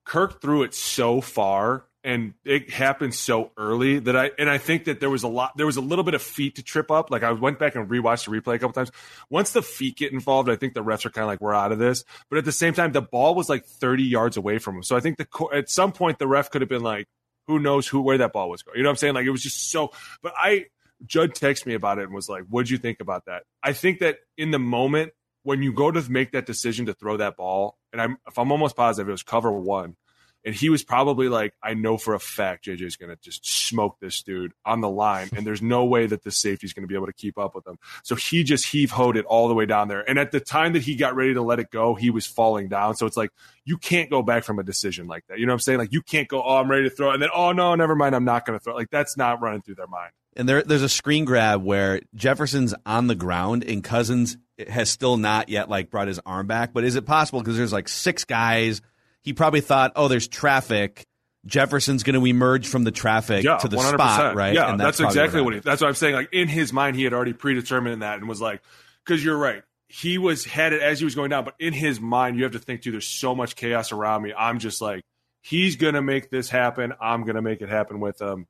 Kirk 0.04 0.40
threw 0.40 0.62
it 0.62 0.74
so 0.74 1.20
far 1.20 1.84
and 2.09 2.33
it 2.42 2.71
happened 2.71 3.14
so 3.14 3.51
early 3.59 3.99
that 3.99 4.16
I 4.16 4.31
and 4.38 4.49
I 4.49 4.57
think 4.57 4.87
that 4.87 4.99
there 4.99 5.11
was 5.11 5.25
a 5.25 5.29
lot 5.29 5.55
there 5.59 5.66
was 5.66 5.77
a 5.77 5.83
little 5.83 6.05
bit 6.05 6.14
of 6.14 6.23
feet 6.23 6.55
to 6.55 6.62
trip 6.62 6.90
up. 6.90 7.11
Like 7.11 7.23
I 7.23 7.33
went 7.33 7.59
back 7.59 7.75
and 7.75 7.87
rewatched 7.87 8.25
the 8.25 8.31
replay 8.31 8.55
a 8.55 8.59
couple 8.59 8.73
times. 8.73 8.90
Once 9.29 9.53
the 9.53 9.61
feet 9.61 9.99
get 9.99 10.11
involved, 10.11 10.49
I 10.49 10.57
think 10.57 10.73
the 10.73 10.83
refs 10.83 11.05
are 11.05 11.11
kind 11.11 11.25
of 11.25 11.29
like 11.29 11.42
we're 11.42 11.53
out 11.53 11.71
of 11.71 11.79
this. 11.79 12.05
But 12.31 12.38
at 12.38 12.47
the 12.47 12.53
same 12.53 12.73
time, 12.73 12.92
the 12.92 13.03
ball 13.03 13.35
was 13.35 13.51
like 13.51 13.66
30 13.66 14.05
yards 14.05 14.38
away 14.38 14.57
from 14.57 14.77
him. 14.77 14.83
So 14.85 14.97
I 14.97 15.01
think 15.01 15.18
the 15.18 15.49
at 15.53 15.68
some 15.68 15.92
point 15.92 16.18
the 16.18 16.27
ref 16.27 16.51
could 16.51 16.62
have 16.62 16.71
been 16.71 16.83
like, 16.83 17.07
who 17.47 17.59
knows 17.59 17.87
who 17.87 18.01
where 18.01 18.16
that 18.16 18.33
ball 18.33 18.49
was 18.49 18.62
going. 18.62 18.79
You 18.79 18.85
know 18.85 18.88
what 18.88 18.92
I'm 18.92 18.97
saying? 18.97 19.14
Like 19.14 19.27
it 19.27 19.31
was 19.31 19.42
just 19.42 19.71
so 19.71 19.92
but 20.23 20.33
I 20.35 20.64
Judd 21.05 21.35
texted 21.35 21.66
me 21.66 21.75
about 21.75 21.99
it 21.99 22.05
and 22.05 22.14
was 22.14 22.31
like, 22.31 22.44
What'd 22.49 22.71
you 22.71 22.79
think 22.79 23.01
about 23.01 23.27
that? 23.27 23.42
I 23.62 23.75
think 23.75 23.99
that 23.99 24.16
in 24.38 24.51
the 24.51 24.59
moment 24.59 25.12
when 25.42 25.62
you 25.62 25.75
go 25.75 25.90
to 25.90 26.11
make 26.11 26.33
that 26.33 26.47
decision 26.47 26.87
to 26.87 26.94
throw 26.94 27.18
that 27.18 27.37
ball, 27.37 27.77
and 27.92 28.01
I'm 28.01 28.16
if 28.27 28.38
I'm 28.38 28.51
almost 28.51 28.77
positive 28.77 29.11
it 29.11 29.12
was 29.12 29.23
cover 29.23 29.53
one, 29.53 29.97
and 30.44 30.55
he 30.55 30.70
was 30.70 30.83
probably 30.83 31.29
like, 31.29 31.53
I 31.62 31.74
know 31.74 31.98
for 31.98 32.14
a 32.14 32.20
fact 32.20 32.66
JJ's 32.66 32.96
gonna 32.96 33.16
just 33.16 33.46
smoke 33.46 33.96
this 34.01 34.22
dude 34.22 34.53
on 34.64 34.81
the 34.81 34.88
line, 34.88 35.29
and 35.37 35.46
there's 35.46 35.62
no 35.62 35.85
way 35.85 36.07
that 36.07 36.22
the 36.22 36.31
safety's 36.31 36.72
gonna 36.72 36.87
be 36.87 36.94
able 36.94 37.07
to 37.07 37.12
keep 37.12 37.38
up 37.38 37.55
with 37.55 37.66
him. 37.66 37.79
So 38.03 38.14
he 38.14 38.44
just 38.44 38.66
heave 38.66 38.90
hoed 38.90 39.16
it 39.16 39.24
all 39.24 39.48
the 39.48 39.55
way 39.55 39.66
down 39.66 39.88
there. 39.88 40.09
And 40.09 40.18
at 40.18 40.33
the 40.33 40.40
time 40.40 40.72
that 40.72 40.83
he 40.83 40.94
got 40.94 41.14
ready 41.14 41.35
to 41.35 41.42
let 41.42 41.59
it 41.59 41.70
go, 41.70 41.94
he 41.94 42.11
was 42.11 42.27
falling 42.27 42.68
down. 42.68 42.94
So 42.96 43.07
it's 43.07 43.16
like 43.16 43.31
you 43.64 43.77
can't 43.77 44.11
go 44.11 44.22
back 44.22 44.44
from 44.44 44.59
a 44.59 44.62
decision 44.62 45.07
like 45.07 45.24
that. 45.29 45.38
You 45.38 45.46
know 45.46 45.53
what 45.53 45.57
I'm 45.57 45.61
saying? 45.61 45.79
Like 45.79 45.92
you 45.92 46.03
can't 46.03 46.29
go, 46.29 46.42
oh, 46.42 46.57
I'm 46.57 46.70
ready 46.70 46.85
to 46.85 46.90
throw 46.90 47.11
and 47.11 47.22
then 47.22 47.31
oh 47.35 47.53
no, 47.53 47.74
never 47.74 47.94
mind, 47.94 48.14
I'm 48.14 48.24
not 48.24 48.46
gonna 48.46 48.61
throw. 48.61 48.74
Like 48.74 48.90
that's 48.90 49.16
not 49.16 49.40
running 49.40 49.62
through 49.62 49.77
their 49.77 49.87
mind. 49.87 50.12
And 50.37 50.48
there, 50.48 50.62
there's 50.62 50.83
a 50.83 50.88
screen 50.88 51.24
grab 51.24 51.64
where 51.64 52.01
Jefferson's 52.14 52.72
on 52.87 53.09
the 53.09 53.16
ground 53.16 53.64
and 53.64 53.83
Cousins 53.83 54.37
has 54.68 54.88
still 54.88 55.16
not 55.16 55.48
yet 55.48 55.68
like 55.68 55.90
brought 55.90 56.07
his 56.07 56.20
arm 56.24 56.46
back. 56.46 56.72
But 56.72 56.85
is 56.85 56.94
it 56.94 57.07
possible 57.07 57.40
because 57.40 57.57
there's 57.57 57.72
like 57.72 57.88
six 57.88 58.24
guys? 58.24 58.81
He 59.22 59.33
probably 59.33 59.61
thought, 59.61 59.92
oh, 59.96 60.09
there's 60.09 60.28
traffic. 60.28 61.04
Jefferson's 61.46 62.02
going 62.02 62.18
to 62.18 62.26
emerge 62.26 62.66
from 62.68 62.85
the 62.85 62.90
traffic 62.90 63.44
yeah, 63.44 63.57
to 63.59 63.68
the 63.68 63.76
100%. 63.76 63.94
spot, 63.94 64.35
right? 64.35 64.54
Yeah, 64.54 64.70
And 64.70 64.81
that's, 64.81 64.98
probably 64.98 65.12
exactly 65.12 65.40
what 65.40 65.52
he. 65.54 65.57
happened. 65.59 65.70
That's 65.70 65.81
what 65.83 65.88
I'm 65.88 65.94
saying. 65.94 66.14
Like 66.14 66.33
in 66.33 66.48
his 66.48 66.72
mind, 66.72 66.96
he 66.96 67.04
had 67.04 67.12
already 67.12 67.33
predetermined 67.33 68.02
that 68.02 68.18
and 68.18 68.28
was 68.28 68.40
like, 68.40 68.62
because 69.04 69.24
you're 69.24 69.38
right. 69.38 69.62
He 69.88 70.18
was 70.18 70.44
headed 70.44 70.83
as 70.83 70.98
he 70.98 71.04
was 71.07 71.14
going 71.14 71.31
down, 71.31 71.44
but 71.44 71.54
in 71.59 71.72
his 71.72 72.00
mind, 72.00 72.37
you 72.37 72.42
have 72.42 72.52
to 72.52 72.59
think 72.59 72.83
too. 72.83 72.90
There's 72.90 73.07
so 73.07 73.35
much 73.35 73.57
chaos 73.57 73.90
around 73.92 74.22
me. 74.22 74.35
I'm 74.37 74.59
just 74.59 74.83
like, 74.83 75.02
he's 75.40 75.76
gonna 75.76 76.02
make 76.02 76.28
this 76.28 76.50
happen. 76.50 76.92
I'm 77.00 77.24
gonna 77.24 77.40
make 77.40 77.62
it 77.62 77.70
happen 77.70 77.98
with 78.00 78.20
him. 78.20 78.46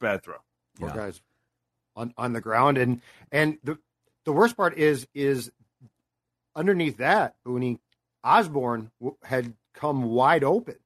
Bad 0.00 0.22
throw. 0.22 0.36
Poor 0.78 0.90
Yeah. 0.90 0.94
guys 0.94 1.20
on 1.96 2.14
on 2.16 2.32
the 2.34 2.40
ground, 2.40 2.78
and 2.78 3.00
and 3.32 3.58
the 3.64 3.78
the 4.24 4.32
worst 4.32 4.56
part 4.56 4.78
is 4.78 5.08
is 5.12 5.50
underneath 6.54 6.98
that, 6.98 7.34
Booney 7.44 7.78
Osborne 8.22 8.92
w- 9.00 9.16
had 9.24 9.54
come 9.74 10.04
wide 10.04 10.44
open. 10.44 10.76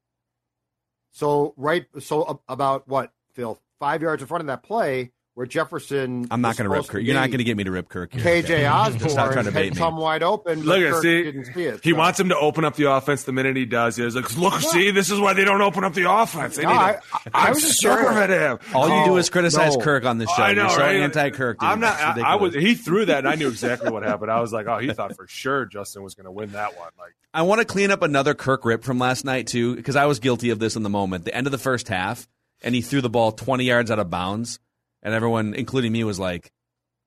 So 1.13 1.55
right, 1.57 1.87
so 2.01 2.41
about 2.49 2.89
what 2.89 3.13
Phil 3.35 3.59
five 3.79 4.03
yards 4.03 4.23
in 4.23 4.29
front 4.29 4.43
of 4.43 4.47
that 4.49 4.63
play 4.63 5.13
where 5.35 5.47
Jefferson. 5.47 6.29
I'm 6.31 6.41
not 6.41 6.57
going 6.57 6.71
to 6.71 6.75
rip 6.75 6.87
Kirk. 6.87 7.03
You're 7.03 7.15
not 7.15 7.29
going 7.29 7.39
to 7.39 7.45
get 7.45 7.57
me 7.57 7.65
to 7.65 7.71
rip 7.73 7.89
Kirk. 7.89 8.13
KJ 8.13 8.45
okay? 8.45 8.67
Osborne 8.67 9.11
Stop 9.11 9.33
trying 9.33 9.47
to 9.47 9.51
bait 9.53 9.71
had 9.71 9.77
come 9.79 9.97
wide 9.97 10.23
open. 10.23 10.61
but 10.61 10.67
Look 10.67 10.79
at 10.81 10.93
Kirk 10.93 11.03
see, 11.03 11.23
didn't 11.25 11.45
see 11.47 11.65
it. 11.65 11.81
he 11.83 11.91
so- 11.91 11.97
wants 11.97 12.21
him 12.21 12.29
to 12.29 12.37
open 12.39 12.65
up 12.65 12.77
the 12.77 12.91
offense 12.91 13.25
the 13.25 13.33
minute 13.33 13.57
he 13.57 13.65
does. 13.67 13.97
He's 13.97 14.15
like, 14.15 14.37
look, 14.39 14.55
see, 14.61 14.93
this 14.93 15.11
is 15.11 15.19
why 15.19 15.33
they 15.33 15.45
don't 15.45 15.61
open 15.61 15.83
up 15.85 15.95
the 15.95 16.09
offense. 16.11 16.57
They 16.57 16.63
No, 16.63 16.71
need 16.71 16.77
I- 16.79 16.93
to, 16.93 17.01
I 17.35 17.47
I'm 17.47 17.55
was 17.55 17.63
just 17.63 17.81
serving 17.81 18.31
him. 18.31 18.59
All 18.75 18.89
you 18.89 19.05
do 19.07 19.11
Oh, 19.13 19.17
is 19.17 19.29
criticize 19.29 19.77
no. 19.77 19.83
Kirk 19.83 20.05
on 20.05 20.19
this 20.19 20.31
show. 20.37 20.43
I 20.43 20.53
know, 20.53 20.63
You're 20.63 20.71
so 20.71 20.79
right? 20.79 20.97
anti-Kirk. 21.01 21.59
dude. 21.59 21.69
I'm 21.69 21.81
not. 21.81 21.99
I, 22.01 22.21
I 22.21 22.35
was. 22.37 22.55
He 22.55 22.75
threw 22.75 23.05
that, 23.07 23.19
and 23.19 23.29
I 23.29 23.35
knew 23.35 23.49
exactly 23.55 23.91
what 23.91 24.03
happened. 24.05 24.31
I 24.31 24.41
was 24.41 24.53
like, 24.53 24.67
oh, 24.67 24.79
he 24.79 24.93
thought 24.93 25.17
for 25.17 25.27
sure 25.27 25.67
Justin 25.67 26.03
was 26.05 26.15
going 26.15 26.27
to 26.27 26.33
win 26.33 26.53
that 26.53 26.79
one. 26.79 26.91
Like, 26.99 27.15
I 27.33 27.43
want 27.43 27.61
to 27.61 27.65
clean 27.65 27.91
up 27.91 28.03
another 28.03 28.35
Kirk 28.35 28.65
rip 28.65 28.85
from 28.85 28.99
last 29.01 29.25
night 29.25 29.49
too, 29.49 29.75
because 29.75 29.97
I 29.97 30.07
was 30.07 30.21
guilty 30.21 30.51
of 30.51 30.61
this 30.61 30.77
in 30.77 30.85
the 30.85 30.91
moment. 30.91 31.25
The 31.25 31.35
end 31.35 31.49
of 31.49 31.51
the 31.51 31.59
first 31.59 31.89
half, 31.89 32.29
and 32.63 32.73
he 32.75 32.81
threw 32.83 33.01
the 33.01 33.11
ball 33.11 33.33
20 33.33 33.65
yards 33.65 33.91
out 33.91 33.99
of 33.99 34.09
bounds, 34.11 34.61
and 35.05 35.15
everyone, 35.15 35.55
including 35.55 35.93
me, 35.93 36.03
was 36.03 36.19
like, 36.19 36.51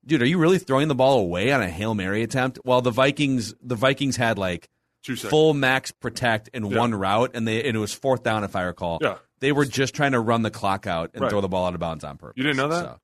"Dude, 0.06 0.22
are 0.22 0.26
you 0.26 0.38
really 0.38 0.58
throwing 0.58 0.88
the 0.88 0.94
ball 0.94 1.18
away 1.20 1.52
on 1.52 1.60
a 1.60 1.68
hail 1.68 1.94
mary 1.94 2.22
attempt?" 2.22 2.58
While 2.62 2.80
the 2.80 2.90
Vikings, 2.92 3.54
the 3.62 3.74
Vikings 3.76 4.16
had 4.16 4.38
like 4.38 4.68
two 5.02 5.16
seconds. 5.16 5.30
full 5.30 5.52
max 5.54 5.90
protect 5.92 6.48
in 6.54 6.64
Yeah. 6.66 6.78
one 6.78 6.94
route, 6.94 7.32
and 7.34 7.46
they 7.46 7.64
and 7.64 7.76
it 7.76 7.80
was 7.80 7.92
fourth 7.92 8.22
down 8.22 8.44
if 8.44 8.56
I 8.56 8.62
recall. 8.62 8.98
Yeah. 9.02 9.16
They 9.40 9.52
were 9.52 9.64
just 9.64 9.94
trying 9.94 10.12
to 10.12 10.20
run 10.20 10.42
the 10.42 10.50
clock 10.50 10.86
out 10.86 11.10
and 11.14 11.22
Right. 11.22 11.30
throw 11.30 11.40
the 11.40 11.48
ball 11.48 11.66
out 11.66 11.74
of 11.74 11.80
bounds 11.80 12.02
on 12.04 12.16
purpose. 12.18 12.34
You 12.36 12.42
didn't 12.44 12.56
know 12.56 12.68
that? 12.68 12.84
So, 12.84 12.98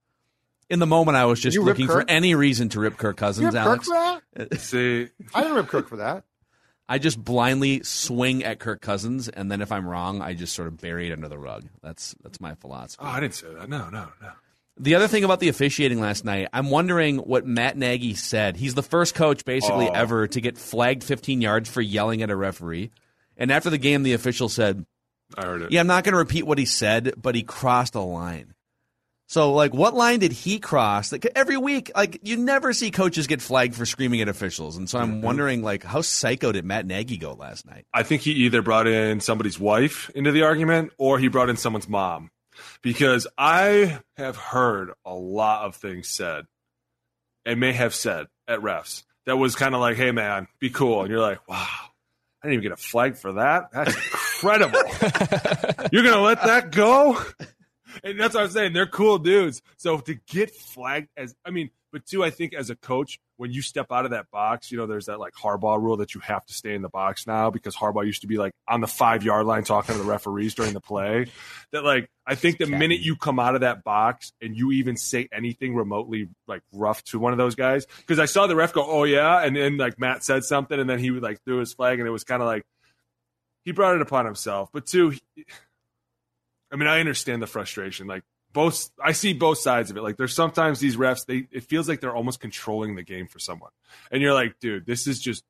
in 0.71 0.79
the 0.81 0.87
moment, 0.87 1.17
I 1.17 1.27
was 1.27 1.41
just 1.41 1.59
looking 1.59 1.87
for 1.87 2.05
any 2.09 2.35
reason 2.35 2.71
to 2.71 2.81
rip 2.81 2.97
Kirk 2.97 3.17
You 3.17 3.19
Cousins, 3.21 3.45
rip 3.45 3.55
Kirk 3.55 3.67
Alex. 3.67 3.87
for 3.87 4.21
that? 4.49 4.59
See, 4.61 5.09
I 5.35 5.43
didn't 5.43 5.57
rip 5.57 5.69
Kirk 5.69 5.89
for 5.89 5.97
that. 5.97 6.25
I 6.89 6.99
just 6.99 7.23
blindly 7.23 7.83
swing 7.85 8.43
at 8.45 8.59
Kirk 8.59 8.81
Cousins, 8.83 9.29
and 9.29 9.51
then 9.51 9.63
if 9.63 9.71
I'm 9.73 9.87
wrong, 9.87 10.21
I 10.21 10.35
just 10.35 10.53
sort 10.55 10.69
of 10.69 10.79
bury 10.79 11.09
it 11.09 11.13
under 11.13 11.29
the 11.29 11.39
rug. 11.39 11.65
That's 11.83 12.15
that's 12.23 12.41
my 12.41 12.55
philosophy. 12.57 13.03
oh, 13.07 13.09
I 13.09 13.21
didn't 13.21 13.35
say 13.35 13.55
that. 13.55 13.69
No, 13.69 13.89
no, 13.91 14.09
no. 14.21 14.31
The 14.77 14.97
other 14.97 15.07
thing 15.07 15.23
about 15.23 15.39
the 15.39 15.49
officiating 15.49 16.01
last 16.01 16.25
night, 16.25 16.49
I'm 16.53 16.69
wondering 16.69 17.19
what 17.19 17.47
Matt 17.47 17.77
Nagy 17.77 18.15
said. 18.15 18.57
He's 18.57 18.75
the 18.75 18.83
first 18.83 19.15
coach 19.15 19.45
basically 19.45 19.89
Oh. 19.89 19.93
ever 19.93 20.27
to 20.27 20.41
get 20.41 20.59
flagged 20.59 21.05
15 21.05 21.41
yards 21.41 21.69
for 21.69 21.81
yelling 21.81 22.23
at 22.23 22.31
a 22.31 22.37
referee. 22.37 22.91
And 23.37 23.53
after 23.53 23.71
the 23.71 23.79
game, 23.79 24.03
the 24.03 24.15
official 24.15 24.49
said, 24.49 24.85
I 25.37 25.47
heard 25.47 25.63
it. 25.63 25.73
"Yeah, 25.73 25.81
I'm 25.81 25.87
not 25.87 26.05
going 26.05 26.13
to 26.13 26.19
repeat 26.19 26.47
what 26.47 26.59
he 26.59 26.67
said, 26.67 27.15
but 27.17 27.35
he 27.35 27.43
crossed 27.43 27.95
a 27.95 28.01
line." 28.01 28.55
So, 29.27 29.53
like, 29.53 29.73
what 29.73 29.95
line 29.95 30.21
did 30.21 30.33
he 30.33 30.59
cross? 30.59 31.11
Like 31.11 31.27
every 31.35 31.57
week, 31.57 31.91
like 31.97 32.21
you 32.23 32.37
never 32.37 32.73
see 32.73 32.91
coaches 32.91 33.27
get 33.27 33.41
flagged 33.41 33.75
for 33.75 33.87
screaming 33.87 34.21
at 34.21 34.29
officials, 34.29 34.77
and 34.77 34.89
so 34.89 34.99
I'm 34.99 35.15
mm-hmm. 35.15 35.23
wondering, 35.23 35.63
like, 35.63 35.83
how 35.83 36.03
psycho 36.03 36.53
did 36.53 36.65
Matt 36.65 36.85
Nagy 36.87 37.17
go 37.17 37.33
last 37.33 37.67
night? 37.67 37.87
I 37.93 38.03
think 38.03 38.23
he 38.23 38.33
either 38.33 38.61
brought 38.61 38.87
in 38.87 39.21
somebody's 39.21 39.59
wife 39.59 40.11
into 40.15 40.31
the 40.31 40.43
argument 40.43 40.93
or 40.99 41.19
he 41.19 41.29
brought 41.29 41.49
in 41.49 41.57
someone's 41.57 41.89
mom. 41.89 42.31
Because 42.85 43.27
I 43.37 43.99
have 44.19 44.37
heard 44.37 44.93
a 45.05 45.15
lot 45.15 45.65
of 45.65 45.77
things 45.77 46.09
said 46.09 46.45
and 47.45 47.59
may 47.59 47.73
have 47.73 47.95
said 47.95 48.27
at 48.47 48.61
refs 48.61 49.03
that 49.27 49.37
was 49.37 49.57
kind 49.57 49.75
of 49.75 49.81
like, 49.81 49.97
hey, 49.97 50.13
man, 50.13 50.47
be 50.61 50.71
cool. 50.71 51.01
And 51.01 51.11
you're 51.11 51.21
like, 51.21 51.49
wow, 51.49 51.67
I 52.43 52.47
didn't 52.47 52.53
even 52.53 52.63
get 52.63 52.73
a 52.73 52.77
flag 52.77 53.17
for 53.17 53.33
that. 53.33 53.71
That's 53.73 53.95
incredible. 53.95 54.79
you're 55.93 56.03
going 56.03 56.15
to 56.15 56.21
let 56.21 56.45
that 56.45 56.73
go? 56.73 57.21
And 58.03 58.19
that's 58.19 58.35
what 58.35 58.45
I'm 58.45 58.51
saying. 58.51 58.73
They're 58.73 58.87
cool 58.87 59.19
dudes. 59.19 59.63
So 59.77 59.99
to 59.99 60.15
get 60.27 60.51
flagged 60.55 61.09
as, 61.17 61.35
I 61.45 61.51
mean, 61.51 61.71
but 61.93 62.05
two, 62.07 62.25
I 62.25 62.31
think 62.31 62.55
as 62.55 62.71
a 62.71 62.75
coach, 62.75 63.21
when 63.37 63.53
you 63.53 63.63
step 63.63 63.87
out 63.93 64.05
of 64.05 64.11
that 64.11 64.29
box, 64.33 64.73
you 64.73 64.79
know, 64.79 64.87
there's 64.87 65.07
that 65.07 65.21
like 65.21 65.33
Harbaugh 65.35 65.81
rule 65.81 65.99
that 65.99 66.13
you 66.13 66.21
have 66.23 66.45
to 66.47 66.53
stay 66.53 66.75
in 66.75 66.83
the 66.83 66.89
box 66.89 67.25
now 67.25 67.51
because 67.51 67.77
Harbaugh 67.77 68.05
used 68.05 68.23
to 68.23 68.27
be 68.27 68.37
like 68.37 68.53
on 68.69 68.81
the 68.81 68.89
five 68.89 69.23
yard 69.23 69.47
line 69.47 69.63
talking 69.63 69.95
to 69.95 70.03
the 70.03 70.09
referees 70.09 70.55
during 70.55 70.73
the 70.73 70.81
play. 70.81 71.27
That 71.71 71.85
like, 71.85 72.11
I 72.27 72.35
think 72.35 72.59
the 72.59 72.67
minute 72.67 73.01
you 73.01 73.15
come 73.15 73.39
out 73.39 73.55
of 73.55 73.61
that 73.61 73.85
box 73.85 74.33
and 74.43 74.57
you 74.57 74.73
even 74.73 74.97
say 74.97 75.29
anything 75.33 75.77
remotely 75.77 76.29
like 76.49 76.63
rough 76.73 77.05
to 77.05 77.21
one 77.21 77.33
of 77.33 77.39
those 77.39 77.55
guys, 77.55 77.87
because 77.99 78.19
I 78.19 78.25
saw 78.25 78.49
the 78.49 78.57
ref 78.57 78.73
go, 78.73 78.85
oh 78.85 79.05
yeah, 79.05 79.45
and 79.45 79.55
then 79.55 79.77
like 79.77 79.99
Matt 79.99 80.25
said 80.25 80.43
something 80.43 80.79
and 80.79 80.91
then 80.91 80.99
he 80.99 81.13
would 81.13 81.23
like 81.23 81.43
threw 81.45 81.59
his 81.59 81.73
flag 81.75 82.01
and 82.01 82.09
it 82.09 82.13
was 82.13 82.25
kind 82.25 82.43
of 82.43 82.49
like 82.49 82.65
he 83.65 83.71
brought 83.71 83.95
it 83.95 84.03
upon 84.03 84.27
himself. 84.27 84.69
But 84.73 84.87
two, 84.87 85.11
he, 85.11 85.23
I 86.75 86.77
mean, 86.77 86.89
I 86.89 86.99
understand 86.99 87.41
the 87.41 87.47
frustration. 87.47 88.09
Like 88.09 88.25
both, 88.53 88.91
I 89.03 89.13
see 89.13 89.33
both 89.33 89.59
sides 89.59 89.91
of 89.93 89.97
it. 89.97 90.03
Like 90.03 90.17
there's 90.17 90.35
sometimes 90.35 90.81
these 90.81 90.97
refs, 90.97 91.25
they 91.25 91.47
it 91.53 91.63
feels 91.63 91.89
like 91.89 92.01
they're 92.01 92.15
almost 92.15 92.41
controlling 92.41 92.97
the 92.97 93.03
game 93.05 93.29
for 93.29 93.39
someone, 93.39 93.71
and 94.11 94.21
you're 94.21 94.35
like, 94.35 94.59
dude, 94.61 94.85
this 94.85 95.07
is 95.07 95.21
just 95.21 95.45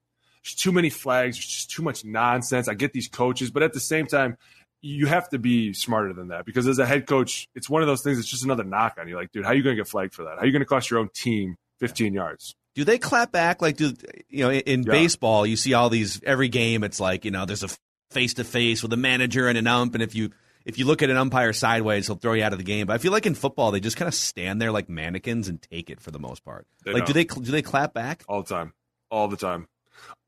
there's 0.44 0.54
too 0.54 0.70
many 0.70 0.90
flags. 0.90 1.36
There's 1.36 1.46
just 1.46 1.70
too 1.70 1.82
much 1.82 2.04
nonsense. 2.04 2.68
I 2.68 2.74
get 2.74 2.92
these 2.92 3.08
coaches, 3.08 3.50
but 3.50 3.62
at 3.62 3.72
the 3.72 3.80
same 3.80 4.06
time, 4.06 4.36
you 4.82 5.06
have 5.06 5.30
to 5.30 5.38
be 5.38 5.72
smarter 5.72 6.12
than 6.12 6.28
that 6.28 6.44
because 6.44 6.68
as 6.68 6.78
a 6.78 6.84
head 6.84 7.06
coach, 7.06 7.48
it's 7.54 7.70
one 7.70 7.80
of 7.80 7.88
those 7.88 8.02
things. 8.02 8.18
It's 8.18 8.28
just 8.28 8.44
another 8.44 8.64
knock 8.64 8.98
on 9.00 9.08
you. 9.08 9.16
Like, 9.16 9.32
dude, 9.32 9.44
how 9.44 9.52
are 9.52 9.54
you 9.54 9.62
going 9.62 9.76
to 9.76 9.82
get 9.82 9.88
flagged 9.88 10.12
for 10.14 10.24
that? 10.24 10.34
How 10.36 10.42
are 10.42 10.46
you 10.46 10.52
going 10.52 10.60
to 10.60 10.66
cost 10.66 10.90
your 10.90 11.00
own 11.00 11.08
team 11.14 11.56
15 11.80 12.12
yards? 12.12 12.54
Do 12.74 12.84
they 12.84 12.98
clap 12.98 13.32
back? 13.32 13.62
Like, 13.62 13.78
do 13.78 13.94
you 14.28 14.44
know? 14.44 14.50
In, 14.50 14.60
in 14.60 14.82
Yeah. 14.82 14.92
baseball, 14.92 15.46
you 15.46 15.56
see 15.56 15.72
all 15.72 15.88
these 15.88 16.20
every 16.24 16.48
game. 16.48 16.84
It's 16.84 17.00
like 17.00 17.24
you 17.24 17.30
know, 17.30 17.46
there's 17.46 17.62
a 17.62 17.68
face 18.10 18.34
to 18.34 18.44
face 18.44 18.82
with 18.82 18.92
a 18.92 18.96
manager 18.98 19.48
and 19.48 19.56
an 19.56 19.66
ump, 19.66 19.94
and 19.94 20.02
if 20.02 20.14
you 20.14 20.30
if 20.64 20.78
you 20.78 20.86
look 20.86 21.02
at 21.02 21.10
an 21.10 21.16
umpire 21.16 21.52
sideways, 21.52 22.06
he'll 22.06 22.16
throw 22.16 22.32
you 22.32 22.42
out 22.42 22.52
of 22.52 22.58
the 22.58 22.64
game. 22.64 22.86
But 22.86 22.94
I 22.94 22.98
feel 22.98 23.12
like 23.12 23.26
in 23.26 23.34
football, 23.34 23.70
they 23.70 23.80
just 23.80 23.96
kind 23.96 24.08
of 24.08 24.14
stand 24.14 24.60
there 24.60 24.72
like 24.72 24.88
mannequins 24.88 25.48
and 25.48 25.60
take 25.60 25.90
it 25.90 26.00
for 26.00 26.10
the 26.10 26.18
most 26.18 26.44
part. 26.44 26.66
They 26.84 26.92
like, 26.92 27.06
do 27.06 27.12
don't. 27.12 27.28
they 27.28 27.44
do 27.44 27.52
they 27.52 27.62
clap 27.62 27.92
back? 27.94 28.24
all 28.28 28.42
the 28.42 28.48
time, 28.54 28.72
all 29.10 29.28
the 29.28 29.36
time, 29.36 29.68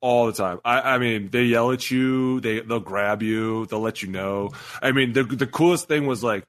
all 0.00 0.26
the 0.26 0.32
time. 0.32 0.60
I, 0.64 0.94
I 0.94 0.98
mean, 0.98 1.30
they 1.30 1.44
yell 1.44 1.72
at 1.72 1.90
you, 1.90 2.40
they 2.40 2.60
they'll 2.60 2.80
grab 2.80 3.22
you, 3.22 3.66
they'll 3.66 3.80
let 3.80 4.02
you 4.02 4.08
know. 4.08 4.50
I 4.82 4.92
mean, 4.92 5.12
the 5.12 5.24
the 5.24 5.46
coolest 5.46 5.88
thing 5.88 6.06
was 6.06 6.22
like 6.22 6.44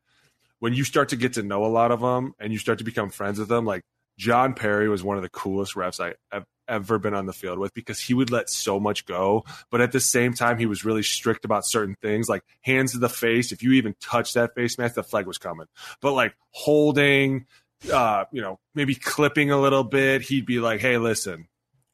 when 0.59 0.73
you 0.73 0.83
start 0.83 1.09
to 1.09 1.15
get 1.15 1.33
to 1.33 1.43
know 1.43 1.65
a 1.65 1.67
lot 1.67 1.91
of 1.91 2.01
them 2.01 2.33
and 2.39 2.51
you 2.51 2.59
start 2.59 2.79
to 2.79 2.83
become 2.83 3.09
friends 3.09 3.39
with 3.39 3.47
them. 3.47 3.65
Like 3.65 3.83
John 4.17 4.53
Parry 4.53 4.89
was 4.89 5.03
one 5.03 5.17
of 5.17 5.23
the 5.23 5.29
coolest 5.29 5.75
refs 5.75 6.03
I 6.03 6.15
have 6.31 6.45
ever 6.67 6.99
been 6.99 7.13
on 7.13 7.25
the 7.25 7.33
field 7.33 7.59
with 7.59 7.73
because 7.73 7.99
he 7.99 8.13
would 8.13 8.31
let 8.31 8.49
so 8.49 8.79
much 8.79 9.05
go, 9.05 9.45
but 9.71 9.81
at 9.81 9.91
the 9.91 9.99
same 9.99 10.33
time 10.33 10.57
he 10.57 10.65
was 10.65 10.85
really 10.85 11.03
strict 11.03 11.45
about 11.45 11.65
certain 11.65 11.95
things, 12.01 12.29
like 12.29 12.43
hands 12.61 12.93
to 12.93 12.99
the 12.99 13.09
face. 13.09 13.51
If 13.51 13.63
you 13.63 13.73
even 13.73 13.95
touch 14.01 14.33
that 14.33 14.55
face 14.55 14.77
mask, 14.77 14.95
the 14.95 15.03
flag 15.03 15.27
was 15.27 15.37
coming. 15.37 15.67
But 16.01 16.13
like 16.13 16.35
holding, 16.51 17.45
uh, 17.91 18.25
you 18.31 18.41
know, 18.41 18.59
maybe 18.75 18.95
clipping 18.95 19.51
a 19.51 19.59
little 19.59 19.83
bit, 19.83 20.21
he'd 20.21 20.45
be 20.45 20.59
like, 20.59 20.81
"Hey, 20.81 20.97
listen, 20.97 21.47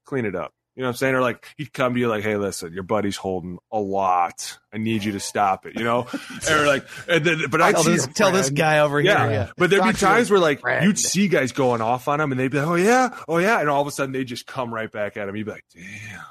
clean 0.06 0.26
it 0.26 0.36
up." 0.36 0.54
You 0.76 0.82
know 0.82 0.88
what 0.88 0.94
I'm 0.94 0.98
saying? 0.98 1.16
Or 1.16 1.22
like 1.22 1.46
he'd 1.58 1.72
come 1.72 1.94
to 1.94 2.00
you 2.00 2.08
like, 2.08 2.24
"Hey, 2.24 2.36
listen, 2.36 2.74
your 2.74 2.82
buddy's 2.84 3.16
holding 3.16 3.60
a 3.72 3.80
lot. 3.80 4.58
I 4.74 4.78
need 4.80 5.04
you 5.04 5.12
to 5.12 5.20
stop 5.20 5.68
it." 5.68 5.76
You 5.78 5.84
know? 5.84 6.08
or 6.50 6.66
like, 6.66 6.88
and 7.08 7.24
then, 7.24 7.42
but 7.52 7.62
I'd 7.62 7.76
Tell 7.76 7.84
this, 7.84 8.08
tell 8.08 8.32
this 8.32 8.50
guy 8.50 8.80
over 8.80 9.00
yeah. 9.00 9.30
here. 9.30 9.52
But 9.56 9.70
there'd 9.70 9.84
be 9.84 9.92
Talk 9.92 10.02
your 10.02 10.10
times 10.10 10.32
where 10.32 10.40
like 10.40 10.62
friend. 10.62 10.86
you'd 10.86 10.98
see 10.98 11.28
guys 11.28 11.52
going 11.52 11.82
off 11.82 12.08
on 12.08 12.20
him 12.20 12.32
and 12.32 12.40
they'd 12.40 12.48
be 12.50 12.58
like, 12.60 12.68
Oh 12.68 12.76
yeah, 12.76 13.18
oh 13.28 13.38
yeah, 13.38 13.60
and 13.60 13.70
all 13.70 13.82
of 13.82 13.88
a 13.88 13.92
sudden 13.92 14.14
they 14.14 14.24
just 14.24 14.48
come 14.48 14.74
right 14.74 14.92
back 14.92 15.16
at 15.16 15.30
him. 15.30 15.36
You'd 15.36 15.46
be 15.46 15.52
like, 15.52 15.66
Damn, 15.76 16.22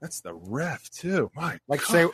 that's 0.00 0.20
the 0.20 0.34
ref 0.34 0.90
too. 0.90 1.30
My 1.34 1.58
Like 1.66 1.80
say, 1.80 2.06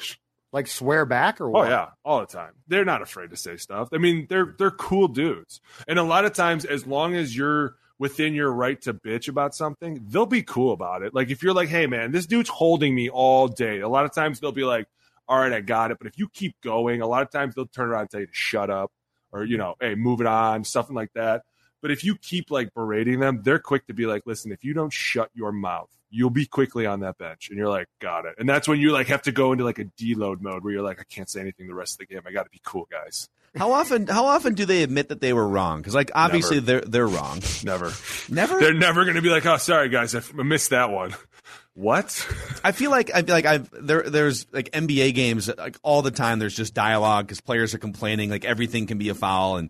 like 0.53 0.69
swear 0.69 1.05
back 1.05 1.41
or 1.41 1.49
Oh 1.49 1.51
what? 1.51 1.69
yeah, 1.69 1.89
all 2.05 2.21
the 2.21 2.27
time. 2.27 2.53
They're 2.69 2.85
not 2.85 3.03
afraid 3.03 3.31
to 3.31 3.37
say 3.37 3.57
stuff. 3.57 3.89
I 3.93 3.99
mean, 3.99 4.27
they're 4.31 4.55
they're 4.57 4.71
cool 4.71 5.09
dudes. 5.09 5.61
And 5.89 5.99
a 5.99 6.05
lot 6.05 6.25
of 6.25 6.33
times 6.33 6.65
as 6.65 6.87
long 6.87 7.15
as 7.17 7.37
you're 7.37 7.75
within 7.99 8.35
your 8.35 8.51
right 8.53 8.81
to 8.83 8.95
bitch 8.95 9.29
about 9.29 9.55
something, 9.55 10.05
they'll 10.09 10.27
be 10.27 10.43
cool 10.43 10.73
about 10.73 11.03
it. 11.03 11.15
Like 11.15 11.31
if 11.31 11.43
you're 11.43 11.55
like, 11.55 11.69
"Hey 11.69 11.87
man, 11.87 12.13
this 12.13 12.27
dude's 12.27 12.49
holding 12.49 12.95
me 12.95 13.09
all 13.09 13.49
day." 13.49 13.81
A 13.81 13.89
lot 13.89 14.05
of 14.05 14.13
times 14.13 14.41
they'll 14.41 14.53
be 14.53 14.65
like, 14.65 14.87
"All 15.29 15.39
right, 15.39 15.53
I 15.53 15.61
got 15.61 15.91
it." 15.91 15.99
But 15.99 16.07
if 16.07 16.19
you 16.19 16.29
keep 16.29 16.61
going, 16.61 17.01
a 17.01 17.07
lot 17.07 17.23
of 17.23 17.31
times 17.31 17.55
they'll 17.55 17.67
turn 17.67 17.89
around 17.89 18.03
and 18.03 18.11
tell 18.11 18.21
you 18.21 18.27
to 18.27 18.35
shut 18.35 18.71
up 18.71 18.93
or 19.33 19.45
you 19.45 19.57
know, 19.57 19.75
"Hey, 19.81 19.95
move 19.95 20.21
it 20.21 20.27
on," 20.27 20.65
something 20.65 20.95
like 20.95 21.13
that. 21.15 21.43
But 21.83 21.91
if 21.91 22.05
you 22.05 22.17
keep 22.17 22.51
like 22.51 22.75
berating 22.75 23.21
them, 23.21 23.43
they're 23.43 23.59
quick 23.59 23.87
to 23.87 23.95
be 23.95 24.07
like, 24.07 24.23
"Listen, 24.27 24.53
if 24.53 24.65
you 24.65 24.75
don't 24.75 24.93
shut 24.93 25.31
your 25.35 25.53
mouth, 25.53 25.91
you'll 26.11 26.31
be 26.31 26.47
quickly 26.47 26.87
on 26.87 27.01
that 27.01 27.19
bench." 27.19 27.49
And 27.49 27.59
you're 27.59 27.69
like, 27.69 27.87
"Got 28.01 28.27
it." 28.27 28.35
And 28.39 28.49
that's 28.49 28.69
when 28.69 28.81
you 28.81 28.93
like 28.93 29.07
have 29.09 29.23
to 29.23 29.33
go 29.33 29.53
into 29.53 29.65
like 29.65 29.79
a 29.79 29.85
deload 29.85 30.41
mode 30.41 30.65
where 30.65 30.73
you're 30.73 30.83
like, 30.83 31.01
"I 31.01 31.05
can't 31.05 31.31
say 31.31 31.41
anything 31.41 31.67
the 31.67 31.75
rest 31.75 31.95
of 31.95 31.99
the 31.99 32.07
game. 32.07 32.23
I 32.27 32.33
got 32.33 32.45
to 32.45 32.51
be 32.51 32.61
cool, 32.65 32.89
guys." 32.91 33.29
How 33.57 33.73
often? 33.73 34.07
How 34.07 34.27
often 34.27 34.55
do 34.55 34.67
they 34.67 34.83
admit 34.83 35.09
that 35.09 35.21
they 35.21 35.33
were 35.33 35.47
wrong? 35.47 35.79
Because 35.81 35.95
like 35.95 36.11
obviously 36.15 36.61
they're 36.61 36.83
they're 36.83 37.07
wrong. 37.07 37.41
Never. 37.65 37.93
Never. 38.29 38.61
They're 38.61 38.75
never 38.75 39.05
going 39.05 39.17
to 39.17 39.23
be 39.23 39.31
like, 39.31 39.47
"Oh, 39.47 39.57
sorry 39.57 39.89
guys, 39.89 40.15
I 40.15 40.21
missed 40.43 40.71
that 40.71 40.91
one." 40.91 41.15
What? 41.75 42.27
I 42.65 42.73
feel 42.73 42.91
like 42.91 43.11
I 43.15 43.21
feel 43.21 43.35
like 43.35 43.45
I've 43.45 43.71
there. 43.71 44.03
There's 44.03 44.47
like 44.51 44.71
NBA 44.73 45.15
games 45.15 45.51
like 45.59 45.79
all 45.83 46.01
the 46.01 46.11
time. 46.11 46.39
There's 46.39 46.57
just 46.57 46.73
dialogue 46.73 47.27
because 47.27 47.43
players 47.43 47.75
are 47.75 47.79
complaining. 47.79 48.31
Like 48.31 48.47
everything 48.47 48.87
can 48.87 48.97
be 48.97 49.11
a 49.11 49.15
foul, 49.15 49.57
and 49.57 49.69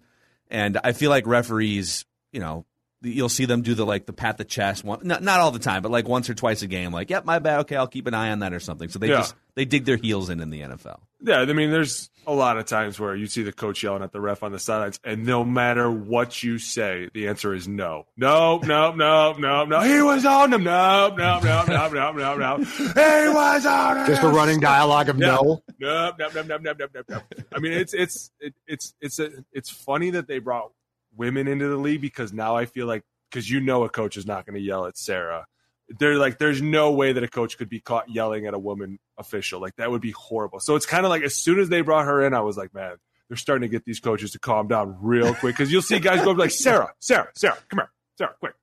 and 0.48 0.78
I 0.84 0.92
feel 0.92 1.10
like 1.10 1.26
referees, 1.26 2.04
you 2.32 2.38
know, 2.38 2.64
you'll 3.06 3.28
see 3.28 3.44
them 3.44 3.62
do 3.62 3.74
the 3.74 3.86
like 3.86 4.06
the 4.06 4.12
pat 4.12 4.38
the 4.38 4.44
chest 4.44 4.84
one. 4.84 5.00
Not 5.02 5.22
not 5.22 5.40
all 5.40 5.50
the 5.50 5.58
time, 5.58 5.82
but 5.82 5.90
like 5.90 6.08
once 6.08 6.28
or 6.30 6.34
twice 6.34 6.62
a 6.62 6.66
game. 6.66 6.92
Like, 6.92 7.10
yep, 7.10 7.24
my 7.24 7.38
bad. 7.38 7.60
Okay, 7.60 7.76
I'll 7.76 7.86
keep 7.86 8.06
an 8.06 8.14
eye 8.14 8.30
on 8.30 8.40
that 8.40 8.52
or 8.52 8.60
something. 8.60 8.88
So 8.88 8.98
they 8.98 9.08
Yeah. 9.08 9.16
just 9.18 9.34
they 9.54 9.64
dig 9.64 9.84
their 9.84 9.96
heels 9.96 10.28
in 10.30 10.40
in 10.40 10.50
the 10.50 10.60
NFL. 10.62 11.00
Yeah, 11.22 11.38
I 11.40 11.46
mean, 11.52 11.70
there's 11.70 12.10
a 12.26 12.32
lot 12.34 12.58
of 12.58 12.66
times 12.66 13.00
where 13.00 13.14
you 13.16 13.26
see 13.26 13.42
the 13.42 13.52
coach 13.52 13.82
yelling 13.82 14.02
at 14.02 14.12
the 14.12 14.20
ref 14.20 14.42
on 14.42 14.52
the 14.52 14.58
sidelines, 14.58 15.00
and 15.02 15.24
no 15.24 15.44
matter 15.44 15.90
what 15.90 16.42
you 16.42 16.58
say, 16.58 17.08
the 17.14 17.28
answer 17.28 17.54
is 17.54 17.66
no, 17.66 18.06
no, 18.16 18.58
no, 18.58 18.92
no, 18.92 19.32
no, 19.32 19.64
no. 19.64 19.80
He 19.80 20.02
was 20.02 20.24
on 20.26 20.52
him. 20.52 20.64
No, 20.64 21.14
no, 21.16 21.40
no, 21.40 21.64
no, 21.66 21.88
no, 21.88 22.12
no, 22.12 22.36
no. 22.36 22.56
He 22.58 23.28
was 23.28 23.64
on 23.64 23.96
him. 23.98 24.06
Just 24.06 24.22
a 24.22 24.28
running 24.28 24.60
dialogue 24.60 25.08
of 25.08 25.16
no. 25.16 25.62
no, 25.80 26.12
no, 26.18 26.28
no, 26.34 26.42
no, 26.42 26.56
no, 26.58 26.72
no, 26.72 26.86
no, 26.94 27.02
no. 27.08 27.20
I 27.54 27.58
mean, 27.60 27.72
it's 27.72 27.94
it's 27.94 28.30
it, 28.40 28.54
it's 28.66 28.92
it's 29.00 29.18
a, 29.18 29.30
it's 29.52 29.70
funny 29.70 30.10
that 30.10 30.26
they 30.28 30.38
brought 30.38 30.72
women 31.16 31.48
into 31.48 31.68
the 31.68 31.76
league 31.76 32.00
because 32.00 32.32
now 32.32 32.56
I 32.56 32.66
feel 32.66 32.86
like 32.86 33.02
because 33.30 33.50
you 33.50 33.60
know 33.60 33.84
a 33.84 33.88
coach 33.88 34.16
is 34.16 34.26
not 34.26 34.46
going 34.46 34.54
to 34.54 34.60
yell 34.60 34.86
at 34.86 34.96
Sarah. 34.96 35.46
They're 35.88 36.16
like, 36.16 36.38
there's 36.38 36.60
no 36.60 36.92
way 36.92 37.12
that 37.12 37.22
a 37.22 37.28
coach 37.28 37.58
could 37.58 37.68
be 37.68 37.80
caught 37.80 38.08
yelling 38.08 38.46
at 38.46 38.54
a 38.54 38.58
woman 38.58 38.98
official. 39.18 39.60
Like 39.60 39.76
that 39.76 39.90
would 39.90 40.00
be 40.00 40.10
horrible. 40.10 40.60
So 40.60 40.74
it's 40.74 40.86
kind 40.86 41.04
of 41.04 41.10
like 41.10 41.22
as 41.22 41.34
soon 41.34 41.60
as 41.60 41.68
they 41.68 41.80
brought 41.80 42.06
her 42.06 42.24
in, 42.26 42.34
I 42.34 42.40
was 42.40 42.56
like, 42.56 42.74
man, 42.74 42.96
they're 43.28 43.36
starting 43.36 43.68
to 43.68 43.72
get 43.72 43.84
these 43.84 44.00
coaches 44.00 44.32
to 44.32 44.38
calm 44.38 44.68
down 44.68 44.96
real 45.00 45.34
quick 45.34 45.54
because 45.56 45.70
you'll 45.70 45.82
see 45.82 45.98
guys 45.98 46.24
go 46.24 46.32
like 46.32 46.50
Sarah, 46.50 46.92
Sarah, 46.98 47.28
Sarah, 47.34 47.58
come 47.68 47.78
here, 47.78 47.90
Sarah, 48.18 48.34
quick. 48.38 48.54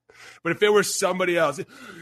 But 0.44 0.52
if 0.52 0.62
it 0.62 0.70
were 0.74 0.84
somebody 0.84 1.38
else, 1.38 1.58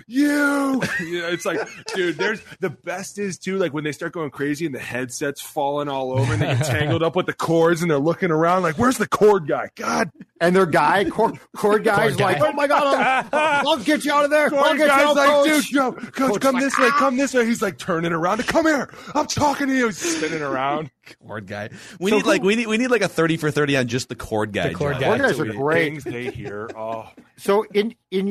you, 0.08 0.82
you 1.00 1.22
know, 1.22 1.28
it's 1.28 1.46
like, 1.46 1.60
dude, 1.94 2.18
there's 2.18 2.42
the 2.60 2.70
best 2.72 3.20
is 3.20 3.38
too, 3.38 3.58
like 3.58 3.74
when 3.74 3.84
they 3.84 3.92
start 3.92 4.14
going 4.14 4.32
crazy 4.32 4.66
and 4.66 4.74
the 4.74 4.80
headset's 4.80 5.42
falling 5.42 5.88
all 5.88 6.12
over 6.18 6.34
and 6.34 6.42
they 6.42 6.48
get 6.48 6.66
tangled 6.66 7.04
up 7.04 7.16
with 7.16 7.28
the 7.28 7.34
cords 7.34 7.82
and 7.82 7.92
they're 7.92 8.00
looking 8.00 8.32
around 8.32 8.64
like, 8.64 8.78
where's 8.78 8.98
the 8.98 9.08
cord 9.08 9.48
guy? 9.48 9.70
God, 9.76 10.10
And 10.40 10.56
their 10.56 10.66
guy, 10.66 11.06
cord, 11.06 11.40
cord 11.56 11.84
guy's 11.84 12.16
guy. 12.16 12.34
like, 12.34 12.42
oh 12.42 12.52
my 12.54 12.66
God, 12.68 13.28
I'll, 13.32 13.70
I'll 13.70 13.78
get 13.78 14.04
you 14.06 14.12
out 14.12 14.26
of 14.26 14.32
there. 14.32 14.46
I'll 14.46 14.50
cord 14.50 14.78
get 14.78 14.84
you 14.86 14.88
guy's 14.90 15.06
out, 15.06 15.16
like, 15.16 15.28
coach. 15.30 15.48
dude, 15.68 15.72
yo, 15.72 15.92
coach, 15.92 16.14
Coach 16.14 16.42
come 16.42 16.56
like, 16.56 16.64
this 16.64 16.78
way, 16.80 16.90
come 16.90 17.18
this 17.18 17.34
way. 17.34 17.46
He's 17.46 17.62
like 17.62 17.78
turning 17.78 18.12
around. 18.12 18.46
Come 18.48 18.66
here. 18.66 18.92
I'm 19.14 19.28
talking 19.28 19.68
to 19.68 19.76
you. 19.76 19.86
He's 19.88 19.98
spinning 19.98 20.42
around. 20.42 20.90
Cord 21.26 21.46
guy. 21.48 21.70
We 22.00 22.12
So 22.12 22.18
need 22.18 22.26
like 22.26 22.42
we 22.44 22.56
need 22.56 22.68
we 22.68 22.78
need 22.78 22.88
like 22.90 23.02
a 23.02 23.08
thirty 23.08 23.36
for 23.36 23.50
thirty 23.52 23.76
on 23.76 23.88
just 23.88 24.08
the 24.08 24.16
cord 24.16 24.54
guy. 24.54 24.70
The 24.70 24.76
cord 24.76 25.00
guy. 25.00 25.08
Cord 25.08 25.22
guys 25.22 25.36
So 25.36 25.44
are 25.44 25.46
great. 25.54 25.84
Things 25.92 26.04
they 26.06 26.30
hear. 26.32 26.70
Oh, 26.78 27.10
So 27.38 27.64
in 27.74 27.96
in 28.12 28.28
your 28.28 28.31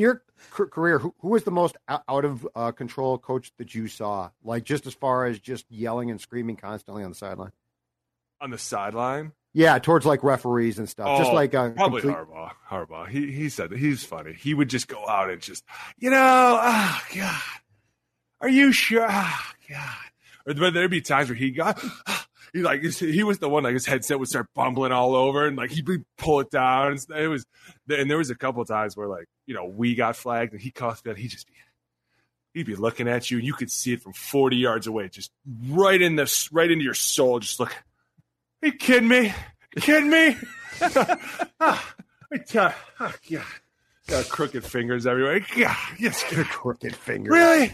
career, 0.51 0.99
who, 0.99 1.15
who 1.19 1.29
was 1.29 1.43
the 1.43 1.51
most 1.51 1.75
out 1.87 2.25
of 2.25 2.47
uh, 2.55 2.71
control 2.71 3.17
coach 3.17 3.51
that 3.57 3.73
you 3.73 3.87
saw? 3.87 4.29
Like 4.43 4.63
just 4.63 4.85
as 4.85 4.93
far 4.93 5.25
as 5.25 5.39
just 5.39 5.65
yelling 5.71 6.11
and 6.11 6.19
screaming 6.21 6.57
constantly 6.57 7.03
on 7.03 7.09
the 7.11 7.15
sideline. 7.15 7.51
on 8.39 8.51
the 8.51 8.57
sideline. 8.57 9.31
Yeah, 9.53 9.79
towards 9.79 10.05
like 10.05 10.23
referees 10.23 10.79
and 10.79 10.87
stuff. 10.87 11.17
just 11.19 11.31
Oh, 11.31 11.33
like 11.33 11.53
a 11.53 11.71
probably 11.75 12.01
complete- 12.01 12.17
Harbaugh. 12.25 12.51
Harbaugh. 12.69 13.07
He 13.09 13.31
he 13.33 13.49
said 13.49 13.69
that 13.71 13.79
he's 13.79 14.03
funny. 14.03 14.33
He 14.33 14.53
would 14.53 14.69
just 14.69 14.87
go 14.87 15.05
out 15.07 15.29
and 15.29 15.41
just, 15.41 15.63
you 15.97 16.09
know, 16.09 16.59
oh 16.61 17.01
God, 17.15 17.41
are 18.39 18.49
you 18.49 18.71
sure? 18.71 19.05
Oh 19.09 19.39
God. 19.69 19.95
Or 20.47 20.71
there'd 20.71 20.89
be 20.89 21.01
times 21.01 21.29
where 21.29 21.35
he 21.35 21.51
got. 21.51 21.83
He 22.53 22.59
like 22.61 22.83
he 22.83 23.23
was 23.23 23.39
the 23.39 23.47
one 23.47 23.63
like 23.63 23.73
his 23.73 23.85
headset 23.85 24.19
would 24.19 24.27
start 24.27 24.47
bumbling 24.53 24.91
all 24.91 25.15
over 25.15 25.47
and 25.47 25.55
like 25.55 25.71
he'd 25.71 25.85
be 25.85 25.99
pull 26.17 26.41
it 26.41 26.51
down 26.51 26.91
and 26.91 27.05
it 27.17 27.27
was 27.27 27.45
and 27.89 28.09
there 28.09 28.17
was 28.17 28.29
a 28.29 28.35
couple 28.35 28.63
times 28.65 28.97
where 28.97 29.07
like 29.07 29.25
you 29.45 29.53
know 29.53 29.65
we 29.65 29.95
got 29.95 30.17
flagged 30.17 30.51
and 30.51 30.61
he 30.61 30.69
cost 30.69 31.05
that 31.05 31.17
he 31.17 31.29
just 31.29 31.47
be 31.47 31.53
he'd 32.53 32.65
be 32.65 32.75
looking 32.75 33.07
at 33.07 33.31
you 33.31 33.37
and 33.37 33.47
you 33.47 33.53
could 33.53 33.71
see 33.71 33.93
it 33.93 34.01
from 34.01 34.11
40 34.11 34.57
yards 34.57 34.85
away 34.85 35.07
just 35.07 35.31
right 35.69 36.01
in 36.01 36.17
the 36.17 36.49
right 36.51 36.69
into 36.69 36.83
your 36.83 36.93
soul 36.93 37.39
just 37.39 37.57
look 37.59 37.71
are 38.61 38.67
you 38.67 38.73
kidding 38.73 39.07
me 39.07 39.33
kidding 39.79 40.09
me 40.09 40.35
ah, 41.61 41.93
tell- 42.47 42.73
oh, 42.99 43.13
God. 43.29 43.43
Got 44.07 44.27
crooked 44.29 44.65
fingers 44.65 45.05
everywhere. 45.05 45.45
God, 45.55 45.77
yes, 45.99 46.23
crooked 46.49 46.95
finger. 46.95 47.31
really? 47.31 47.71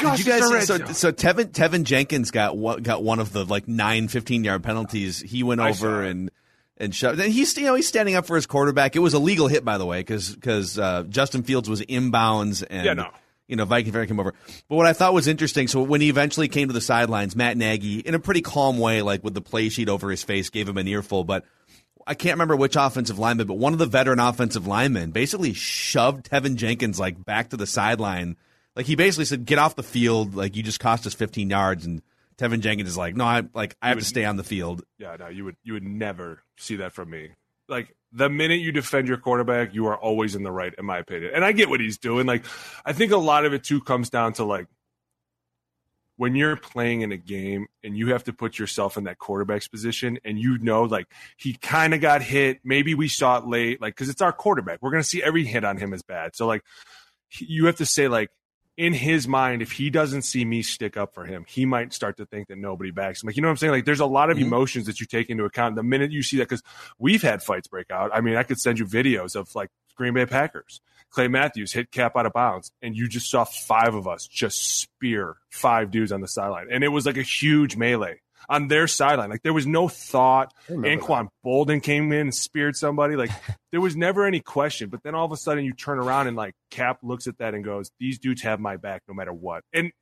Gosh, 0.00 0.18
Did 0.18 0.26
you 0.26 0.32
guys 0.32 0.66
so 0.66 0.76
zone. 0.78 0.94
so 0.94 1.12
Teven 1.12 1.46
Teven 1.52 1.84
Jenkins 1.84 2.30
got 2.30 2.56
one, 2.56 2.82
got 2.82 3.02
one 3.02 3.18
of 3.18 3.32
the 3.32 3.44
like 3.44 3.66
nine 3.66 4.08
15 4.08 4.44
yard 4.44 4.62
penalties. 4.62 5.20
He 5.20 5.42
went 5.42 5.60
over 5.60 6.02
and 6.04 6.30
and 6.76 6.94
shoved. 6.94 7.18
And 7.20 7.32
he's 7.32 7.56
you 7.56 7.64
know 7.64 7.74
he's 7.74 7.88
standing 7.88 8.14
up 8.14 8.26
for 8.26 8.36
his 8.36 8.46
quarterback. 8.46 8.94
It 8.94 9.00
was 9.00 9.14
a 9.14 9.18
legal 9.18 9.48
hit, 9.48 9.64
by 9.64 9.78
the 9.78 9.86
way, 9.86 10.00
because 10.00 10.78
uh, 10.78 11.04
Justin 11.08 11.42
Fields 11.42 11.68
was 11.68 11.80
inbounds 11.82 12.64
and 12.70 12.84
Yeah, 12.86 12.92
no. 12.94 13.08
you 13.48 13.56
know 13.56 13.64
Viking 13.64 13.92
fan 13.92 14.06
came 14.06 14.20
over. 14.20 14.32
But 14.68 14.76
what 14.76 14.86
I 14.86 14.92
thought 14.92 15.12
was 15.12 15.26
interesting, 15.26 15.66
so 15.66 15.82
when 15.82 16.00
he 16.00 16.08
eventually 16.08 16.48
came 16.48 16.68
to 16.68 16.74
the 16.74 16.80
sidelines, 16.80 17.34
Matt 17.34 17.56
Nagy, 17.56 17.98
in 17.98 18.14
a 18.14 18.20
pretty 18.20 18.42
calm 18.42 18.78
way, 18.78 19.02
like 19.02 19.24
with 19.24 19.34
the 19.34 19.42
play 19.42 19.68
sheet 19.70 19.88
over 19.88 20.10
his 20.10 20.22
face, 20.22 20.50
gave 20.50 20.68
him 20.68 20.78
an 20.78 20.86
earful. 20.86 21.24
But 21.24 21.44
I 22.06 22.14
can't 22.14 22.34
remember 22.34 22.54
which 22.56 22.76
offensive 22.76 23.18
lineman, 23.18 23.48
but 23.48 23.58
one 23.58 23.72
of 23.72 23.78
the 23.80 23.86
veteran 23.86 24.20
offensive 24.20 24.66
linemen 24.68 25.10
basically 25.10 25.52
shoved 25.52 26.30
Teven 26.30 26.54
Jenkins 26.54 26.98
like 27.00 27.24
back 27.24 27.50
to 27.50 27.56
the 27.56 27.66
sideline. 27.66 28.36
Like 28.76 28.86
he 28.86 28.94
basically 28.94 29.24
said, 29.24 29.44
"Get 29.44 29.58
off 29.58 29.76
the 29.76 29.82
field! 29.82 30.34
Like 30.34 30.56
you 30.56 30.62
just 30.62 30.80
cost 30.80 31.06
us 31.06 31.14
15 31.14 31.50
yards." 31.50 31.84
And 31.84 32.02
Teven 32.38 32.60
Jenkins 32.60 32.88
is 32.88 32.96
like, 32.96 33.16
"No, 33.16 33.24
I 33.24 33.42
like 33.54 33.76
I 33.82 33.88
have 33.88 33.98
to 33.98 34.04
stay 34.04 34.24
on 34.24 34.36
the 34.36 34.44
field." 34.44 34.82
Yeah, 34.98 35.16
no, 35.18 35.28
you 35.28 35.44
would 35.44 35.56
you 35.62 35.72
would 35.74 35.84
never 35.84 36.42
see 36.56 36.76
that 36.76 36.92
from 36.92 37.10
me. 37.10 37.30
Like 37.68 37.94
the 38.12 38.28
minute 38.28 38.60
you 38.60 38.72
defend 38.72 39.08
your 39.08 39.18
quarterback, 39.18 39.74
you 39.74 39.86
are 39.86 39.96
always 39.96 40.34
in 40.34 40.42
the 40.42 40.52
right, 40.52 40.72
in 40.76 40.84
my 40.84 40.98
opinion. 40.98 41.32
And 41.34 41.44
I 41.44 41.52
get 41.52 41.68
what 41.68 41.80
he's 41.80 41.98
doing. 41.98 42.26
Like 42.26 42.44
I 42.84 42.92
think 42.92 43.12
a 43.12 43.16
lot 43.16 43.44
of 43.44 43.52
it 43.52 43.64
too 43.64 43.80
comes 43.80 44.10
down 44.10 44.34
to 44.34 44.44
like 44.44 44.66
when 46.20 46.34
you're 46.34 46.54
playing 46.54 47.00
in 47.00 47.12
a 47.12 47.16
game 47.16 47.66
and 47.82 47.96
you 47.96 48.08
have 48.08 48.22
to 48.24 48.32
put 48.32 48.58
yourself 48.58 48.98
in 48.98 49.04
that 49.04 49.16
quarterback's 49.16 49.68
position 49.68 50.18
and 50.22 50.38
you 50.38 50.58
know 50.58 50.82
like 50.82 51.06
he 51.38 51.54
kind 51.54 51.94
of 51.94 52.02
got 52.02 52.20
hit 52.20 52.60
maybe 52.62 52.94
we 52.94 53.08
saw 53.08 53.38
it 53.38 53.46
late 53.46 53.80
like 53.80 53.94
because 53.94 54.10
it's 54.10 54.20
our 54.20 54.30
quarterback 54.30 54.78
we're 54.82 54.90
going 54.90 55.02
to 55.02 55.08
see 55.08 55.22
every 55.22 55.46
hit 55.46 55.64
on 55.64 55.78
him 55.78 55.94
as 55.94 56.02
bad 56.02 56.36
so 56.36 56.46
like 56.46 56.62
you 57.38 57.64
have 57.64 57.76
to 57.76 57.86
say 57.86 58.06
like 58.06 58.28
in 58.80 58.94
his 58.94 59.28
mind 59.28 59.60
if 59.60 59.72
he 59.72 59.90
doesn't 59.90 60.22
see 60.22 60.42
me 60.42 60.62
stick 60.62 60.96
up 60.96 61.12
for 61.12 61.24
him 61.26 61.44
he 61.46 61.66
might 61.66 61.92
start 61.92 62.16
to 62.16 62.24
think 62.24 62.48
that 62.48 62.56
nobody 62.56 62.90
backs 62.90 63.22
him. 63.22 63.26
Like 63.26 63.36
you 63.36 63.42
know 63.42 63.48
what 63.48 63.52
i'm 63.52 63.56
saying? 63.58 63.72
Like 63.72 63.84
there's 63.84 64.00
a 64.00 64.06
lot 64.06 64.30
of 64.30 64.38
mm-hmm. 64.38 64.46
emotions 64.46 64.86
that 64.86 65.00
you 65.00 65.06
take 65.06 65.28
into 65.28 65.44
account 65.44 65.76
the 65.76 65.82
minute 65.82 66.10
you 66.10 66.22
see 66.22 66.38
that 66.38 66.48
because 66.48 66.62
we've 66.98 67.22
had 67.22 67.42
fights 67.42 67.68
break 67.68 67.90
out. 67.90 68.10
I 68.14 68.22
mean 68.22 68.36
i 68.36 68.42
could 68.42 68.58
send 68.58 68.78
you 68.78 68.86
videos 68.86 69.36
of 69.36 69.54
like 69.54 69.70
green 69.96 70.14
bay 70.14 70.24
packers. 70.24 70.80
Clay 71.10 71.28
Matthews 71.28 71.72
hit 71.72 71.90
Kap 71.90 72.16
out 72.16 72.24
of 72.24 72.32
bounds, 72.32 72.70
and 72.80 72.96
you 72.96 73.08
just 73.08 73.28
saw 73.28 73.42
five 73.42 73.96
of 73.96 74.06
us 74.06 74.28
just 74.28 74.80
spear 74.80 75.36
five 75.50 75.90
dudes 75.90 76.12
on 76.12 76.20
the 76.20 76.28
sideline. 76.28 76.68
And 76.70 76.84
it 76.84 76.88
was 76.88 77.04
like 77.04 77.16
a 77.16 77.22
huge 77.22 77.76
melee 77.76 78.20
on 78.50 78.66
their 78.66 78.88
sideline. 78.88 79.30
Like 79.30 79.42
there 79.42 79.54
was 79.54 79.66
no 79.66 79.88
thought. 79.88 80.52
Anquan 80.68 81.28
Boldin 81.46 81.82
came 81.82 82.12
in 82.12 82.20
and 82.20 82.34
speared 82.34 82.76
somebody. 82.76 83.16
Like 83.16 83.30
there 83.70 83.80
was 83.80 83.96
never 83.96 84.26
any 84.26 84.40
question. 84.40 84.90
But 84.90 85.02
then 85.04 85.14
all 85.14 85.24
of 85.24 85.32
a 85.32 85.36
sudden 85.36 85.64
you 85.64 85.72
turn 85.72 85.98
around 85.98 86.26
and 86.26 86.36
like 86.36 86.54
Kap 86.70 86.98
looks 87.02 87.28
at 87.28 87.38
that 87.38 87.54
and 87.54 87.64
goes, 87.64 87.90
These 88.00 88.18
dudes 88.18 88.42
have 88.42 88.60
my 88.60 88.76
back 88.76 89.02
no 89.08 89.14
matter 89.14 89.32
what. 89.32 89.62
And 89.72 89.92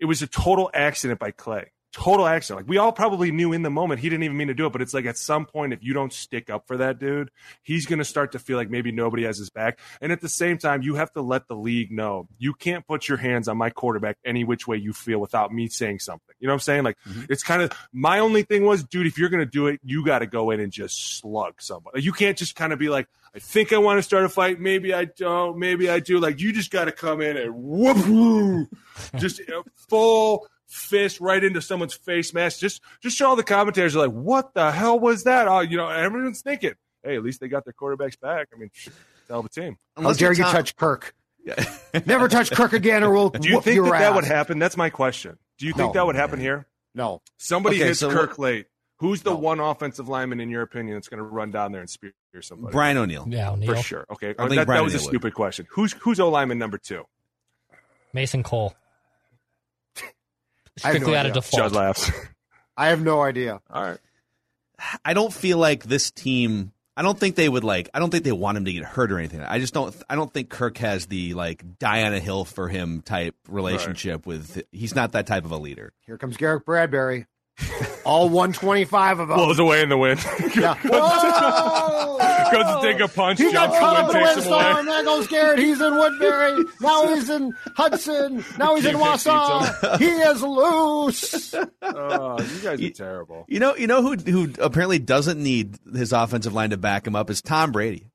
it 0.00 0.06
was 0.06 0.22
a 0.22 0.26
total 0.26 0.70
accident 0.74 1.20
by 1.20 1.30
Clay. 1.30 1.70
Total 1.92 2.26
accident. 2.26 2.64
Like 2.64 2.68
we 2.68 2.78
all 2.78 2.92
probably 2.92 3.32
knew 3.32 3.52
in 3.52 3.62
the 3.62 3.70
moment 3.70 4.00
he 4.00 4.08
didn't 4.08 4.24
even 4.24 4.36
mean 4.36 4.48
to 4.48 4.54
do 4.54 4.66
it, 4.66 4.72
but 4.72 4.82
it's 4.82 4.92
like 4.92 5.06
at 5.06 5.16
some 5.16 5.46
point, 5.46 5.72
if 5.72 5.82
you 5.82 5.94
don't 5.94 6.12
stick 6.12 6.50
up 6.50 6.66
for 6.66 6.76
that 6.76 6.98
dude, 6.98 7.30
he's 7.62 7.86
going 7.86 8.00
to 8.00 8.04
start 8.04 8.32
to 8.32 8.38
feel 8.38 8.56
like 8.56 8.68
maybe 8.68 8.92
nobody 8.92 9.24
has 9.24 9.38
his 9.38 9.48
back. 9.48 9.78
And 10.00 10.12
at 10.12 10.20
the 10.20 10.28
same 10.28 10.58
time, 10.58 10.82
you 10.82 10.96
have 10.96 11.12
to 11.12 11.22
let 11.22 11.48
the 11.48 11.56
league 11.56 11.90
know 11.90 12.28
you 12.38 12.52
can't 12.52 12.86
put 12.86 13.08
your 13.08 13.18
hands 13.18 13.48
on 13.48 13.56
my 13.56 13.70
quarterback 13.70 14.18
any 14.24 14.44
which 14.44 14.68
way 14.68 14.76
you 14.76 14.92
feel 14.92 15.18
without 15.18 15.52
me 15.52 15.68
saying 15.68 16.00
something. 16.00 16.34
You 16.38 16.48
know 16.48 16.52
what 16.52 16.56
I'm 16.56 16.60
saying? 16.60 16.84
Like 16.84 16.98
mm-hmm. 17.08 17.24
it's 17.30 17.42
kind 17.42 17.62
of 17.62 17.72
my 17.92 18.18
only 18.18 18.42
thing 18.42 18.64
was, 18.64 18.84
dude, 18.84 19.06
if 19.06 19.18
you're 19.18 19.30
going 19.30 19.44
to 19.44 19.50
do 19.50 19.66
it, 19.68 19.80
you 19.82 20.04
got 20.04 20.18
to 20.18 20.26
go 20.26 20.50
in 20.50 20.60
and 20.60 20.70
just 20.70 21.18
slug 21.18 21.62
somebody. 21.62 22.02
You 22.02 22.12
can't 22.12 22.36
just 22.36 22.56
kind 22.56 22.72
of 22.72 22.78
be 22.78 22.88
like, 22.88 23.08
I 23.34 23.38
think 23.38 23.72
I 23.72 23.78
want 23.78 23.98
to 23.98 24.02
start 24.02 24.24
a 24.24 24.30
fight. 24.30 24.60
Maybe 24.60 24.94
I 24.94 25.04
don't. 25.04 25.58
Maybe 25.58 25.90
I 25.90 26.00
do. 26.00 26.18
Like 26.18 26.40
you 26.40 26.52
just 26.52 26.70
got 26.70 26.86
to 26.86 26.92
come 26.92 27.20
in 27.20 27.36
and 27.36 27.54
whoop, 27.54 28.68
just 29.16 29.42
full 29.88 30.46
fist 30.68 31.20
right 31.20 31.42
into 31.42 31.60
someone's 31.62 31.94
face 31.94 32.32
mask. 32.34 32.58
Just, 32.60 32.80
just 33.00 33.16
show 33.16 33.28
all 33.28 33.36
the 33.36 33.42
commentators 33.44 33.94
are 33.96 34.06
like, 34.06 34.10
what 34.16 34.54
the 34.54 34.70
hell 34.72 34.98
was 34.98 35.24
that? 35.24 35.46
Oh, 35.48 35.60
you 35.60 35.76
know, 35.76 35.88
everyone's 35.88 36.42
thinking, 36.42 36.74
hey, 37.02 37.16
at 37.16 37.22
least 37.22 37.40
they 37.40 37.48
got 37.48 37.64
their 37.64 37.72
quarterbacks 37.74 38.18
back. 38.20 38.48
I 38.54 38.58
mean, 38.58 38.70
hell 39.28 39.40
of 39.40 39.46
a 39.46 39.48
team. 39.48 39.76
How 39.96 40.02
Unless 40.02 40.16
dare 40.18 40.28
you're 40.28 40.38
you 40.38 40.42
Tom- 40.44 40.52
touch 40.52 40.76
Kirk? 40.76 41.14
Never 42.06 42.26
touch 42.28 42.50
Kirk 42.50 42.72
again, 42.72 43.04
or 43.04 43.12
we'll 43.12 43.30
Do 43.30 43.48
you 43.48 43.60
think 43.60 43.76
your 43.76 43.84
that, 43.90 44.00
that 44.00 44.14
would 44.14 44.24
happen? 44.24 44.58
That's 44.58 44.76
my 44.76 44.90
question. 44.90 45.38
Do 45.58 45.66
you 45.66 45.72
think 45.72 45.88
No. 45.94 46.00
that 46.00 46.06
would 46.06 46.16
happen 46.16 46.40
here? 46.40 46.66
No, 46.94 47.22
Somebody 47.36 47.76
Okay, 47.76 47.86
hits 47.88 48.00
so 48.00 48.10
Kirk 48.10 48.38
late. 48.38 48.66
Who's 48.98 49.22
the 49.22 49.30
No. 49.30 49.36
one 49.36 49.60
offensive 49.60 50.08
lineman 50.08 50.40
in 50.40 50.48
your 50.48 50.62
opinion 50.62 50.96
that's 50.96 51.08
going 51.08 51.18
to 51.18 51.24
run 51.24 51.50
down 51.50 51.70
there 51.70 51.82
and 51.82 51.90
spear 51.90 52.12
somebody? 52.40 52.72
Brian 52.72 52.96
O'Neill. 52.96 53.26
Yeah, 53.28 53.54
for 53.64 53.76
sure. 53.76 54.06
Okay, 54.10 54.30
I 54.30 54.48
think 54.48 54.56
that, 54.56 54.66
Brian 54.66 54.80
that 54.80 54.84
was 54.84 54.94
a 54.94 54.96
O'Neill 54.96 55.04
would. 55.06 55.10
stupid 55.10 55.34
question. 55.34 55.66
Who's 55.70 55.92
who's 56.00 56.18
O 56.18 56.30
lineman 56.30 56.58
number 56.58 56.78
two? 56.78 57.04
Mason 58.12 58.42
Cole. 58.42 58.74
I 60.84 60.88
have 60.88 60.94
no 60.94 60.98
Strictly 60.98 61.16
out 61.16 61.26
of 61.26 61.30
idea. 61.32 61.42
default. 61.42 61.62
Judd 61.62 61.72
laughs. 61.72 62.10
I 62.76 62.88
have 62.88 63.02
no 63.02 63.22
idea. 63.22 63.60
All 63.70 63.82
right. 63.82 63.98
I 65.04 65.14
don't 65.14 65.32
feel 65.32 65.58
like 65.58 65.84
this 65.84 66.10
team. 66.10 66.72
I 66.98 67.02
don't 67.02 67.18
think 67.18 67.36
they 67.36 67.48
would 67.48 67.64
like. 67.64 67.88
I 67.94 67.98
don't 67.98 68.10
think 68.10 68.24
they 68.24 68.32
want 68.32 68.56
him 68.58 68.64
to 68.66 68.72
get 68.72 68.84
hurt 68.84 69.12
or 69.12 69.18
anything. 69.18 69.40
I 69.42 69.58
just 69.58 69.74
don't. 69.74 69.94
I 70.08 70.14
don't 70.16 70.32
think 70.32 70.48
Kirk 70.50 70.78
has 70.78 71.06
the 71.06 71.34
like 71.34 71.78
Diana 71.78 72.20
Hill 72.20 72.44
for 72.44 72.68
him 72.68 73.02
type 73.02 73.34
relationship 73.48 74.26
with. 74.26 74.62
He's 74.72 74.94
not 74.94 75.12
that 75.12 75.26
type 75.26 75.44
of 75.44 75.50
a 75.52 75.56
leader. 75.58 75.92
Here 76.06 76.16
comes 76.18 76.36
Garrett 76.36 76.64
Bradbury. 76.64 77.26
All 78.04 78.28
125 78.28 79.18
of 79.20 79.28
them. 79.28 79.36
Blows 79.36 79.58
away 79.58 79.82
in 79.82 79.88
the 79.88 79.96
wind. 79.96 80.20
Yeah. 80.54 80.76
Goes 82.52 82.64
to 82.64 82.78
take 82.80 83.00
a 83.00 83.08
punch, 83.08 83.38
He 83.38 83.52
got 83.52 83.66
jumps 83.66 83.78
caught 83.78 83.98
in 84.00 84.06
the 84.06 84.12
the 84.12 84.18
wind, 84.18 84.34
takes 84.36 84.46
windstorm. 84.46 84.86
There 84.86 85.04
goes 85.04 85.26
Garrett. 85.26 85.58
He's 85.58 85.80
in 85.80 85.96
Woodbury. 85.96 86.64
Now 86.80 87.08
he's 87.14 87.28
in 87.28 87.52
Hudson. 87.76 88.44
Now 88.56 88.76
he's 88.76 88.84
in 88.84 88.92
Keep 88.92 89.00
Wausau. 89.04 89.98
He 89.98 90.06
is 90.06 90.42
loose. 90.42 91.54
Oh, 91.82 92.38
you 92.40 92.60
guys 92.62 92.80
are 92.80 92.90
terrible. 92.90 93.44
You 93.48 93.58
know. 93.58 93.74
You 93.74 93.88
know 93.88 94.00
who 94.00 94.14
who 94.14 94.52
apparently 94.60 95.00
doesn't 95.00 95.42
need 95.42 95.76
his 95.92 96.12
offensive 96.12 96.52
line 96.52 96.70
to 96.70 96.76
back 96.76 97.04
him 97.06 97.16
up 97.16 97.30
is 97.30 97.42
Tom 97.42 97.72
Brady. 97.72 98.06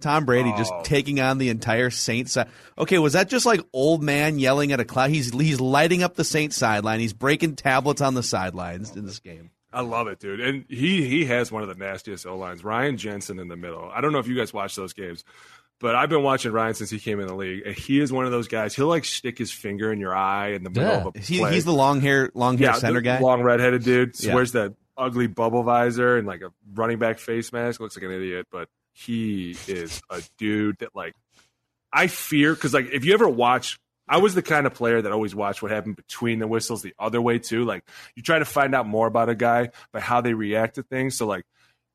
Tom 0.00 0.24
Brady 0.24 0.52
just 0.56 0.72
Oh. 0.72 0.82
taking 0.84 1.20
on 1.20 1.38
the 1.38 1.48
entire 1.50 1.90
Saints 1.90 2.32
side. 2.32 2.48
Okay, 2.78 2.98
was 2.98 3.12
that 3.14 3.28
just 3.28 3.46
like 3.46 3.60
old 3.72 4.02
man 4.02 4.38
yelling 4.38 4.72
at 4.72 4.80
a 4.80 4.84
cloud? 4.84 5.10
He's 5.10 5.30
he's 5.32 5.60
lighting 5.60 6.02
up 6.02 6.14
the 6.16 6.24
Saints 6.24 6.56
sideline. 6.56 7.00
He's 7.00 7.12
breaking 7.12 7.56
tablets 7.56 8.00
on 8.00 8.14
the 8.14 8.22
sidelines 8.22 8.96
in 8.96 9.04
this 9.06 9.18
game. 9.20 9.50
I 9.72 9.82
love 9.82 10.08
it, 10.08 10.18
dude. 10.18 10.40
And 10.40 10.64
he 10.68 11.06
he 11.08 11.24
has 11.26 11.52
one 11.52 11.62
of 11.62 11.68
the 11.68 11.74
nastiest 11.76 12.26
O 12.26 12.36
lines. 12.36 12.64
Ryan 12.64 12.96
Jensen 12.96 13.38
in 13.38 13.48
the 13.48 13.56
middle. 13.56 13.88
I 13.94 14.00
don't 14.00 14.12
know 14.12 14.18
if 14.18 14.26
you 14.26 14.34
guys 14.36 14.52
watch 14.52 14.74
those 14.74 14.92
games, 14.92 15.22
but 15.78 15.94
I've 15.94 16.08
been 16.08 16.24
watching 16.24 16.50
Ryan 16.50 16.74
since 16.74 16.90
he 16.90 16.98
came 16.98 17.20
in 17.20 17.28
the 17.28 17.34
league, 17.36 17.62
and 17.64 17.76
he 17.76 18.00
is 18.00 18.12
one 18.12 18.24
of 18.24 18.32
those 18.32 18.48
guys. 18.48 18.74
He'll 18.74 18.88
like 18.88 19.04
stick 19.04 19.38
his 19.38 19.52
finger 19.52 19.92
in 19.92 20.00
your 20.00 20.14
eye 20.14 20.48
in 20.54 20.64
the 20.64 20.70
middle 20.70 20.88
Yeah. 20.90 21.04
of 21.06 21.14
a 21.14 21.18
He, 21.20 21.38
play. 21.38 21.54
he's 21.54 21.64
the 21.64 21.72
long 21.72 22.00
hair 22.00 22.30
long 22.34 22.58
hair 22.58 22.70
yeah, 22.70 22.74
center 22.78 23.00
guy. 23.00 23.20
long 23.20 23.42
redheaded 23.42 23.84
dude. 23.84 24.18
Yeah. 24.20 24.34
Wears 24.34 24.52
that 24.52 24.74
ugly 24.98 25.28
bubble 25.28 25.62
visor 25.62 26.18
and 26.18 26.26
like 26.26 26.40
a 26.42 26.50
running 26.74 26.98
back 26.98 27.18
face 27.20 27.52
mask. 27.52 27.80
Looks 27.80 27.96
like 27.96 28.04
an 28.04 28.10
idiot, 28.10 28.48
but 28.50 28.68
he 28.92 29.56
is 29.66 30.02
a 30.10 30.22
dude 30.38 30.78
that 30.78 30.94
like 30.94 31.14
I 31.92 32.06
fear 32.06 32.54
because 32.54 32.74
like 32.74 32.90
if 32.92 33.04
you 33.04 33.14
ever 33.14 33.28
watch. 33.28 33.78
I 34.12 34.16
was 34.16 34.34
the 34.34 34.42
kind 34.42 34.66
of 34.66 34.74
player 34.74 35.00
that 35.00 35.12
always 35.12 35.36
watched 35.36 35.62
what 35.62 35.70
happened 35.70 35.94
between 35.94 36.40
the 36.40 36.48
whistles 36.48 36.82
the 36.82 36.94
other 36.98 37.22
way 37.22 37.38
too. 37.38 37.64
Like 37.64 37.84
you 38.16 38.24
try 38.24 38.40
to 38.40 38.44
find 38.44 38.74
out 38.74 38.84
more 38.84 39.06
about 39.06 39.28
a 39.28 39.36
guy 39.36 39.70
by 39.92 40.00
how 40.00 40.20
they 40.20 40.34
react 40.34 40.74
to 40.74 40.82
things. 40.82 41.16
So 41.16 41.28
like 41.28 41.44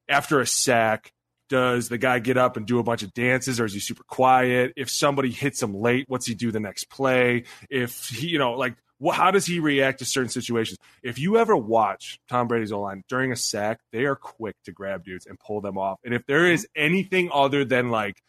after 0.08 0.39
a 0.39 0.48
sack, 0.48 1.12
does 1.50 1.89
the 1.89 1.98
guy 1.98 2.20
get 2.20 2.38
up 2.38 2.58
and 2.58 2.66
do 2.66 2.80
a 2.80 2.84
bunch 2.84 3.04
of 3.04 3.14
dances 3.14 3.60
or 3.60 3.66
is 3.66 3.74
he 3.74 3.80
super 3.80 4.04
quiet? 4.04 4.74
If 4.76 4.89
somebody 4.89 5.30
hits 5.30 5.62
him 5.62 5.76
late, 5.76 6.06
what's 6.08 6.26
he 6.26 6.36
do 6.36 6.52
the 6.52 6.60
next 6.60 6.89
play? 6.89 7.43
If 7.70 8.08
he, 8.08 8.28
you 8.28 8.39
know, 8.39 8.54
like 8.54 8.76
wh- 9.04 9.14
how 9.14 9.32
does 9.32 9.46
he 9.46 9.60
react 9.60 10.00
to 10.00 10.06
certain 10.06 10.30
situations? 10.30 10.78
If 11.04 11.20
you 11.20 11.38
ever 11.38 11.56
watch 11.56 12.20
Tom 12.28 12.48
Brady's 12.48 12.72
O 12.72 12.82
line 12.82 13.04
during 13.08 13.32
a 13.32 13.36
sack, 13.36 13.80
they 13.91 14.06
are 14.06 14.16
quick 14.16 14.56
to 14.66 14.72
grab 14.72 15.04
dudes 15.04 15.26
and 15.26 15.39
pull 15.39 15.62
them 15.62 15.78
off. 15.78 16.00
And 16.04 16.14
if 16.14 16.26
there 16.26 16.52
is 16.52 16.68
anything 16.76 17.30
other 17.34 17.66
than 17.66 17.89
like, 17.89 18.22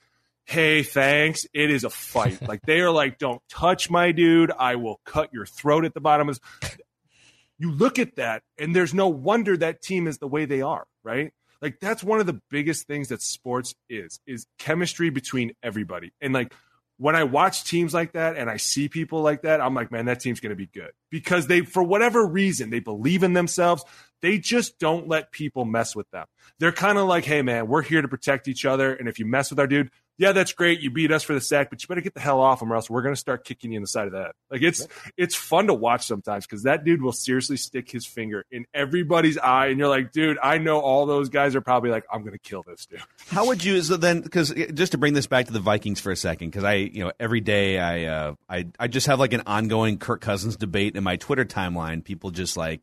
hey, 0.45 0.83
thanks, 0.83 1.47
it 1.53 1.71
is 1.71 1.85
a 1.85 1.91
fight. 1.91 2.47
like 2.47 2.63
they 2.63 2.81
are 2.81 2.91
like, 2.91 3.19
don't 3.19 3.43
touch 3.49 3.91
my 3.91 4.13
dude. 4.13 4.53
I 4.53 4.77
will 4.77 5.01
cut 5.05 5.33
your 5.33 5.47
throat 5.47 5.85
at 5.85 5.95
the 5.95 6.01
bottom 6.01 6.29
of. 6.29 6.41
You 7.59 7.73
look 7.73 7.99
at 7.99 8.17
that, 8.17 8.43
and 8.59 8.77
there's 8.77 8.93
no 8.93 9.09
wonder 9.09 9.57
that 9.57 9.81
team 9.81 10.07
is 10.07 10.19
the 10.19 10.29
way 10.29 10.45
they 10.45 10.61
are, 10.61 10.87
right? 11.03 11.33
Like 11.63 11.81
that's 11.81 12.05
one 12.05 12.21
of 12.21 12.27
the 12.27 12.41
biggest 12.51 12.87
things 12.87 13.09
that 13.09 13.23
sports 13.23 13.75
is 13.89 14.21
is 14.27 14.47
chemistry 14.59 15.11
between 15.11 15.53
everybody. 15.63 16.13
And 16.21 16.35
like 16.35 16.53
when 16.99 17.15
I 17.15 17.25
watch 17.25 17.65
teams 17.65 17.93
like 17.93 18.13
that 18.13 18.37
and 18.37 18.49
I 18.49 18.57
see 18.57 18.89
people 18.89 19.21
like 19.21 19.43
that, 19.43 19.61
I'm 19.61 19.75
like, 19.75 19.91
man, 19.91 20.07
that 20.07 20.21
team's 20.21 20.41
going 20.41 20.51
to 20.51 20.57
be 20.57 20.67
good 20.67 20.93
because 21.11 21.47
they, 21.47 21.61
for 21.61 21.83
whatever 21.83 22.27
reason, 22.27 22.71
they 22.71 22.81
believe 22.81 23.23
in 23.23 23.35
themselves. 23.35 23.85
They 24.23 24.39
just 24.39 24.79
don't 24.79 25.07
let 25.07 25.31
people 25.31 25.67
mess 25.67 25.95
with 25.95 26.11
them. 26.11 26.27
They're 26.59 26.73
kind 26.73 26.97
of 26.97 27.07
like, 27.07 27.25
hey, 27.25 27.43
man, 27.43 27.69
we're 27.69 27.83
here 27.83 28.01
to 28.01 28.09
protect 28.09 28.49
each 28.49 28.65
other. 28.65 28.95
And 28.95 29.09
if 29.09 29.19
you 29.19 29.27
mess 29.27 29.51
with 29.51 29.61
our 29.61 29.67
dude, 29.67 29.91
yeah, 30.19 30.33
that's 30.33 30.53
great. 30.53 30.81
You 30.81 30.91
beat 30.91 31.13
us 31.13 31.23
for 31.23 31.35
the 31.35 31.41
sack, 31.41 31.71
but 31.71 31.83
you 31.83 31.87
better 31.89 32.01
get 32.01 32.15
the 32.15 32.21
hell 32.21 32.41
off 32.41 32.63
him, 32.63 32.73
or 32.73 32.77
else 32.77 32.89
we're 32.89 33.03
going 33.03 33.15
to 33.15 33.21
start 33.21 33.45
kicking 33.45 33.73
you 33.73 33.77
in 33.77 33.83
the 33.83 33.89
side 33.89 34.07
of 34.07 34.13
the 34.13 34.23
head. 34.23 34.33
Like 34.51 34.63
it's 34.63 34.87
it's 35.17 35.35
fun 35.35 35.67
to 35.67 35.75
watch 35.75 36.07
sometimes 36.07 36.47
because 36.47 36.63
that 36.63 36.85
dude 36.85 37.03
will 37.03 37.13
seriously 37.13 37.57
stick 37.57 37.91
his 37.91 38.07
finger 38.07 38.45
in 38.51 38.67
everybody's 38.73 39.39
eye, 39.39 39.67
and 39.67 39.79
you're 39.79 39.89
like, 39.89 40.13
dude, 40.13 40.39
I 40.43 40.59
know 40.59 40.81
all 40.81 41.07
those 41.07 41.29
guys 41.29 41.55
are 41.55 41.61
probably 41.61 41.91
like, 41.91 42.05
I'm 42.13 42.21
going 42.21 42.33
to 42.33 42.39
kill 42.39 42.63
this 42.67 42.87
dude. 42.87 43.01
How 43.29 43.47
would 43.47 43.65
you 43.65 43.81
so 43.83 43.97
then? 43.97 44.21
Because 44.21 44.55
just 44.75 44.93
to 44.93 44.99
bring 44.99 45.15
this 45.15 45.27
back 45.27 45.47
to 45.47 45.53
the 45.53 45.61
Vikings 45.61 46.01
for 46.01 46.11
a 46.11 46.17
second, 46.17 46.49
because 46.49 46.65
I, 46.65 46.75
you 46.75 47.05
know, 47.05 47.13
every 47.21 47.41
day 47.41 47.79
I, 47.79 48.05
uh, 48.05 48.35
I, 48.49 48.67
I 48.79 48.89
just 48.89 49.07
have 49.07 49.19
like 49.19 49.33
an 49.33 49.43
ongoing 49.47 49.99
Kirk 49.99 50.21
Cousins 50.21 50.57
debate 50.57 50.97
in 50.97 51.05
my 51.05 51.17
Twitter 51.17 51.45
timeline. 51.45 52.03
People 52.03 52.31
just 52.31 52.57
like, 52.57 52.81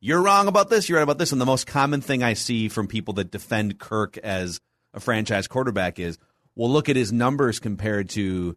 you're 0.00 0.22
wrong 0.22 0.46
about 0.46 0.70
this, 0.70 0.88
you're 0.88 0.98
right 0.98 1.02
about 1.02 1.18
this, 1.18 1.32
and 1.32 1.40
the 1.40 1.46
most 1.46 1.66
common 1.66 2.00
thing 2.00 2.22
I 2.22 2.34
see 2.34 2.68
from 2.68 2.86
people 2.86 3.14
that 3.14 3.30
defend 3.30 3.78
Kirk 3.78 4.16
as 4.18 4.60
a 4.94 5.00
franchise 5.00 5.48
quarterback 5.48 5.98
is, 5.98 6.18
well, 6.58 6.68
look 6.70 6.90
at 6.90 6.96
his 6.96 7.12
numbers 7.12 7.58
compared 7.58 8.10
to. 8.10 8.56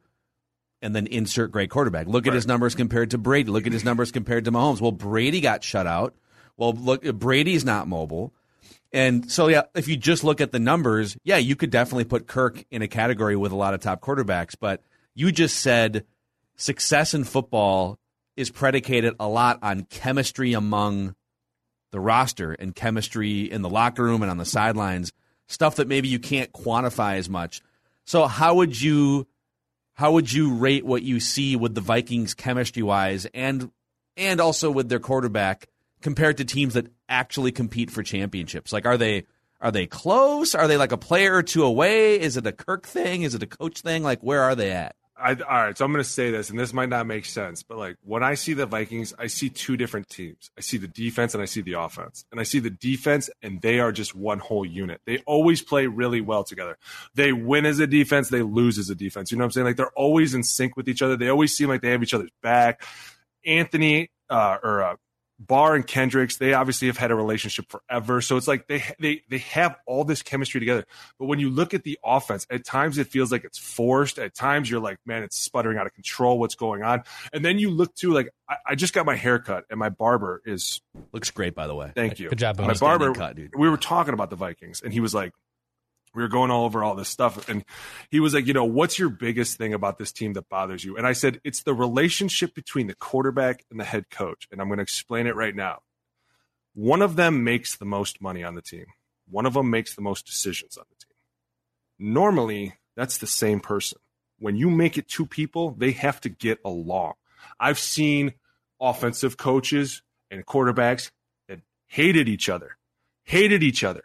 And 0.84 0.96
then 0.96 1.06
insert 1.06 1.52
great 1.52 1.70
quarterback. 1.70 2.08
Look 2.08 2.26
at 2.26 2.34
his 2.34 2.48
numbers 2.48 2.74
compared 2.74 3.12
to 3.12 3.20
Brady. 3.20 3.52
Look 3.52 3.68
at 3.68 3.72
his 3.72 3.86
numbers 3.86 4.12
compared 4.12 4.46
to 4.46 4.52
Mahomes. 4.52 4.82
Well, 4.82 4.92
Brady 4.92 5.40
got 5.40 5.64
shut 5.64 5.86
out. 5.86 6.16
Well, 6.58 6.74
look, 6.74 7.04
Brady's 7.04 7.64
not 7.64 7.88
mobile. 7.88 8.34
And 8.92 9.32
so, 9.32 9.48
yeah, 9.48 9.66
if 9.76 9.88
you 9.88 9.96
just 9.96 10.24
look 10.24 10.42
at 10.42 10.52
the 10.52 10.58
numbers, 10.58 11.16
yeah, 11.24 11.38
you 11.38 11.56
could 11.56 11.70
definitely 11.70 12.06
put 12.06 12.26
Kirk 12.26 12.66
in 12.72 12.82
a 12.82 12.88
category 12.88 13.36
with 13.36 13.52
a 13.52 13.56
lot 13.56 13.76
of 13.76 13.80
top 13.80 14.02
quarterbacks. 14.02 14.56
But 14.60 14.84
you 15.14 15.32
just 15.32 15.60
said 15.60 16.04
success 16.56 17.14
in 17.14 17.26
football 17.26 18.00
is 18.36 18.50
predicated 18.50 19.14
a 19.20 19.28
lot 19.28 19.60
on 19.62 19.84
chemistry 19.84 20.54
among 20.54 21.14
the 21.92 22.00
roster 22.00 22.54
and 22.54 22.74
chemistry 22.74 23.52
in 23.52 23.62
the 23.62 23.70
locker 23.70 24.04
room 24.04 24.24
and 24.24 24.32
on 24.32 24.38
the 24.38 24.46
sidelines, 24.46 25.12
stuff 25.48 25.76
that 25.76 25.88
maybe 25.88 26.08
you 26.08 26.18
can't 26.18 26.52
quantify 26.54 27.18
as 27.18 27.30
much. 27.30 27.62
So, 28.12 28.28
how 28.28 28.56
would 28.56 28.82
you 28.82 29.26
how 29.94 30.12
would 30.12 30.34
you 30.34 30.56
rate 30.56 30.86
what 30.86 31.02
you 31.02 31.22
see 31.22 31.56
with 31.56 31.76
the 31.76 31.80
Vikings 31.80 32.34
chemistry 32.34 32.84
wise 32.84 33.26
and 33.34 33.72
and 34.18 34.42
also 34.42 34.70
with 34.70 34.90
their 34.90 35.00
quarterback 35.00 35.70
compared 36.02 36.36
to 36.40 36.44
teams 36.44 36.74
that 36.74 36.88
actually 37.08 37.54
compete 37.54 37.90
for 37.90 38.04
championships? 38.04 38.74
Like 38.74 38.86
are 38.86 38.98
they 38.98 39.28
are 39.62 39.72
they 39.72 39.88
close? 39.88 40.54
Are 40.56 40.68
they 40.68 40.76
like 40.76 40.92
a 40.92 40.98
player 40.98 41.36
or 41.36 41.42
two 41.42 41.64
away? 41.64 42.20
Is 42.20 42.36
it 42.36 42.46
a 42.46 42.52
Kirk 42.52 42.86
thing? 42.86 43.22
Is 43.22 43.34
it 43.34 43.44
a 43.44 43.48
coach 43.48 43.80
thing? 43.80 44.04
Like 44.04 44.20
where 44.20 44.42
are 44.42 44.56
they 44.56 44.72
at? 44.72 44.98
I, 45.22 45.34
all 45.34 45.66
right, 45.66 45.78
so 45.78 45.86
I'm 45.86 45.92
going 45.92 46.04
to 46.04 46.10
say 46.10 46.32
this, 46.32 46.50
and 46.50 46.60
this 46.60 46.74
might 46.74 46.90
not 46.90 47.06
make 47.06 47.26
sense, 47.26 47.64
but 47.64 47.78
like 47.78 47.98
when 48.04 48.24
I 48.24 48.34
see 48.34 48.54
the 48.54 48.66
Vikings, 48.66 49.14
I 49.18 49.28
see 49.28 49.50
two 49.50 49.78
different 49.78 50.10
teams. 50.10 50.50
I 50.58 50.62
see 50.62 50.78
the 50.78 50.88
defense 50.88 51.34
and 51.34 51.42
I 51.42 51.46
see 51.46 51.62
the 51.62 51.74
offense. 51.74 52.26
And 52.32 52.40
I 52.40 52.44
see 52.44 52.60
the 52.60 52.70
defense, 52.70 53.30
and 53.42 53.62
they 53.62 53.80
are 53.80 53.92
just 53.92 54.16
one 54.16 54.40
whole 54.40 54.66
unit. 54.66 55.02
They 55.06 55.20
always 55.26 55.62
play 55.62 55.88
really 55.88 56.22
well 56.22 56.44
together. 56.44 56.78
They 57.16 57.32
win 57.34 57.66
as 57.66 57.80
a 57.80 57.88
defense, 57.88 58.30
they 58.30 58.42
lose 58.42 58.78
as 58.78 58.90
a 58.90 58.96
defense. 58.96 59.32
You 59.32 59.38
know 59.38 59.44
what 59.44 59.48
I'm 59.48 59.52
saying? 59.52 59.68
Like 59.68 59.78
they're 59.78 59.92
always 59.92 60.34
in 60.34 60.44
sync 60.44 60.76
with 60.76 60.90
each 60.90 61.02
other. 61.02 61.16
They 61.16 61.30
always 61.30 61.56
seem 61.56 61.70
like 61.70 61.82
they 61.82 61.92
have 61.92 62.04
each 62.04 62.14
other's 62.14 62.32
back. 62.42 62.84
Anthony 63.46 64.10
uh, 64.30 64.58
or 64.64 64.84
uh, 64.84 64.96
Barr 65.48 65.76
and 65.76 65.88
Kendricks, 65.88 66.38
they 66.38 66.54
obviously 66.54 66.88
have 66.88 66.98
had 66.98 67.10
a 67.10 67.16
relationship 67.16 67.66
forever. 67.70 68.22
So 68.22 68.38
it's 68.38 68.48
like 68.48 68.68
they 68.68 68.84
they 69.00 69.24
they 69.30 69.40
have 69.40 69.76
all 69.88 70.04
this 70.04 70.22
chemistry 70.22 70.60
together. 70.60 70.86
But 71.18 71.26
when 71.26 71.40
you 71.40 71.50
look 71.50 71.74
at 71.74 71.84
the 71.84 71.98
offense, 72.06 72.46
at 72.52 72.64
times 72.64 73.00
it 73.00 73.08
feels 73.08 73.32
like 73.32 73.44
it's 73.44 73.58
forced. 73.58 74.20
At 74.20 74.36
times 74.36 74.70
you're 74.70 74.80
like, 74.80 75.00
man, 75.06 75.24
it's 75.24 75.38
sputtering 75.38 75.80
out 75.80 75.88
of 75.88 75.94
control. 75.94 76.38
What's 76.38 76.56
going 76.56 76.84
on? 76.84 77.04
And 77.34 77.44
then 77.44 77.58
you 77.58 77.72
look 77.72 77.96
to 77.96 78.14
like, 78.14 78.30
I, 78.48 78.56
I 78.68 78.76
just 78.76 78.94
got 78.94 79.08
my 79.08 79.16
hair 79.16 79.40
cut, 79.40 79.66
and 79.72 79.80
my 79.80 79.90
barber 79.90 80.42
is 80.46 80.82
Looks 81.12 81.32
great, 81.32 81.56
by 81.56 81.68
the 81.68 81.76
way. 81.76 81.92
Thank 81.96 82.20
you. 82.20 82.30
Good 82.30 82.40
job, 82.40 82.60
My 82.60 82.74
barber. 82.74 83.14
Cut, 83.14 83.36
dude. 83.36 83.54
We 83.58 83.70
were 83.70 83.78
talking 83.78 84.14
about 84.14 84.30
the 84.30 84.36
Vikings, 84.36 84.82
and 84.82 84.94
he 84.94 85.00
was 85.00 85.14
like, 85.14 85.34
we 86.14 86.22
were 86.22 86.28
going 86.28 86.52
all 86.52 86.66
over 86.66 86.84
all 86.84 86.96
this 86.96 87.10
stuff, 87.10 87.48
and 87.50 87.64
he 88.10 88.20
was 88.20 88.34
like, 88.34 88.48
you 88.48 88.54
know, 88.54 88.66
what's 88.66 89.00
your 89.00 89.10
biggest 89.10 89.58
thing 89.58 89.74
about 89.74 89.98
this 89.98 90.12
team 90.12 90.34
that 90.34 90.50
bothers 90.50 90.84
you? 90.84 90.98
And 90.98 91.08
I 91.08 91.14
said, 91.14 91.40
it's 91.44 91.64
the 91.64 91.74
relationship 91.74 92.54
between 92.54 92.88
the 92.88 92.96
quarterback 92.96 93.64
and 93.72 93.80
the 93.80 93.86
head 93.86 94.10
coach, 94.10 94.48
and 94.52 94.60
I'm 94.60 94.68
going 94.68 94.78
to 94.78 94.84
explain 94.84 95.28
it 95.28 95.36
right 95.36 95.56
now. 95.56 95.80
One 96.74 97.02
of 97.02 97.16
them 97.16 97.44
makes 97.44 97.78
the 97.78 97.86
most 97.86 98.22
money 98.22 98.44
on 98.44 98.56
the 98.56 98.62
team. 98.62 98.86
One 99.30 99.46
of 99.46 99.54
them 99.54 99.70
makes 99.70 99.96
the 99.96 100.02
most 100.02 100.26
decisions 100.26 100.78
on 100.78 100.86
the 100.90 100.96
team. 101.06 102.14
Normally, 102.14 102.76
that's 102.96 103.18
the 103.18 103.28
same 103.28 103.60
person. 103.60 104.00
When 104.40 104.56
you 104.56 104.70
make 104.70 104.98
it 104.98 105.08
two 105.08 105.26
people, 105.26 105.72
they 105.78 105.92
have 105.92 106.20
to 106.22 106.30
get 106.30 106.60
along. 106.66 107.14
I've 107.60 107.80
seen 107.80 108.34
offensive 108.80 109.38
coaches 109.38 110.02
and 110.30 110.46
quarterbacks 110.46 111.12
that 111.48 111.62
hated 111.88 112.28
each 112.28 112.50
other, 112.50 112.78
hated 113.24 113.64
each 113.64 113.84
other 113.84 114.04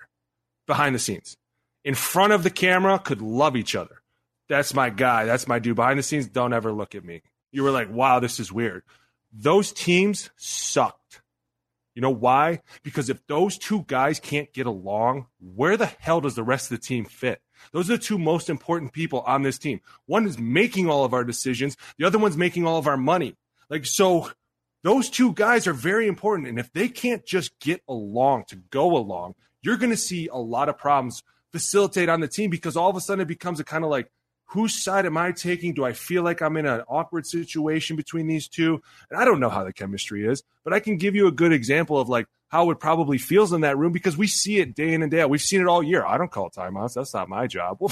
behind 0.67 0.95
the 0.95 0.99
scenes. 0.99 1.37
In 1.87 1.95
front 1.95 2.33
of 2.33 2.43
the 2.43 2.51
camera, 2.51 2.99
could 2.99 3.23
love 3.23 3.55
each 3.55 3.77
other. 3.77 4.03
That's 4.49 4.75
my 4.75 4.91
guy. 4.91 5.25
That's 5.25 5.47
my 5.47 5.61
dude. 5.61 5.77
Behind 5.77 5.97
the 5.97 6.03
scenes, 6.03 6.27
don't 6.27 6.53
ever 6.53 6.73
look 6.73 6.97
at 6.97 7.05
me. 7.05 7.23
You 7.53 7.63
were 7.63 7.71
like, 7.71 7.89
wow, 7.89 8.19
this 8.19 8.41
is 8.41 8.51
weird. 8.51 8.83
Those 9.33 9.73
teams 9.73 10.31
sucked. 10.35 11.23
You 11.95 12.03
know 12.03 12.11
why? 12.11 12.63
Because 12.83 13.09
if 13.09 13.25
those 13.29 13.57
two 13.57 13.85
guys 13.87 14.19
can't 14.19 14.53
get 14.53 14.67
along, 14.67 15.29
where 15.39 15.77
the 15.77 15.87
hell 15.87 16.21
does 16.21 16.35
the 16.35 16.43
rest 16.43 16.73
of 16.73 16.81
the 16.81 16.85
team 16.85 17.05
fit? 17.05 17.41
Those 17.71 17.89
are 17.89 17.97
the 17.97 18.03
two 18.03 18.19
most 18.19 18.51
important 18.51 18.93
people 18.93 19.21
on 19.21 19.43
this 19.43 19.57
team. 19.57 19.81
One 20.07 20.27
is 20.27 20.41
making 20.41 20.91
all 20.91 21.05
of 21.05 21.15
our 21.15 21.23
decisions, 21.23 21.77
the 21.99 22.05
other 22.05 22.19
one's 22.19 22.37
making 22.37 22.67
all 22.67 22.79
of 22.79 22.89
our 22.89 22.97
money. 22.97 23.37
Like, 23.71 23.87
so 23.87 24.29
those 24.83 25.09
two 25.09 25.33
guys 25.35 25.69
are 25.69 25.73
very 25.73 26.09
important. 26.09 26.49
And 26.49 26.59
if 26.59 26.73
they 26.73 26.89
can't 26.89 27.25
just 27.25 27.57
get 27.61 27.81
along 27.89 28.47
to 28.49 28.57
go 28.57 28.97
along, 28.97 29.37
you're 29.63 29.77
going 29.77 29.91
to 29.91 29.97
see 29.97 30.27
a 30.27 30.37
lot 30.37 30.69
of 30.69 30.79
problems 30.79 31.23
facilitate 31.57 32.11
on 32.11 32.21
the 32.21 32.29
team 32.29 32.51
because 32.51 32.77
all 32.77 32.91
of 32.91 32.97
a 32.97 33.01
sudden 33.01 33.23
it 33.23 33.29
becomes 33.29 33.61
a 33.61 33.65
kind 33.65 33.83
of 33.83 33.89
like, 33.91 34.11
whose 34.51 34.75
side 34.75 35.07
am 35.07 35.17
I 35.17 35.33
taking? 35.33 35.73
Do 35.73 35.85
I 35.85 35.95
feel 35.95 36.23
like 36.23 36.43
I'm 36.43 36.59
in 36.59 36.67
an 36.67 36.83
awkward 36.87 37.27
situation 37.27 37.97
between 37.97 38.27
these 38.27 38.47
two? 38.47 38.83
And 39.11 39.19
I 39.19 39.25
don't 39.25 39.41
know 39.41 39.49
how 39.49 39.65
the 39.65 39.73
chemistry 39.73 40.27
is, 40.27 40.43
but 40.65 40.75
I 40.75 40.81
can 40.81 40.99
give 40.99 41.15
you 41.15 41.29
a 41.29 41.33
good 41.33 41.53
example 41.53 41.99
of 41.99 42.11
like 42.11 42.27
how 42.49 42.71
it 42.71 42.79
probably 42.79 43.19
feels 43.19 43.53
in 43.53 43.63
that 43.63 43.77
room 43.77 43.93
because 43.93 44.17
we 44.17 44.27
see 44.27 44.59
it 44.59 44.75
day 44.75 44.95
in 44.95 45.03
and 45.03 45.11
day 45.11 45.21
out. 45.21 45.31
We've 45.31 45.41
seen 45.41 45.61
it 45.61 45.67
all 45.67 45.83
year. 45.83 46.05
I 46.05 46.17
don't 46.17 46.31
call 46.31 46.51
timeouts. 46.51 46.95
That's 46.95 47.15
not 47.15 47.29
my 47.29 47.47
job. 47.47 47.79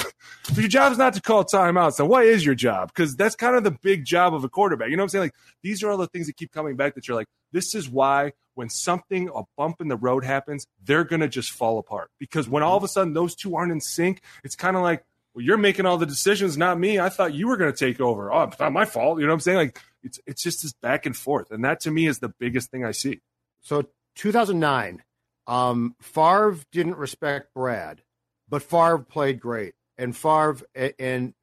Well, 0.51 0.61
your 0.61 0.69
job 0.69 0.93
is 0.93 0.99
not 0.99 1.15
to 1.15 1.23
call 1.23 1.45
timeouts, 1.45 1.97
then 1.97 2.07
what 2.07 2.27
is 2.27 2.45
your 2.45 2.55
job? 2.55 2.89
Because 2.89 3.17
that's 3.17 3.35
kind 3.35 3.57
of 3.57 3.65
the 3.65 3.71
big 3.71 4.05
job 4.05 4.35
of 4.35 4.45
a 4.45 4.49
quarterback. 4.49 4.91
You 4.91 4.97
know 4.97 5.03
what 5.03 5.07
I'm 5.07 5.09
saying? 5.11 5.25
Like 5.25 5.35
these 5.63 5.83
are 5.83 5.91
all 5.91 5.97
the 5.97 6.07
things 6.07 6.27
that 6.27 6.37
keep 6.37 6.53
coming 6.53 6.77
back 6.77 6.95
that 6.95 7.09
you're 7.09 7.17
like, 7.17 7.27
this 7.53 7.75
is 7.75 7.89
why 7.89 8.33
when 8.55 8.69
something, 8.69 9.31
a 9.35 9.43
bump 9.57 9.81
in 9.81 9.89
the 9.89 9.97
road 9.97 10.25
happens, 10.25 10.67
they're 10.85 11.05
going 11.05 11.21
to 11.21 11.29
just 11.29 11.51
fall 11.51 11.79
apart. 11.79 12.11
Because 12.21 12.49
when 12.49 12.63
all 12.63 12.77
of 12.77 12.85
a 12.85 12.89
sudden 12.89 13.15
those 13.15 13.35
two 13.35 13.57
aren't 13.57 13.73
in 13.73 13.81
sync, 13.81 14.23
it's 14.45 14.55
kind 14.55 14.77
of 14.77 14.83
like, 14.83 15.03
well, 15.35 15.45
you're 15.45 15.57
making 15.57 15.87
all 15.87 15.99
the 15.99 16.07
decisions, 16.07 16.57
not 16.57 16.79
me. 16.79 17.01
I 17.01 17.09
thought 17.09 17.35
you 17.35 17.49
were 17.49 17.57
going 17.57 17.73
to 17.73 17.79
take 17.79 18.01
over. 18.01 18.33
Oh, 18.33 18.43
it's 18.43 18.59
not 18.61 18.73
my 18.73 18.85
fault. 18.85 19.19
You 19.19 19.27
know 19.27 19.33
what 19.33 19.37
I'm 19.37 19.41
saying? 19.41 19.59
Like 19.59 19.81
it's 20.03 20.21
it's 20.27 20.43
just 20.43 20.63
this 20.63 20.73
back 20.75 21.07
and 21.07 21.17
forth, 21.17 21.51
and 21.51 21.65
that 21.65 21.81
to 21.81 21.91
me 21.91 22.07
is 22.07 22.21
the 22.21 22.29
biggest 22.29 22.71
thing 22.71 22.85
I 22.85 22.93
see. 22.93 23.21
So 23.63 23.87
2009, 24.17 25.03
um, 25.47 25.95
Favre 26.01 26.59
didn't 26.73 26.97
respect 26.97 27.53
Brad, 27.55 28.03
but 28.49 28.63
Favre 28.63 28.99
played 28.99 29.41
great. 29.41 29.75
And 29.97 30.17
Favre, 30.17 30.59
and 30.99 31.35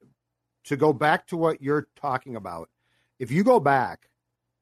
to 0.64 0.76
go 0.76 0.92
back 0.92 1.26
to 1.28 1.36
what 1.36 1.62
you're 1.62 1.86
talking 2.00 2.36
about, 2.36 2.68
if 3.18 3.30
you 3.30 3.44
go 3.44 3.60
back 3.60 4.08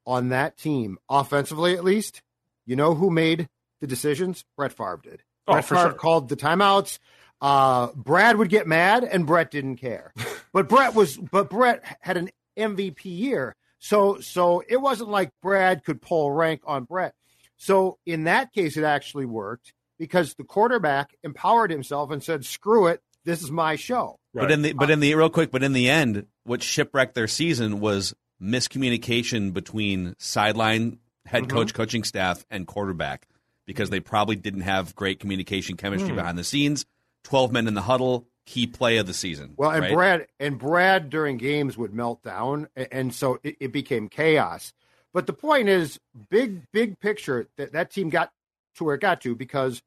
on 0.06 0.28
that 0.28 0.56
team, 0.56 0.98
offensively 1.08 1.74
at 1.74 1.84
least, 1.84 2.22
you 2.66 2.76
know 2.76 2.94
who 2.94 3.10
made 3.10 3.48
the 3.80 3.86
decisions? 3.86 4.44
Brett 4.56 4.72
Favre 4.72 5.00
did. 5.02 5.22
Oh, 5.46 5.54
Brett 5.54 5.64
Favre 5.64 5.80
sure. 5.80 5.92
called 5.92 6.28
the 6.28 6.36
timeouts. 6.36 6.98
Uh, 7.40 7.88
Brad 7.94 8.36
would 8.36 8.50
get 8.50 8.66
mad, 8.66 9.02
and 9.02 9.26
Brett 9.26 9.50
didn't 9.50 9.76
care. 9.76 10.12
but 10.52 10.68
Brett 10.68 10.94
was, 10.94 11.16
but 11.16 11.48
Brett 11.48 11.82
had 12.00 12.16
an 12.16 12.30
MVP 12.58 13.04
year, 13.04 13.56
so 13.78 14.20
so 14.20 14.62
it 14.68 14.76
wasn't 14.76 15.10
like 15.10 15.30
Brad 15.42 15.84
could 15.84 16.02
pull 16.02 16.30
rank 16.30 16.62
on 16.66 16.84
Brett. 16.84 17.14
So 17.62 17.98
in 18.06 18.24
that 18.24 18.54
case, 18.54 18.78
it 18.78 18.84
actually 18.84 19.26
worked 19.26 19.74
because 19.98 20.32
the 20.34 20.44
quarterback 20.44 21.14
empowered 21.22 21.70
himself 21.70 22.10
and 22.10 22.24
said, 22.24 22.46
"Screw 22.46 22.86
it, 22.86 23.02
this 23.26 23.42
is 23.42 23.50
my 23.50 23.76
show." 23.76 24.18
But 24.32 24.50
in 24.50 24.62
the 24.62 24.72
but 24.72 24.88
in 24.90 25.00
the 25.00 25.14
real 25.14 25.28
quick, 25.28 25.50
but 25.50 25.62
in 25.62 25.74
the 25.74 25.90
end, 25.90 26.26
what 26.44 26.62
shipwrecked 26.62 27.14
their 27.14 27.28
season 27.28 27.80
was 27.80 28.14
miscommunication 28.42 29.52
between 29.52 30.14
sideline 30.18 30.98
head 31.26 31.42
Mm-hmm. 31.44 31.56
coach, 31.56 31.74
coaching 31.74 32.02
staff, 32.02 32.46
and 32.50 32.66
quarterback 32.66 33.26
because 33.66 33.90
they 33.90 34.00
probably 34.00 34.36
didn't 34.36 34.62
have 34.62 34.94
great 34.96 35.20
communication 35.20 35.76
chemistry 35.76 36.10
Hmm. 36.10 36.16
behind 36.16 36.38
the 36.38 36.44
scenes. 36.44 36.86
Twelve 37.24 37.52
men 37.52 37.68
in 37.68 37.74
the 37.74 37.82
huddle, 37.82 38.26
key 38.46 38.66
play 38.66 38.96
of 38.96 39.06
the 39.06 39.12
season. 39.12 39.52
Well, 39.58 39.70
and 39.70 39.82
right? 39.82 39.92
Brad 39.92 40.26
and 40.40 40.58
Brad 40.58 41.10
during 41.10 41.36
games 41.36 41.76
would 41.76 41.92
melt 41.92 42.22
down, 42.22 42.68
and 42.74 43.14
so 43.14 43.38
it, 43.42 43.56
it 43.60 43.72
became 43.72 44.08
chaos. 44.08 44.72
But 45.12 45.26
the 45.26 45.32
point 45.32 45.68
is, 45.68 45.98
big 46.30 46.70
big 46.72 47.00
picture 47.00 47.48
that 47.56 47.72
that 47.72 47.90
team 47.90 48.10
got 48.10 48.30
to 48.76 48.84
where 48.84 48.94
it 48.94 49.00
got 49.00 49.20
to 49.22 49.34
because 49.34 49.82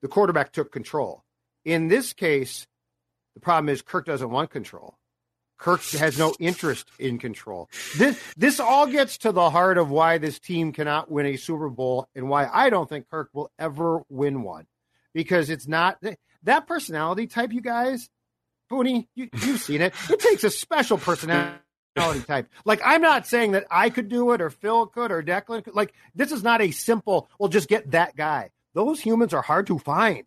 the 0.00 0.08
quarterback 0.08 0.52
took 0.52 0.72
control. 0.72 1.22
In 1.64 1.88
this 1.88 2.12
case, 2.12 2.66
the 3.34 3.40
problem 3.40 3.68
is 3.68 3.82
Kirk 3.82 4.06
doesn't 4.06 4.30
want 4.30 4.50
control. 4.50 4.96
Kirk 5.58 5.82
has 5.92 6.18
no 6.18 6.34
interest 6.40 6.88
in 6.98 7.18
control. 7.18 7.68
This 7.96 8.20
this 8.36 8.58
all 8.58 8.86
gets 8.86 9.18
to 9.18 9.30
the 9.30 9.48
heart 9.50 9.78
of 9.78 9.90
why 9.90 10.18
this 10.18 10.40
team 10.40 10.72
cannot 10.72 11.10
win 11.10 11.26
a 11.26 11.36
Super 11.36 11.68
Bowl 11.68 12.08
and 12.16 12.28
why 12.28 12.48
I 12.52 12.68
don't 12.68 12.88
think 12.88 13.08
Kirk 13.08 13.30
will 13.32 13.50
ever 13.58 14.02
win 14.08 14.42
one. 14.42 14.66
Because 15.14 15.50
it's 15.50 15.68
not 15.68 16.02
that 16.42 16.66
personality 16.66 17.26
type, 17.26 17.52
you 17.52 17.60
guys, 17.60 18.08
Booney, 18.70 19.06
you, 19.14 19.28
you've 19.44 19.60
seen 19.60 19.82
it. 19.82 19.94
It 20.10 20.18
takes 20.18 20.42
a 20.42 20.50
special 20.50 20.98
personality 20.98 21.58
type. 21.94 22.48
Like, 22.64 22.80
I'm 22.84 23.02
not 23.02 23.26
saying 23.26 23.52
that 23.52 23.66
I 23.70 23.90
could 23.90 24.08
do 24.08 24.32
it 24.32 24.40
or 24.40 24.50
Phil 24.50 24.86
could 24.86 25.10
or 25.10 25.22
Declan 25.22 25.64
could. 25.64 25.74
Like, 25.74 25.94
this 26.14 26.32
is 26.32 26.42
not 26.42 26.60
a 26.60 26.70
simple, 26.70 27.28
well, 27.38 27.48
just 27.48 27.68
get 27.68 27.90
that 27.92 28.16
guy. 28.16 28.50
Those 28.74 29.00
humans 29.00 29.34
are 29.34 29.42
hard 29.42 29.66
to 29.68 29.78
find. 29.78 30.24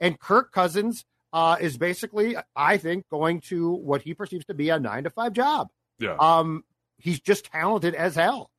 And 0.00 0.18
Kirk 0.18 0.52
Cousins 0.52 1.04
uh, 1.32 1.56
is 1.60 1.76
basically, 1.78 2.36
I 2.54 2.76
think, 2.76 3.08
going 3.10 3.40
to 3.42 3.70
what 3.70 4.02
he 4.02 4.14
perceives 4.14 4.46
to 4.46 4.54
be 4.54 4.70
a 4.70 4.78
nine 4.78 5.04
to 5.04 5.10
five 5.10 5.32
job. 5.32 5.68
Yeah. 5.98 6.16
Um, 6.18 6.64
he's 6.98 7.20
just 7.20 7.46
talented 7.46 7.94
as 7.94 8.14
hell. 8.14 8.50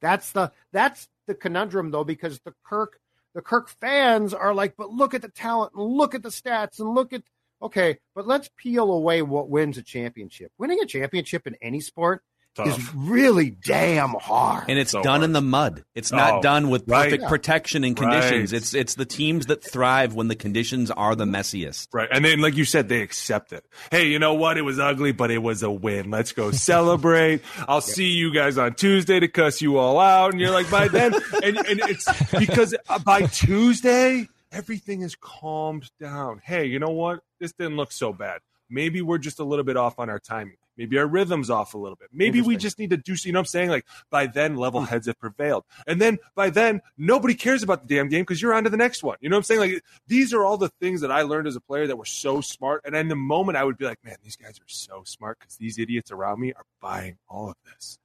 That's 0.00 0.32
the 0.32 0.52
that's 0.72 1.08
the 1.26 1.34
conundrum 1.34 1.90
though, 1.90 2.04
because 2.04 2.40
the 2.40 2.54
Kirk 2.64 2.98
the 3.34 3.42
Kirk 3.42 3.68
fans 3.68 4.32
are 4.32 4.54
like, 4.54 4.76
but 4.76 4.90
look 4.90 5.14
at 5.14 5.22
the 5.22 5.28
talent 5.28 5.72
and 5.74 5.84
look 5.84 6.14
at 6.14 6.22
the 6.22 6.30
stats 6.30 6.78
and 6.78 6.94
look 6.94 7.12
at 7.12 7.22
okay, 7.62 7.98
but 8.14 8.26
let's 8.26 8.50
peel 8.56 8.90
away 8.92 9.22
what 9.22 9.48
wins 9.48 9.78
a 9.78 9.82
championship. 9.82 10.52
Winning 10.58 10.80
a 10.82 10.86
championship 10.86 11.46
in 11.46 11.56
any 11.62 11.80
sport 11.80 12.22
Tough. 12.54 12.68
is 12.68 12.94
really 12.94 13.50
damn 13.50 14.14
hard. 14.18 14.64
And 14.70 14.78
it's 14.78 14.90
So 14.92 15.02
done 15.02 15.20
hard. 15.20 15.24
in 15.24 15.32
the 15.32 15.42
mud. 15.42 15.84
It's 15.94 16.10
not 16.10 16.36
Oh, 16.36 16.40
done 16.40 16.70
with 16.70 16.84
right. 16.86 17.04
perfect 17.04 17.22
Yeah. 17.24 17.28
protection 17.28 17.84
and 17.84 17.94
conditions. 17.94 18.50
Right. 18.52 18.56
It's 18.62 18.72
it's 18.72 18.94
the 18.94 19.04
teams 19.04 19.46
that 19.46 19.62
thrive 19.62 20.14
when 20.14 20.28
the 20.28 20.34
conditions 20.36 20.90
are 20.90 21.14
the 21.14 21.26
messiest. 21.26 21.88
Right. 21.92 22.08
And 22.10 22.24
then, 22.24 22.40
like 22.40 22.56
you 22.56 22.64
said, 22.64 22.88
they 22.88 23.02
accept 23.02 23.52
it. 23.52 23.62
Hey, 23.90 24.06
you 24.06 24.18
know 24.18 24.32
what? 24.32 24.56
It 24.56 24.62
was 24.62 24.78
ugly, 24.78 25.12
but 25.12 25.30
it 25.30 25.42
was 25.42 25.62
a 25.62 25.70
win. 25.70 26.10
Let's 26.10 26.32
go 26.32 26.50
celebrate. 26.86 27.42
I'll 27.68 27.82
see 27.82 28.08
you 28.08 28.32
guys 28.32 28.56
on 28.56 28.74
Tuesday 28.74 29.20
to 29.20 29.28
cuss 29.28 29.60
you 29.60 29.76
all 29.76 29.98
out. 29.98 30.32
And 30.32 30.40
you're 30.40 30.50
like, 30.50 30.70
by 30.70 30.88
then, 30.88 31.12
and, 31.42 31.58
and 31.58 31.80
it's 31.80 32.06
because 32.32 32.74
uh, 32.88 32.98
by 33.00 33.26
Tuesday, 33.26 34.28
everything 34.52 35.02
is 35.02 35.14
calmed 35.14 35.90
down. 36.00 36.40
Hey, 36.44 36.66
you 36.66 36.78
know 36.78 36.90
what? 36.90 37.20
This 37.40 37.52
didn't 37.52 37.76
look 37.76 37.92
so 37.92 38.12
bad. 38.12 38.40
Maybe 38.68 39.02
we're 39.02 39.18
just 39.18 39.38
a 39.38 39.44
little 39.44 39.64
bit 39.64 39.76
off 39.76 39.98
on 39.98 40.10
our 40.10 40.18
timing. 40.18 40.56
Maybe 40.76 40.98
our 40.98 41.06
rhythm's 41.06 41.48
off 41.48 41.74
a 41.74 41.78
little 41.78 41.96
bit. 41.96 42.08
Maybe 42.12 42.42
we 42.42 42.56
just 42.56 42.78
need 42.78 42.90
to 42.90 42.96
do, 42.96 43.16
you 43.22 43.32
know 43.32 43.38
what 43.38 43.42
I'm 43.42 43.46
saying? 43.46 43.70
Like 43.70 43.86
by 44.10 44.26
then, 44.26 44.56
level 44.56 44.80
hmm. 44.80 44.86
heads 44.86 45.06
have 45.06 45.18
prevailed. 45.18 45.64
And 45.86 46.00
then 46.00 46.18
by 46.34 46.50
then, 46.50 46.82
nobody 46.98 47.34
cares 47.34 47.62
about 47.62 47.86
the 47.86 47.94
damn 47.94 48.08
game 48.08 48.22
because 48.22 48.42
you're 48.42 48.52
on 48.52 48.64
to 48.64 48.70
the 48.70 48.76
next 48.76 49.02
one. 49.02 49.16
You 49.20 49.30
know 49.30 49.36
what 49.36 49.40
I'm 49.40 49.44
saying? 49.44 49.60
Like 49.60 49.82
these 50.06 50.34
are 50.34 50.44
all 50.44 50.58
the 50.58 50.68
things 50.80 51.00
that 51.00 51.10
I 51.10 51.22
learned 51.22 51.46
as 51.46 51.56
a 51.56 51.60
player 51.60 51.86
that 51.86 51.96
were 51.96 52.04
so 52.04 52.40
smart. 52.40 52.82
And 52.84 52.94
in 52.94 53.08
the 53.08 53.16
moment, 53.16 53.56
I 53.56 53.64
would 53.64 53.78
be 53.78 53.86
like, 53.86 54.04
man, 54.04 54.16
these 54.22 54.36
guys 54.36 54.58
are 54.58 54.68
so 54.68 55.02
smart 55.04 55.38
because 55.38 55.56
these 55.56 55.78
idiots 55.78 56.10
around 56.10 56.40
me 56.40 56.52
are 56.52 56.64
buying 56.80 57.16
all 57.28 57.48
of 57.48 57.56
this. 57.64 57.98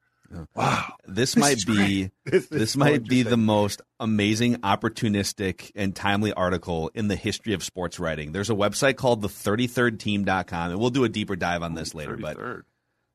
Wow. 0.56 0.94
This, 1.06 1.34
This 1.34 1.38
might 1.38 1.66
be. 1.66 2.12
This 2.26 2.48
this, 2.48 2.78
might 2.78 3.04
be 3.04 3.24
the 3.24 3.38
most 3.38 3.82
amazing, 4.00 4.58
opportunistic, 4.58 5.72
and 5.76 5.96
timely 5.96 6.32
article 6.32 6.92
in 6.94 7.08
the 7.08 7.16
history 7.16 7.54
of 7.54 7.64
sports 7.64 8.00
writing. 8.00 8.32
There's 8.32 8.50
a 8.50 8.56
website 8.56 8.96
called 8.96 9.22
the 9.22 9.28
33rdteam.com, 9.28 10.72
and 10.72 10.80
we'll 10.80 10.92
do 10.92 11.04
a 11.04 11.10
deeper 11.10 11.36
dive 11.36 11.64
on 11.64 11.74
this 11.74 11.94
later. 11.94 12.16
But 12.16 12.38
33rd. 12.38 12.62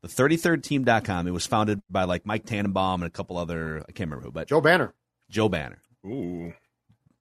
the 0.03 0.09
33rdteam.com, 0.09 1.29
it 1.29 1.31
was 1.31 1.47
founded 1.47 1.81
by 1.89 2.05
like 2.05 2.27
Mike 2.27 2.45
Tannenbaum 2.45 3.03
and 3.03 3.09
a 3.09 3.11
couple 3.11 3.39
other, 3.39 3.79
I 3.89 3.93
can't 3.93 4.11
remember 4.11 4.25
who, 4.25 4.33
but 4.33 4.49
Joe 4.49 4.61
Banner. 4.61 4.93
Joe 5.31 5.49
Banner. 5.49 5.79
Ooh. 6.05 6.53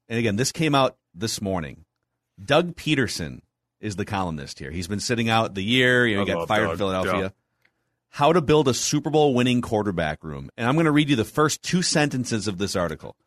And 0.10 0.20
again, 0.20 0.36
this 0.36 0.52
came 0.52 0.76
out 0.76 0.98
this 1.14 1.42
morning. 1.42 1.86
Doug 2.44 2.76
Pederson 2.76 3.42
is 3.80 3.96
the 3.96 4.06
columnist 4.06 4.60
here. 4.60 4.72
He's 4.72 4.88
been 4.88 5.00
sitting 5.00 5.30
out 5.30 5.56
the 5.56 5.64
year. 5.64 6.06
You 6.06 6.18
know, 6.18 6.26
he 6.26 6.32
got 6.32 6.48
fired 6.48 6.64
Doug. 6.64 6.72
in 6.72 6.78
Philadelphia. 6.78 7.22
Yeah. 7.22 7.30
How 8.16 8.32
to 8.32 8.40
build 8.40 8.70
a 8.70 8.74
Super 8.74 9.10
Bowl 9.10 9.34
winning 9.34 9.60
quarterback 9.60 10.24
room. 10.24 10.50
And 10.56 10.66
I'm 10.66 10.76
going 10.76 10.86
to 10.86 10.92
read 10.94 11.10
you 11.10 11.18
the 11.18 11.26
first 11.26 11.62
two 11.62 11.82
sentences 11.82 12.48
of 12.48 12.58
this 12.58 12.74
article. 12.74 13.18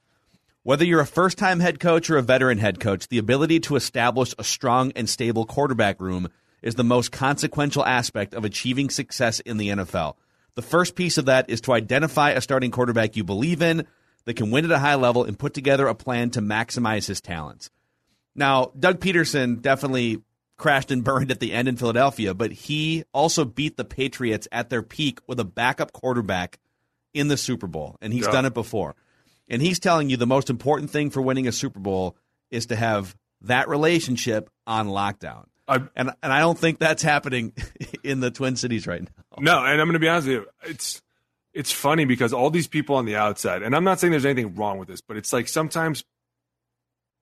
Whether 0.62 0.86
you're 0.86 1.02
a 1.02 1.06
first 1.06 1.36
time 1.36 1.60
head 1.60 1.78
coach 1.78 2.08
or 2.08 2.16
a 2.16 2.22
veteran 2.22 2.56
head 2.56 2.80
coach, 2.80 3.06
the 3.08 3.18
ability 3.18 3.60
to 3.60 3.76
establish 3.76 4.34
a 4.38 4.44
strong 4.44 4.92
and 4.96 5.06
stable 5.06 5.44
quarterback 5.44 6.00
room 6.00 6.28
is 6.62 6.76
the 6.76 6.84
most 6.84 7.12
consequential 7.12 7.84
aspect 7.84 8.32
of 8.32 8.46
achieving 8.46 8.88
success 8.88 9.40
in 9.40 9.58
the 9.58 9.68
NFL. 9.68 10.14
The 10.54 10.62
first 10.62 10.94
piece 10.94 11.18
of 11.18 11.26
that 11.26 11.50
is 11.50 11.60
to 11.60 11.74
identify 11.74 12.30
a 12.30 12.40
starting 12.40 12.70
quarterback 12.70 13.14
you 13.14 13.24
believe 13.24 13.60
in 13.60 13.86
that 14.24 14.36
can 14.36 14.50
win 14.50 14.64
at 14.64 14.70
a 14.70 14.78
high 14.78 14.94
level 14.94 15.22
and 15.22 15.38
put 15.38 15.52
together 15.52 15.86
a 15.86 15.94
plan 15.94 16.30
to 16.30 16.40
maximize 16.40 17.06
his 17.06 17.20
talents. 17.20 17.68
Now, 18.34 18.72
Doug 18.78 19.00
Pederson 19.00 19.60
definitely 19.60 20.22
crashed 20.58 20.90
and 20.90 21.02
burned 21.04 21.30
at 21.30 21.40
the 21.40 21.52
end 21.52 21.68
in 21.68 21.76
Philadelphia, 21.76 22.34
but 22.34 22.50
he 22.52 23.04
also 23.14 23.44
beat 23.44 23.76
the 23.76 23.84
Patriots 23.84 24.46
at 24.52 24.68
their 24.68 24.82
peak 24.82 25.20
with 25.26 25.40
a 25.40 25.44
backup 25.44 25.92
quarterback 25.92 26.58
in 27.14 27.28
the 27.28 27.36
Super 27.36 27.66
Bowl, 27.66 27.96
and 28.02 28.12
he's 28.12 28.26
Yeah. 28.26 28.32
done 28.32 28.44
it 28.44 28.54
before. 28.54 28.94
And 29.48 29.62
he's 29.62 29.78
telling 29.78 30.10
you 30.10 30.16
the 30.18 30.26
most 30.26 30.50
important 30.50 30.90
thing 30.90 31.08
for 31.10 31.22
winning 31.22 31.46
a 31.48 31.52
Super 31.52 31.80
Bowl 31.80 32.16
is 32.50 32.66
to 32.66 32.76
have 32.76 33.16
that 33.42 33.68
relationship 33.68 34.50
on 34.66 34.88
lockdown. 34.88 35.46
I, 35.66 35.82
And 35.96 36.10
and 36.22 36.32
I 36.32 36.40
don't 36.40 36.58
think 36.58 36.78
that's 36.78 37.02
happening 37.02 37.52
in 38.04 38.20
the 38.20 38.30
Twin 38.30 38.56
Cities 38.56 38.86
right 38.86 39.02
now. 39.02 39.08
No, 39.38 39.64
and 39.64 39.80
I'm 39.80 39.86
going 39.86 39.92
to 39.94 39.98
be 39.98 40.08
honest 40.08 40.26
with 40.28 40.36
you. 40.38 40.46
It's 40.64 41.00
it's 41.54 41.72
funny 41.72 42.04
because 42.04 42.32
all 42.32 42.50
these 42.50 42.68
people 42.68 42.96
on 42.96 43.04
the 43.06 43.16
outside, 43.16 43.62
and 43.62 43.74
I'm 43.76 43.84
not 43.84 44.00
saying 44.00 44.10
there's 44.10 44.24
anything 44.26 44.54
wrong 44.54 44.78
with 44.78 44.88
this, 44.88 45.00
but 45.00 45.16
it's 45.16 45.32
like 45.32 45.48
sometimes 45.48 46.04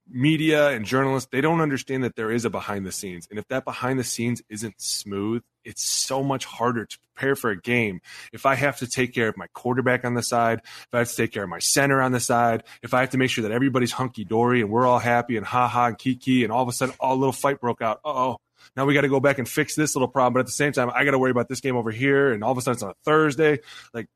media 0.09 0.71
and 0.71 0.85
journalists 0.85 1.29
they 1.33 1.41
don't 1.41 1.61
understand 1.61 2.05
that 2.05 2.17
there 2.17 2.31
is 2.31 2.45
a 2.45 2.51
behind 2.51 2.87
the 2.87 2.93
scenes, 2.93 3.27
and 3.31 3.39
if 3.39 3.47
that 3.49 3.65
behind 3.65 3.99
the 3.99 4.05
scenes 4.05 4.43
isn't 4.49 4.81
smooth, 4.81 5.43
it's 5.65 5.83
so 5.83 6.23
much 6.23 6.45
harder 6.45 6.87
to 6.87 6.99
prepare 7.15 7.35
for 7.35 7.51
a 7.51 7.61
game. 7.61 8.01
If 8.33 8.47
I 8.47 8.55
have 8.55 8.79
to 8.79 8.87
take 8.87 9.13
care 9.13 9.29
of 9.29 9.37
my 9.37 9.47
quarterback 9.55 10.05
on 10.05 10.15
the 10.15 10.23
side, 10.23 10.61
if 10.65 10.89
I 10.93 10.99
have 10.99 11.09
to 11.09 11.17
take 11.17 11.33
care 11.33 11.45
of 11.45 11.49
my 11.49 11.59
center 11.59 12.01
on 12.01 12.13
the 12.13 12.21
side, 12.21 12.63
if 12.83 12.95
I 12.95 13.01
have 13.01 13.11
to 13.11 13.19
make 13.19 13.31
sure 13.31 13.43
that 13.43 13.53
everybody's 13.53 13.93
hunky 13.93 14.25
dory 14.25 14.61
and 14.61 14.71
we're 14.71 14.87
all 14.87 14.99
happy 14.99 15.37
and 15.37 15.45
ha 15.45 15.69
ha 15.69 15.87
and 15.87 15.99
kiki, 15.99 16.45
and 16.45 16.53
all 16.53 16.63
of 16.63 16.69
a 16.69 16.73
sudden, 16.73 16.95
a 17.01 17.15
little 17.15 17.33
fight 17.33 17.61
broke 17.61 17.83
out. 17.83 18.01
Oh 18.05 18.37
now 18.75 18.85
we 18.85 18.95
got 18.95 19.03
to 19.03 19.09
go 19.09 19.21
back 19.21 19.39
and 19.39 19.49
fix 19.49 19.75
this 19.75 19.95
little 19.95 20.09
problem. 20.09 20.33
But 20.35 20.41
at 20.41 20.47
the 20.47 20.53
same 20.53 20.73
time, 20.73 20.91
I 20.95 21.05
got 21.05 21.13
to 21.13 21.19
worry 21.19 21.31
about 21.31 21.49
this 21.49 21.61
game 21.61 21.77
over 21.77 21.91
here. 21.91 22.33
And 22.33 22.43
all 22.43 22.53
of 22.53 22.59
a 22.59 22.63
sudden 22.63 22.77
it's 22.77 22.83
on 22.83 22.91
a 22.91 22.95
Thursday. 23.05 23.61
Like, 23.93 24.09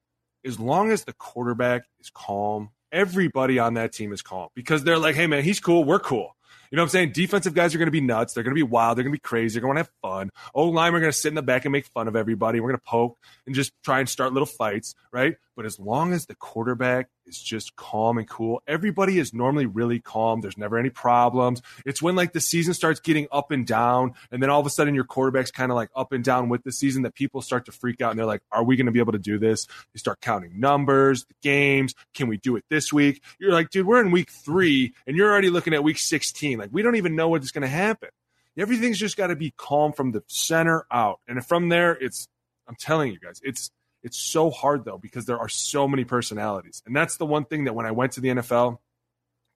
as 0.44 0.58
long 0.58 0.90
as 0.90 1.04
the 1.04 1.12
quarterback 1.12 1.82
is 2.00 2.10
calm, 2.10 2.70
everybody 2.92 3.58
on 3.58 3.74
that 3.74 3.92
team 3.92 4.12
is 4.12 4.22
calm 4.22 4.48
because 4.54 4.84
they're 4.84 4.98
like, 4.98 5.14
hey, 5.14 5.26
man, 5.26 5.42
he's 5.42 5.60
cool. 5.60 5.84
We're 5.84 5.98
cool. 5.98 6.36
You 6.70 6.76
know 6.76 6.82
what 6.82 6.86
I'm 6.86 6.90
saying? 6.90 7.12
Defensive 7.12 7.52
guys 7.52 7.74
are 7.74 7.78
going 7.78 7.88
to 7.88 7.92
be 7.92 8.00
nuts. 8.00 8.32
They're 8.32 8.44
going 8.44 8.54
to 8.54 8.58
be 8.58 8.62
wild. 8.62 8.96
They're 8.96 9.02
going 9.02 9.12
to 9.12 9.16
be 9.16 9.20
crazy. 9.20 9.58
They're 9.58 9.66
going 9.66 9.74
to 9.74 9.80
have 9.80 9.90
fun. 10.00 10.30
O 10.54 10.66
line 10.66 10.92
we're 10.92 11.00
going 11.00 11.10
to 11.10 11.18
sit 11.18 11.28
in 11.28 11.34
the 11.34 11.42
back 11.42 11.64
and 11.64 11.72
make 11.72 11.86
fun 11.86 12.06
of 12.06 12.14
everybody. 12.14 12.60
We're 12.60 12.68
going 12.68 12.78
to 12.78 12.86
poke 12.86 13.18
and 13.46 13.54
just 13.56 13.72
try 13.82 13.98
and 13.98 14.08
start 14.08 14.32
little 14.32 14.46
fights, 14.46 14.94
right? 15.12 15.36
But 15.56 15.66
as 15.66 15.78
long 15.78 16.12
as 16.12 16.26
the 16.26 16.34
quarterback 16.34 17.08
is 17.26 17.38
just 17.40 17.76
calm 17.76 18.18
and 18.18 18.28
cool, 18.28 18.62
everybody 18.66 19.18
is 19.18 19.34
normally 19.34 19.66
really 19.66 20.00
calm. 20.00 20.40
There's 20.40 20.56
never 20.56 20.78
any 20.78 20.90
problems. 20.90 21.60
It's 21.84 22.00
when 22.00 22.16
like 22.16 22.32
the 22.32 22.40
season 22.40 22.72
starts 22.72 23.00
getting 23.00 23.26
up 23.30 23.50
and 23.50 23.66
down, 23.66 24.14
and 24.30 24.42
then 24.42 24.50
all 24.50 24.60
of 24.60 24.66
a 24.66 24.70
sudden 24.70 24.94
your 24.94 25.04
quarterback's 25.04 25.50
kind 25.50 25.70
of 25.70 25.76
like 25.76 25.90
up 25.94 26.12
and 26.12 26.24
down 26.24 26.48
with 26.48 26.62
the 26.62 26.72
season 26.72 27.02
that 27.02 27.14
people 27.14 27.42
start 27.42 27.66
to 27.66 27.72
freak 27.72 28.00
out 28.00 28.10
and 28.10 28.18
they're 28.18 28.26
like, 28.26 28.42
are 28.52 28.64
we 28.64 28.76
going 28.76 28.86
to 28.86 28.92
be 28.92 29.00
able 29.00 29.12
to 29.12 29.18
do 29.18 29.38
this? 29.38 29.66
They 29.92 29.98
start 29.98 30.20
counting 30.20 30.60
numbers, 30.60 31.24
the 31.24 31.34
games. 31.42 31.94
Can 32.14 32.28
we 32.28 32.38
do 32.38 32.56
it 32.56 32.64
this 32.70 32.92
week? 32.92 33.22
You're 33.38 33.52
like, 33.52 33.70
dude, 33.70 33.86
we're 33.86 34.00
in 34.00 34.10
week 34.10 34.30
three 34.30 34.94
and 35.06 35.16
you're 35.16 35.30
already 35.30 35.50
looking 35.50 35.74
at 35.74 35.84
week 35.84 35.98
16. 35.98 36.58
Like, 36.58 36.70
we 36.72 36.82
don't 36.82 36.96
even 36.96 37.16
know 37.16 37.28
what's 37.28 37.50
going 37.50 37.62
to 37.62 37.68
happen. 37.68 38.10
Everything's 38.56 38.98
just 38.98 39.16
got 39.16 39.28
to 39.28 39.36
be 39.36 39.52
calm 39.56 39.92
from 39.92 40.12
the 40.12 40.22
center 40.26 40.86
out. 40.90 41.20
And 41.26 41.44
from 41.44 41.68
there, 41.68 41.92
it's, 41.92 42.28
I'm 42.68 42.76
telling 42.76 43.12
you 43.12 43.18
guys, 43.18 43.40
it's, 43.42 43.70
it's 44.02 44.18
so 44.18 44.50
hard 44.50 44.84
though, 44.84 44.98
because 44.98 45.26
there 45.26 45.38
are 45.38 45.48
so 45.48 45.86
many 45.88 46.04
personalities. 46.04 46.82
And 46.86 46.94
that's 46.94 47.16
the 47.16 47.26
one 47.26 47.44
thing 47.44 47.64
that 47.64 47.74
when 47.74 47.86
I 47.86 47.90
went 47.90 48.12
to 48.12 48.20
the 48.20 48.28
NFL, 48.28 48.78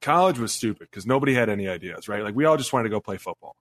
college 0.01 0.39
was 0.39 0.51
stupid 0.51 0.87
because 0.89 1.05
nobody 1.05 1.33
had 1.33 1.49
any 1.49 1.67
ideas, 1.67 2.07
right? 2.07 2.23
Like 2.23 2.35
we 2.35 2.45
all 2.45 2.57
just 2.57 2.73
wanted 2.73 2.83
to 2.83 2.89
go 2.89 2.99
play 2.99 3.17
football. 3.17 3.55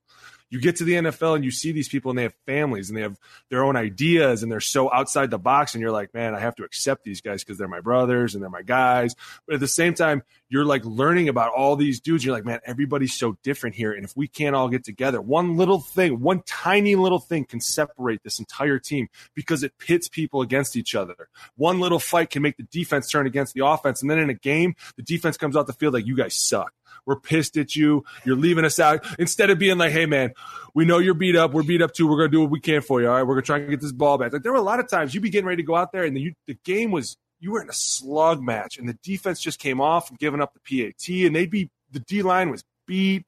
You 0.55 0.61
get 0.61 0.77
to 0.77 0.85
the 0.85 0.93
NFL 0.93 1.35
and 1.35 1.45
you 1.45 1.51
see 1.51 1.73
these 1.73 1.89
people 1.89 2.13
and 2.13 2.19
they 2.19 2.23
have 2.23 2.35
families 2.47 2.89
and 2.89 2.97
they 2.97 3.03
have 3.03 3.19
their 3.51 3.65
own 3.65 3.75
ideas 3.75 4.45
and 4.45 4.53
they're 4.53 4.61
so 4.61 4.89
outside 4.93 5.33
the 5.33 5.39
box 5.39 5.75
and 5.75 5.83
you're 5.83 5.91
like, 5.91 6.15
man, 6.15 6.33
I 6.33 6.39
have 6.39 6.55
to 6.55 6.63
accept 6.63 7.03
these 7.03 7.21
guys 7.21 7.43
because 7.43 7.59
they're 7.59 7.67
my 7.67 7.81
brothers 7.81 8.35
and 8.35 8.43
they're 8.43 8.49
my 8.49 8.63
guys. 8.63 9.17
But 9.49 9.55
at 9.55 9.61
the 9.61 9.67
same 9.67 9.95
time, 9.95 10.23
you're 10.49 10.65
like 10.65 10.85
learning 10.85 11.29
about 11.29 11.53
all 11.53 11.75
these 11.75 11.99
dudes. 11.99 12.25
You're 12.25 12.37
like, 12.37 12.45
man, 12.45 12.61
everybody's 12.65 13.15
so 13.15 13.37
different 13.43 13.75
here. 13.75 13.93
And 13.93 14.05
if 14.05 14.17
we 14.17 14.29
can't 14.29 14.55
all 14.55 14.69
get 14.69 14.85
together, 14.85 15.21
one 15.21 15.57
little 15.57 15.81
thing, 15.81 16.21
one 16.21 16.45
tiny 16.47 16.95
little 16.95 17.19
thing 17.19 17.47
can 17.47 17.61
separate 17.61 18.23
this 18.23 18.39
entire 18.39 18.79
team 18.79 19.09
because 19.35 19.65
it 19.65 19.77
pits 19.79 20.09
people 20.09 20.41
against 20.41 20.77
each 20.77 20.95
other. 20.95 21.29
One 21.57 21.81
little 21.81 21.99
fight 21.99 22.31
can 22.31 22.43
make 22.43 22.59
the 22.59 22.63
defense 22.63 23.11
turn 23.11 23.27
against 23.27 23.55
the 23.55 23.67
offense. 23.67 24.03
And 24.03 24.09
then 24.09 24.21
in 24.21 24.31
a 24.31 24.35
game, 24.35 24.77
the 24.95 25.03
defense 25.03 25.37
comes 25.37 25.57
out 25.57 25.67
the 25.67 25.73
field 25.73 25.95
like, 25.95 26.07
you 26.07 26.15
guys 26.15 26.37
suck. 26.37 26.73
We're 27.07 27.21
pissed 27.21 27.57
at 27.57 27.77
you. 27.77 28.05
You're 28.25 28.37
leaving 28.37 28.65
us 28.65 28.79
out. 28.79 29.05
Instead 29.19 29.51
of 29.51 29.59
being 29.59 29.79
like, 29.79 29.93
hey, 29.93 30.07
man, 30.07 30.33
we 30.75 30.85
know 30.85 30.99
you're 30.99 31.15
beat 31.15 31.37
up. 31.37 31.53
We're 31.53 31.63
beat 31.63 31.83
up 31.83 31.93
too. 31.93 32.07
We're 32.07 32.17
going 32.17 32.31
to 32.31 32.37
do 32.37 32.41
what 32.41 32.51
we 32.51 32.61
can 32.61 32.81
for 32.81 33.01
you. 33.01 33.09
All 33.09 33.15
right. 33.15 33.23
We're 33.23 33.35
going 33.35 33.43
to 33.43 33.47
try 33.47 33.59
and 33.59 33.71
get 33.71 33.81
this 33.81 33.93
ball 33.93 34.19
back. 34.19 34.33
Like, 34.33 34.43
there 34.43 34.53
were 34.53 34.59
a 34.59 34.63
lot 34.63 34.81
of 34.81 34.89
times 34.89 35.15
you'd 35.15 35.23
be 35.23 35.31
getting 35.31 35.47
ready 35.47 35.63
to 35.63 35.67
go 35.67 35.77
out 35.77 35.93
there 35.93 36.05
and 36.05 36.17
the, 36.17 36.21
you, 36.21 36.35
the 36.47 36.59
game 36.65 36.91
was, 36.91 37.17
you 37.41 37.53
were 37.53 37.63
in 37.63 37.69
a 37.69 37.75
slug 37.75 38.43
match 38.43 38.79
and 38.79 38.89
the 38.89 38.99
defense 39.03 39.41
just 39.41 39.59
came 39.59 39.81
off 39.81 40.09
and 40.09 40.19
giving 40.19 40.41
up 40.41 40.55
the 40.55 40.61
PAT 40.61 41.27
and 41.27 41.37
they'd 41.37 41.51
be, 41.51 41.71
the 41.91 42.01
D 42.01 42.23
line 42.23 42.51
was 42.51 42.65
beat. 42.87 43.27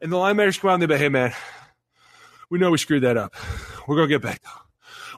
And 0.00 0.12
the 0.12 0.16
linebackers 0.16 0.60
come 0.60 0.70
out 0.70 0.74
and 0.74 0.82
they'd 0.82 0.88
be, 0.88 0.98
hey, 0.98 1.08
man, 1.08 1.32
we 2.50 2.58
know 2.58 2.70
we 2.70 2.78
screwed 2.78 3.04
that 3.04 3.16
up. 3.16 3.34
We're 3.86 3.96
going 3.96 4.08
to 4.08 4.14
get 4.14 4.22
back 4.22 4.42
though. 4.42 4.50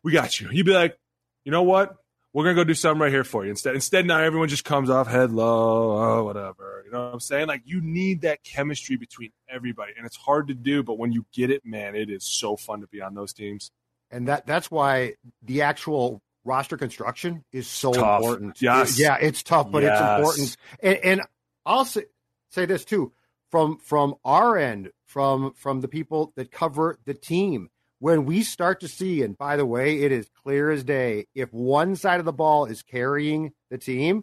We 0.03 0.13
got 0.13 0.41
you. 0.41 0.49
You'd 0.53 0.67
be 0.67 0.73
like, 0.73 0.99
you 1.45 1.53
know 1.53 1.63
what? 1.63 1.97
We're 2.35 2.45
gonna 2.45 2.55
go 2.57 2.65
do 2.65 2.75
something 2.75 3.01
right 3.01 3.11
here 3.13 3.25
for 3.25 3.45
you. 3.45 3.51
Instead, 3.51 3.75
instead 3.75 4.05
now 4.07 4.19
everyone 4.19 4.49
just 4.49 4.65
comes 4.65 4.91
off 4.91 5.07
head 5.07 5.31
low, 5.33 6.19
oh, 6.19 6.25
whatever. 6.25 6.83
You 6.85 6.91
know 6.93 7.05
what 7.07 7.15
I'm 7.15 7.21
saying? 7.21 7.47
Like 7.47 7.63
you 7.65 7.81
need 7.81 8.21
that 8.23 8.43
chemistry 8.45 8.97
between 8.97 9.31
everybody, 9.49 9.93
and 9.97 10.05
it's 10.05 10.17
hard 10.17 10.49
to 10.49 10.55
do, 10.55 10.83
but 10.83 10.99
when 10.99 11.13
you 11.13 11.25
get 11.33 11.51
it, 11.51 11.65
man, 11.65 11.95
it 11.97 12.11
is 12.11 12.25
so 12.25 12.57
fun 12.57 12.83
to 12.83 12.87
be 12.89 13.01
on 13.01 13.15
those 13.15 13.33
teams. 13.33 13.71
and 14.11 14.29
that 14.29 14.47
that's 14.47 14.71
why 14.71 15.15
the 15.43 15.63
actual 15.63 16.21
roster 16.45 16.77
construction 16.77 17.43
is 17.53 17.67
so 17.67 17.91
Tough. 17.93 18.21
important. 18.21 18.61
Yes. 18.61 18.99
yeah, 19.01 19.17
it's 19.19 19.43
tough, 19.43 19.71
but 19.71 19.83
Yes. 19.83 19.99
it's 19.99 20.19
important. 20.19 20.57
And, 20.83 20.97
and 21.21 21.23
I'll 21.65 21.87
say, 21.87 22.05
say 22.51 22.67
this 22.67 22.85
too 22.85 23.13
from 23.51 23.79
from 23.79 24.15
our 24.25 24.59
end, 24.59 24.91
from 25.07 25.53
from 25.55 25.81
the 25.81 25.89
people 25.89 26.33
that 26.37 26.51
cover 26.51 26.99
the 27.07 27.15
team. 27.15 27.71
When 28.05 28.27
we 28.27 28.43
start 28.43 28.81
to 28.81 28.89
see, 28.89 29.23
and 29.23 29.35
by 29.39 29.57
the 29.57 29.65
way, 29.65 30.01
it 30.03 30.13
is 30.13 30.29
clear 30.43 30.71
as 30.71 30.85
day, 30.85 31.25
if 31.35 31.51
one 31.55 31.97
side 31.97 32.19
of 32.21 32.27
the 32.27 32.35
ball 32.35 32.67
is 32.67 32.83
carrying 32.83 33.53
the 33.71 33.79
team, 33.79 34.21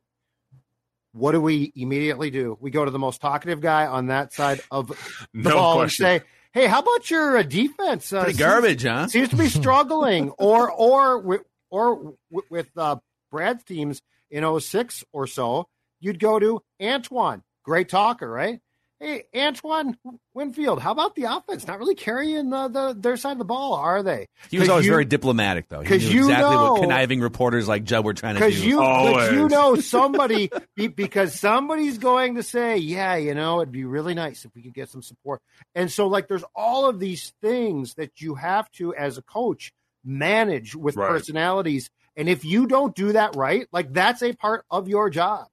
what 1.14 1.32
do 1.32 1.42
we 1.42 1.74
immediately 1.76 2.30
do? 2.30 2.56
We 2.62 2.70
go 2.70 2.86
to 2.86 2.92
the 2.92 3.00
most 3.00 3.22
talkative 3.22 3.60
guy 3.60 3.88
on 3.88 4.06
that 4.06 4.34
side 4.34 4.62
of 4.70 4.90
the 5.34 5.50
No 5.50 5.56
ball 5.56 5.76
question. 5.80 6.06
and 6.06 6.22
say, 6.22 6.28
"Hey, 6.54 6.68
how 6.68 6.82
about 6.82 7.10
your 7.10 7.38
uh, 7.38 7.42
defense? 7.42 8.14
Uh, 8.14 8.20
Pretty 8.22 8.38
seems- 8.38 8.48
garbage, 8.48 8.84
huh? 8.84 9.08
seems 9.08 9.30
to 9.30 9.36
be 9.36 9.50
struggling 9.62 10.30
or 10.38 10.70
or 10.72 11.18
wi- 11.18 11.44
or 11.72 12.14
with 12.52 12.70
uh, 12.78 12.98
Brad's 13.32 13.64
teams 13.64 14.00
in 14.30 14.60
06 14.60 15.04
or 15.12 15.26
so, 15.26 15.68
you'd 16.00 16.20
go 16.20 16.38
to 16.38 16.62
Antoine, 16.80 17.42
great 17.64 17.90
talker, 17.90 18.30
right? 18.30 18.60
Hey, 19.02 19.24
Antoine 19.36 19.98
Winfield, 20.36 20.80
how 20.80 20.92
about 20.92 21.16
the 21.16 21.24
offense? 21.24 21.66
Not 21.66 21.80
really 21.80 21.96
carrying 21.96 22.52
the, 22.52 22.68
the 22.68 22.94
their 22.96 23.18
side 23.18 23.32
of 23.32 23.38
the 23.40 23.46
ball, 23.46 23.74
are 23.74 24.04
they? 24.04 24.28
He 24.52 24.60
was 24.60 24.70
always 24.70 24.86
you- 24.86 24.92
very 24.92 25.06
diplomatic, 25.06 25.70
though. 25.70 25.82
He 25.82 25.88
'cause 25.90 26.04
knew 26.08 26.12
you 26.16 26.22
exactly 26.26 26.56
what 26.56 26.76
know- 26.76 26.82
conniving 26.82 27.20
reporters 27.20 27.68
like 27.68 27.84
Judd 27.84 28.06
were 28.06 28.14
trying 28.14 28.36
to 28.36 28.42
do. 28.42 28.46
because 28.46 28.64
you, 28.64 28.78
'cause 28.78 29.32
you 29.34 29.50
know 29.50 29.74
somebody 29.76 30.52
because 30.96 31.34
somebody's 31.40 31.98
going 31.98 32.36
to 32.36 32.44
say, 32.44 32.78
yeah, 32.78 33.16
you 33.16 33.34
know, 33.34 33.60
it'd 33.62 33.72
be 33.72 33.86
really 33.86 34.14
nice 34.14 34.46
if 34.46 34.52
we 34.54 34.62
could 34.62 34.76
get 34.76 34.88
some 34.90 35.02
support. 35.02 35.42
And 35.74 35.92
so, 35.92 36.06
like, 36.08 36.28
there's 36.28 36.46
all 36.56 36.88
of 36.88 37.00
these 37.00 37.34
things 37.42 37.96
that 37.96 38.22
you 38.22 38.36
have 38.36 38.70
to, 38.74 38.94
as 38.94 39.18
a 39.18 39.24
coach, 39.24 39.72
manage 40.06 40.76
with 40.76 40.96
Right. 40.96 41.10
personalities. 41.10 41.90
And 42.16 42.30
if 42.30 42.46
you 42.46 42.68
don't 42.68 42.96
do 42.96 43.14
that 43.14 43.36
right, 43.36 43.68
like 43.72 43.94
that's 43.94 44.22
a 44.22 44.34
part 44.34 44.64
of 44.70 44.88
your 44.88 45.10
job. 45.10 45.48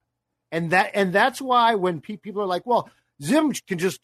And 0.51 0.71
that 0.71 0.91
and 0.95 1.13
that's 1.13 1.39
why 1.41 1.75
when 1.75 2.01
pe- 2.01 2.17
people 2.17 2.41
are 2.41 2.47
like, 2.47 2.65
well, 2.65 2.89
Zim 3.21 3.51
can 3.67 3.77
just 3.77 3.99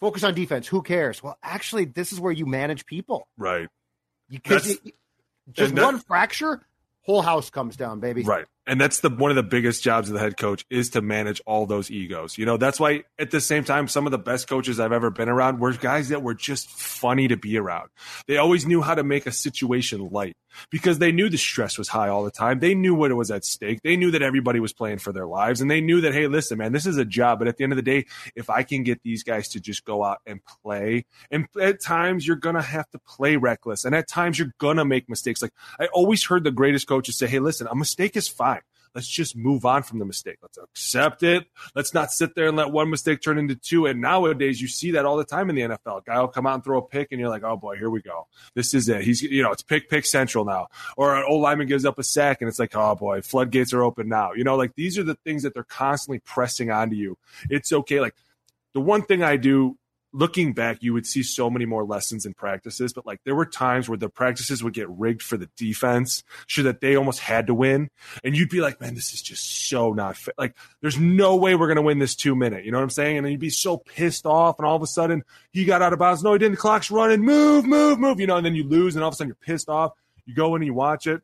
focus 0.00 0.24
on 0.24 0.34
defense. 0.34 0.66
Who 0.68 0.82
cares? 0.82 1.22
Well, 1.22 1.38
actually, 1.42 1.84
this 1.84 2.12
is 2.12 2.20
where 2.20 2.32
you 2.32 2.46
manage 2.46 2.86
people 2.86 3.28
Right. 3.36 3.68
because 4.28 4.78
just 5.52 5.74
that- 5.74 5.84
one 5.84 5.98
fracture, 5.98 6.66
whole 7.02 7.22
house 7.22 7.50
comes 7.50 7.76
down, 7.76 8.00
baby. 8.00 8.22
Right. 8.22 8.46
And 8.66 8.80
that's 8.80 9.00
the 9.00 9.10
one 9.10 9.30
of 9.30 9.34
the 9.36 9.42
biggest 9.42 9.82
jobs 9.82 10.08
of 10.08 10.14
the 10.14 10.20
head 10.20 10.36
coach 10.36 10.64
is 10.70 10.90
to 10.90 11.00
manage 11.00 11.40
all 11.44 11.66
those 11.66 11.90
egos. 11.90 12.38
You 12.38 12.46
know, 12.46 12.56
that's 12.56 12.78
why 12.78 13.02
at 13.18 13.32
the 13.32 13.40
same 13.40 13.64
time 13.64 13.88
some 13.88 14.06
of 14.06 14.12
the 14.12 14.18
best 14.18 14.46
coaches 14.48 14.78
I've 14.78 14.92
ever 14.92 15.10
been 15.10 15.28
around 15.28 15.58
were 15.58 15.72
guys 15.72 16.10
that 16.10 16.22
were 16.22 16.34
just 16.34 16.68
funny 16.70 17.26
to 17.28 17.36
be 17.36 17.58
around. 17.58 17.88
They 18.28 18.36
always 18.36 18.66
knew 18.66 18.80
how 18.80 18.94
to 18.94 19.02
make 19.02 19.26
a 19.26 19.32
situation 19.32 20.08
light 20.10 20.36
because 20.70 20.98
they 20.98 21.12
knew 21.12 21.28
the 21.28 21.38
stress 21.38 21.78
was 21.78 21.88
high 21.88 22.08
all 22.08 22.24
the 22.24 22.30
time. 22.30 22.58
They 22.58 22.74
knew 22.74 22.94
what 22.94 23.10
it 23.10 23.14
was 23.14 23.30
at 23.30 23.44
stake. 23.44 23.82
They 23.82 23.96
knew 23.96 24.10
that 24.10 24.22
everybody 24.22 24.60
was 24.60 24.72
playing 24.72 24.98
for 24.98 25.12
their 25.12 25.26
lives 25.26 25.60
and 25.60 25.70
they 25.70 25.80
knew 25.80 26.00
that 26.02 26.14
hey, 26.14 26.26
listen, 26.26 26.58
man, 26.58 26.72
this 26.72 26.86
is 26.86 26.96
a 26.96 27.04
job, 27.04 27.38
but 27.38 27.48
at 27.48 27.56
the 27.56 27.64
end 27.64 27.72
of 27.72 27.76
the 27.76 27.82
day, 27.82 28.06
if 28.34 28.50
I 28.50 28.62
can 28.62 28.82
get 28.82 29.02
these 29.02 29.22
guys 29.22 29.48
to 29.50 29.60
just 29.60 29.84
go 29.84 30.04
out 30.04 30.18
and 30.26 30.40
play, 30.62 31.06
and 31.30 31.46
at 31.60 31.80
times 31.80 32.26
you're 32.26 32.36
going 32.36 32.56
to 32.56 32.62
have 32.62 32.88
to 32.90 32.98
play 32.98 33.36
reckless 33.36 33.84
and 33.84 33.94
at 33.94 34.08
times 34.08 34.38
you're 34.38 34.54
going 34.58 34.76
to 34.76 34.84
make 34.84 35.08
mistakes. 35.08 35.42
Like 35.42 35.52
I 35.78 35.86
always 35.86 36.24
heard 36.24 36.44
the 36.44 36.50
greatest 36.50 36.86
coaches 36.86 37.16
say, 37.16 37.26
"Hey, 37.26 37.38
listen, 37.38 37.66
a 37.70 37.74
mistake 37.74 38.16
is 38.16 38.28
fine." 38.28 38.60
Let's 38.94 39.08
just 39.08 39.36
move 39.36 39.64
on 39.64 39.82
from 39.82 39.98
the 40.00 40.04
mistake. 40.04 40.38
Let's 40.42 40.58
accept 40.58 41.22
it. 41.22 41.46
Let's 41.74 41.94
not 41.94 42.10
sit 42.10 42.34
there 42.34 42.48
and 42.48 42.56
let 42.56 42.72
one 42.72 42.90
mistake 42.90 43.22
turn 43.22 43.38
into 43.38 43.54
two. 43.54 43.86
And 43.86 44.00
nowadays, 44.00 44.60
you 44.60 44.68
see 44.68 44.92
that 44.92 45.06
all 45.06 45.16
the 45.16 45.24
time 45.24 45.48
in 45.48 45.56
the 45.56 45.62
NFL. 45.62 45.98
A 45.98 46.02
guy 46.04 46.20
will 46.20 46.28
come 46.28 46.46
out 46.46 46.54
and 46.54 46.64
throw 46.64 46.78
a 46.78 46.82
pick, 46.82 47.08
and 47.10 47.20
you're 47.20 47.28
like, 47.28 47.44
oh 47.44 47.56
boy, 47.56 47.76
here 47.76 47.90
we 47.90 48.02
go. 48.02 48.26
This 48.54 48.74
is 48.74 48.88
it. 48.88 49.02
He's, 49.02 49.22
you 49.22 49.42
know, 49.42 49.52
it's 49.52 49.62
pick, 49.62 49.88
pick 49.88 50.06
central 50.06 50.44
now. 50.44 50.68
Or 50.96 51.16
an 51.16 51.24
old 51.28 51.42
lineman 51.42 51.68
gives 51.68 51.84
up 51.84 51.98
a 51.98 52.02
sack, 52.02 52.38
and 52.40 52.48
it's 52.48 52.58
like, 52.58 52.74
oh 52.74 52.96
boy, 52.96 53.22
floodgates 53.22 53.72
are 53.72 53.82
open 53.82 54.08
now. 54.08 54.32
You 54.32 54.44
know, 54.44 54.56
like 54.56 54.74
these 54.74 54.98
are 54.98 55.04
the 55.04 55.16
things 55.24 55.44
that 55.44 55.54
they're 55.54 55.64
constantly 55.64 56.18
pressing 56.20 56.70
onto 56.70 56.96
you. 56.96 57.16
It's 57.48 57.72
okay. 57.72 58.00
Like 58.00 58.14
the 58.74 58.80
one 58.80 59.02
thing 59.02 59.22
I 59.22 59.36
do 59.36 59.76
looking 60.12 60.52
back, 60.52 60.78
you 60.80 60.92
would 60.92 61.06
see 61.06 61.22
so 61.22 61.48
many 61.48 61.64
more 61.64 61.84
lessons 61.84 62.26
in 62.26 62.34
practices, 62.34 62.92
but 62.92 63.06
like 63.06 63.20
there 63.24 63.34
were 63.34 63.46
times 63.46 63.88
where 63.88 63.98
the 63.98 64.08
practices 64.08 64.62
would 64.62 64.72
get 64.72 64.88
rigged 64.88 65.22
for 65.22 65.36
the 65.36 65.48
defense 65.56 66.24
so 66.48 66.62
that 66.62 66.80
they 66.80 66.96
almost 66.96 67.20
had 67.20 67.46
to 67.46 67.54
win. 67.54 67.90
And 68.24 68.36
you'd 68.36 68.48
be 68.48 68.60
like, 68.60 68.80
man, 68.80 68.94
this 68.94 69.12
is 69.12 69.22
just 69.22 69.68
so 69.68 69.92
not 69.92 70.16
fair. 70.16 70.34
Like, 70.36 70.56
there's 70.80 70.98
no 70.98 71.36
way 71.36 71.54
we're 71.54 71.68
going 71.68 71.76
to 71.76 71.82
win 71.82 71.98
this 71.98 72.16
two 72.16 72.34
minute. 72.34 72.64
You 72.64 72.72
know 72.72 72.78
what 72.78 72.84
I'm 72.84 72.90
saying? 72.90 73.18
And 73.18 73.24
then 73.24 73.32
you'd 73.32 73.40
be 73.40 73.50
so 73.50 73.76
pissed 73.76 74.26
off. 74.26 74.58
And 74.58 74.66
all 74.66 74.76
of 74.76 74.82
a 74.82 74.86
sudden 74.86 75.22
he 75.52 75.64
got 75.64 75.82
out 75.82 75.92
of 75.92 75.98
bounds. 75.98 76.22
No, 76.22 76.32
he 76.32 76.38
didn't. 76.38 76.54
The 76.54 76.60
clock's 76.60 76.90
running. 76.90 77.22
Move, 77.22 77.64
move, 77.64 77.98
move. 77.98 78.20
You 78.20 78.26
know, 78.26 78.36
and 78.36 78.46
then 78.46 78.54
you 78.54 78.64
lose. 78.64 78.96
And 78.96 79.04
all 79.04 79.08
of 79.08 79.14
a 79.14 79.16
sudden 79.16 79.28
you're 79.28 79.54
pissed 79.54 79.68
off. 79.68 79.92
You 80.26 80.34
go 80.34 80.54
in 80.56 80.62
and 80.62 80.66
you 80.66 80.74
watch 80.74 81.06
it. 81.06 81.22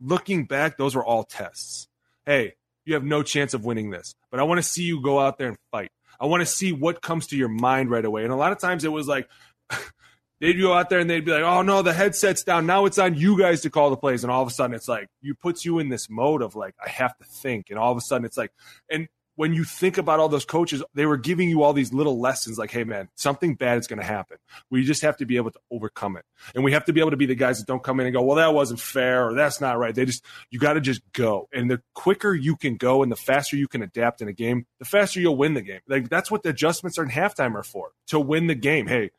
Looking 0.00 0.44
back, 0.44 0.76
those 0.76 0.94
were 0.94 1.04
all 1.04 1.24
tests. 1.24 1.88
Hey, 2.24 2.54
you 2.84 2.94
have 2.94 3.04
no 3.04 3.22
chance 3.22 3.52
of 3.52 3.64
winning 3.64 3.90
this, 3.90 4.14
but 4.30 4.40
I 4.40 4.44
want 4.44 4.58
to 4.58 4.62
see 4.62 4.82
you 4.82 5.02
go 5.02 5.18
out 5.18 5.36
there 5.36 5.48
and 5.48 5.58
fight. 5.70 5.90
I 6.20 6.26
want 6.26 6.40
to 6.40 6.46
see 6.46 6.72
what 6.72 7.02
comes 7.02 7.28
to 7.28 7.36
your 7.36 7.48
mind 7.48 7.90
right 7.90 8.04
away. 8.04 8.24
And 8.24 8.32
a 8.32 8.36
lot 8.36 8.52
of 8.52 8.58
times 8.58 8.84
it 8.84 8.92
was 8.92 9.06
like 9.06 9.28
they'd 10.40 10.54
go 10.54 10.74
out 10.74 10.90
there 10.90 10.98
and 10.98 11.08
they'd 11.08 11.24
be 11.24 11.32
like, 11.32 11.42
"Oh 11.42 11.62
no, 11.62 11.82
the 11.82 11.92
headset's 11.92 12.42
down. 12.42 12.66
Now 12.66 12.84
it's 12.86 12.98
on 12.98 13.14
you 13.14 13.38
guys 13.38 13.62
to 13.62 13.70
call 13.70 13.90
the 13.90 13.96
plays." 13.96 14.24
And 14.24 14.30
all 14.30 14.42
of 14.42 14.48
a 14.48 14.50
sudden 14.50 14.74
it's 14.74 14.88
like 14.88 15.08
you 15.20 15.34
puts 15.34 15.64
you 15.64 15.78
in 15.78 15.88
this 15.88 16.08
mode 16.10 16.42
of 16.42 16.56
like 16.56 16.74
I 16.84 16.88
have 16.88 17.16
to 17.18 17.24
think. 17.24 17.70
And 17.70 17.78
all 17.78 17.92
of 17.92 17.98
a 17.98 18.02
sudden 18.02 18.24
it's 18.24 18.36
like 18.36 18.52
and 18.90 19.08
when 19.38 19.54
you 19.54 19.62
think 19.62 19.98
about 19.98 20.18
all 20.18 20.28
those 20.28 20.44
coaches, 20.44 20.82
they 20.94 21.06
were 21.06 21.16
giving 21.16 21.48
you 21.48 21.62
all 21.62 21.72
these 21.72 21.92
little 21.92 22.18
lessons 22.18 22.58
like, 22.58 22.72
hey, 22.72 22.82
man, 22.82 23.08
something 23.14 23.54
bad 23.54 23.78
is 23.78 23.86
going 23.86 24.00
to 24.00 24.04
happen. 24.04 24.36
We 24.68 24.82
just 24.82 25.02
have 25.02 25.16
to 25.18 25.26
be 25.26 25.36
able 25.36 25.52
to 25.52 25.60
overcome 25.70 26.16
it. 26.16 26.24
And 26.56 26.64
we 26.64 26.72
have 26.72 26.86
to 26.86 26.92
be 26.92 26.98
able 26.98 27.12
to 27.12 27.16
be 27.16 27.26
the 27.26 27.36
guys 27.36 27.58
that 27.58 27.68
don't 27.68 27.80
come 27.80 28.00
in 28.00 28.06
and 28.06 28.12
go, 28.12 28.20
well, 28.20 28.38
that 28.38 28.52
wasn't 28.52 28.80
fair 28.80 29.28
or 29.28 29.34
that's 29.34 29.60
not 29.60 29.78
right. 29.78 29.94
They 29.94 30.06
just, 30.06 30.24
you 30.50 30.58
got 30.58 30.72
to 30.72 30.80
just 30.80 31.02
go. 31.12 31.48
And 31.52 31.70
the 31.70 31.80
quicker 31.94 32.34
you 32.34 32.56
can 32.56 32.78
go 32.78 33.04
and 33.04 33.12
the 33.12 33.16
faster 33.16 33.56
you 33.56 33.68
can 33.68 33.80
adapt 33.80 34.20
in 34.20 34.26
a 34.26 34.32
game, 34.32 34.66
the 34.80 34.84
faster 34.84 35.20
you'll 35.20 35.36
win 35.36 35.54
the 35.54 35.62
game. 35.62 35.82
Like 35.86 36.08
that's 36.08 36.32
what 36.32 36.42
the 36.42 36.48
adjustments 36.48 36.98
are 36.98 37.04
in 37.04 37.10
halftime 37.10 37.54
are 37.54 37.62
for 37.62 37.92
to 38.08 38.18
win 38.18 38.48
the 38.48 38.56
game. 38.56 38.88
Hey, 38.88 39.12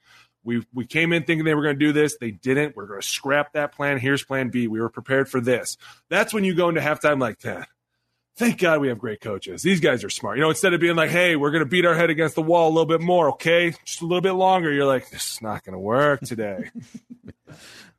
we 0.43 0.65
we 0.73 0.85
came 0.85 1.13
in 1.13 1.23
thinking 1.23 1.45
they 1.45 1.55
were 1.55 1.63
going 1.63 1.79
to 1.79 1.85
do 1.85 1.93
this. 1.93 2.17
They 2.19 2.31
didn't. 2.31 2.75
We're 2.75 2.87
going 2.87 2.99
to 2.99 3.07
scrap 3.07 3.53
that 3.53 3.71
plan. 3.71 3.99
Here's 3.99 4.25
plan 4.25 4.49
B. 4.49 4.67
We 4.67 4.81
were 4.81 4.89
prepared 4.89 5.29
for 5.29 5.39
this. 5.39 5.77
That's 6.09 6.33
when 6.33 6.43
you 6.43 6.55
go 6.55 6.67
into 6.67 6.81
halftime 6.81 7.21
like 7.21 7.39
that 7.39 7.69
thank 8.39 8.57
God 8.59 8.81
we 8.81 8.87
have 8.87 8.97
great 8.97 9.21
coaches. 9.21 9.61
These 9.61 9.79
guys 9.81 10.03
are 10.03 10.09
smart. 10.09 10.37
You 10.37 10.43
know, 10.43 10.49
instead 10.49 10.73
of 10.73 10.79
being 10.81 10.95
like, 10.95 11.11
hey, 11.11 11.35
we're 11.35 11.51
going 11.51 11.63
to 11.63 11.69
beat 11.69 11.85
our 11.85 11.93
head 11.93 12.09
against 12.09 12.35
the 12.35 12.41
wall 12.41 12.67
a 12.67 12.71
little 12.71 12.85
bit 12.87 13.01
more, 13.01 13.29
okay? 13.31 13.73
Just 13.85 14.01
a 14.01 14.05
little 14.05 14.21
bit 14.21 14.31
longer. 14.31 14.71
You're 14.71 14.85
like, 14.85 15.09
this 15.11 15.33
is 15.33 15.41
not 15.41 15.63
going 15.63 15.73
to 15.73 15.79
work 15.79 16.21
today. 16.21 16.69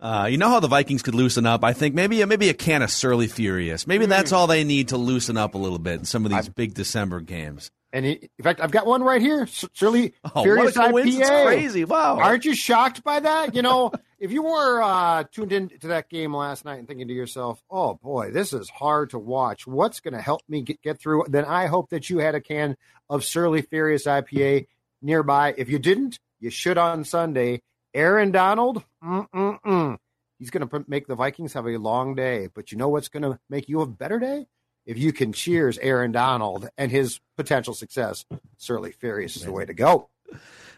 Uh, 0.00 0.26
you 0.30 0.38
know 0.38 0.48
how 0.48 0.60
the 0.60 0.68
Vikings 0.68 1.02
could 1.02 1.14
loosen 1.14 1.44
up? 1.44 1.62
I 1.62 1.74
think 1.74 1.94
maybe 1.94 2.24
maybe 2.24 2.48
a 2.48 2.54
can 2.54 2.80
of 2.80 2.90
Surly 2.90 3.26
Furious. 3.26 3.86
Maybe 3.86 4.04
Hmm. 4.06 4.10
that's 4.10 4.32
all 4.32 4.46
they 4.46 4.64
need 4.64 4.88
to 4.88 4.96
loosen 4.96 5.36
up 5.36 5.54
a 5.54 5.58
little 5.58 5.78
bit 5.78 5.98
in 5.98 6.04
some 6.06 6.24
of 6.24 6.30
these 6.32 6.48
big 6.48 6.72
December 6.72 7.20
games. 7.20 7.70
And 7.92 8.06
he, 8.06 8.12
in 8.38 8.42
fact, 8.42 8.60
I've 8.62 8.70
got 8.70 8.86
one 8.86 9.02
right 9.02 9.20
here. 9.20 9.46
Surly 9.74 10.14
Oh, 10.34 10.42
Furious 10.42 10.74
what 10.76 10.88
a 10.88 10.90
coincidence. 10.92 11.28
IPA. 11.28 11.44
Crazy. 11.44 11.84
Wow. 11.84 12.16
Aren't 12.18 12.46
you 12.46 12.54
shocked 12.54 13.04
by 13.04 13.20
that? 13.20 13.54
You 13.54 13.60
know, 13.60 13.92
if 14.20 14.30
you 14.32 14.42
were 14.42 14.82
uh, 14.82 15.24
tuned 15.32 15.52
into 15.52 15.88
that 15.88 16.10
game 16.10 16.36
last 16.36 16.64
night 16.64 16.78
and 16.78 16.86
thinking 16.86 17.08
to 17.08 17.14
yourself, 17.14 17.62
"Oh 17.70 17.94
boy, 17.94 18.30
this 18.30 18.52
is 18.52 18.68
hard 18.68 19.10
to 19.10 19.18
watch. 19.18 19.66
What's 19.66 20.00
going 20.00 20.14
to 20.14 20.20
help 20.20 20.42
me 20.48 20.62
get, 20.62 20.82
get 20.82 21.00
through?" 21.00 21.24
Then 21.28 21.46
I 21.46 21.66
hope 21.66 21.90
that 21.90 22.10
you 22.10 22.18
had 22.18 22.34
a 22.34 22.40
can 22.40 22.76
of 23.08 23.24
Surly 23.24 23.62
Furious 23.62 24.04
IPA 24.04 24.66
nearby. 25.02 25.54
If 25.56 25.70
you 25.70 25.78
didn't, 25.78 26.18
you 26.38 26.50
should 26.50 26.78
on 26.78 27.04
Sunday. 27.04 27.62
Aaron 27.92 28.30
Donald, 28.30 28.84
mm-mm-mm. 29.02 29.96
he's 30.38 30.50
going 30.50 30.68
to 30.68 30.84
make 30.86 31.08
the 31.08 31.16
Vikings 31.16 31.54
have 31.54 31.66
a 31.66 31.76
long 31.76 32.14
day. 32.14 32.48
But 32.54 32.70
you 32.70 32.78
know 32.78 32.88
what's 32.88 33.08
going 33.08 33.24
to 33.24 33.38
make 33.48 33.68
you 33.68 33.80
a 33.80 33.86
better 33.86 34.20
day? 34.20 34.46
If 34.86 34.98
you 34.98 35.12
can 35.12 35.32
cheers 35.32 35.78
Aaron 35.78 36.12
Donald 36.12 36.68
and 36.78 36.90
his 36.90 37.20
potential 37.36 37.74
success, 37.74 38.24
Surly 38.58 38.92
Furious 38.92 39.36
is 39.36 39.44
the 39.44 39.52
way 39.52 39.64
to 39.64 39.74
go. 39.74 40.08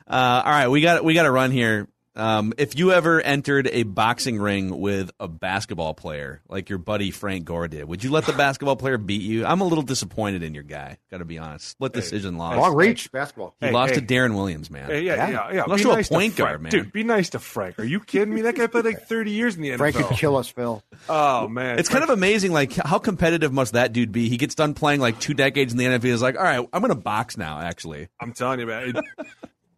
Uh, 0.07 0.43
all 0.45 0.51
right, 0.51 0.69
we 0.69 0.81
got 0.81 1.05
we 1.05 1.15
got 1.15 1.23
to 1.25 1.31
run 1.31 1.51
here. 1.51 1.89
Um, 2.15 2.53
if 2.59 2.79
you 2.79 2.93
ever 2.93 3.21
entered 3.23 3.69
a 3.73 3.85
boxing 3.85 4.39
ring 4.39 4.79
with 4.81 5.11
a 5.19 5.29
basketball 5.29 5.95
player, 5.95 6.43
like 6.49 6.69
your 6.69 6.79
buddy 6.79 7.11
Frank 7.11 7.47
Gore 7.47 7.69
did, 7.69 7.87
would 7.87 8.05
you 8.05 8.11
let 8.11 8.27
the 8.27 8.35
basketball 8.35 8.77
player 8.77 8.99
beat 8.99 9.23
you? 9.23 9.47
I'm 9.47 9.63
a 9.63 9.65
little 9.65 9.83
disappointed 9.83 10.43
in 10.43 10.53
your 10.53 10.63
guy. 10.63 10.99
Got 11.11 11.19
to 11.19 11.25
be 11.25 11.39
honest. 11.39 11.69
Split 11.69 11.95
decision 11.95 12.37
loss. 12.37 12.57
Long 12.59 12.75
reach 12.75 13.11
basketball. 13.13 13.55
He 13.61 13.67
Hey, 13.67 13.73
lost 13.73 13.95
hey. 13.95 14.01
to 14.01 14.07
Deron 14.07 14.35
Williams, 14.35 14.71
man. 14.71 14.91
Hey, 14.91 15.03
yeah, 15.05 15.31
yeah, 15.31 15.53
yeah. 15.53 15.63
Lost 15.65 15.79
Be 15.79 15.83
to 15.85 15.91
a 15.91 15.95
nice 15.97 16.09
point 16.11 16.35
Frank. 16.35 16.37
guard, 16.37 16.61
man. 16.63 16.71
Dude, 16.71 16.93
be 16.93 17.03
nice 17.03 17.31
to 17.31 17.39
Frank. 17.39 17.79
Are 17.79 17.85
you 17.85 18.01
kidding 18.01 18.35
me? 18.35 18.43
That 18.43 18.57
guy 18.57 18.67
played 18.67 18.85
like 18.85 19.03
30 19.07 19.31
years 19.31 19.57
in 19.57 19.63
the 19.63 19.71
NFL. 19.71 19.79
Frank 19.79 19.97
could 19.97 20.17
kill 20.17 20.37
us, 20.37 20.49
Phil. 20.49 20.83
Oh, 21.09 21.49
man. 21.49 21.79
It's 21.79 21.89
kind 21.89 22.05
of 22.05 22.11
amazing, 22.11 22.53
like 22.53 22.75
how 22.75 22.99
competitive 22.99 23.55
must 23.55 23.73
that 23.73 23.95
dude 23.95 24.13
be? 24.13 24.29
He 24.29 24.37
gets 24.37 24.55
done 24.55 24.75
playing 24.75 25.01
like 25.01 25.19
two 25.19 25.33
decades 25.33 25.73
in 25.73 25.79
the 25.79 25.87
NFL. 25.87 26.03
He's 26.03 26.21
like, 26.21 26.37
all 26.37 26.43
right, 26.45 26.69
I'm 26.75 26.81
going 26.83 26.91
to 26.91 26.95
box 26.95 27.39
now. 27.39 27.59
Actually, 27.61 28.09
I'm 28.21 28.33
telling 28.35 28.61
you, 28.61 28.67
man. 28.67 28.97
It, 28.97 29.05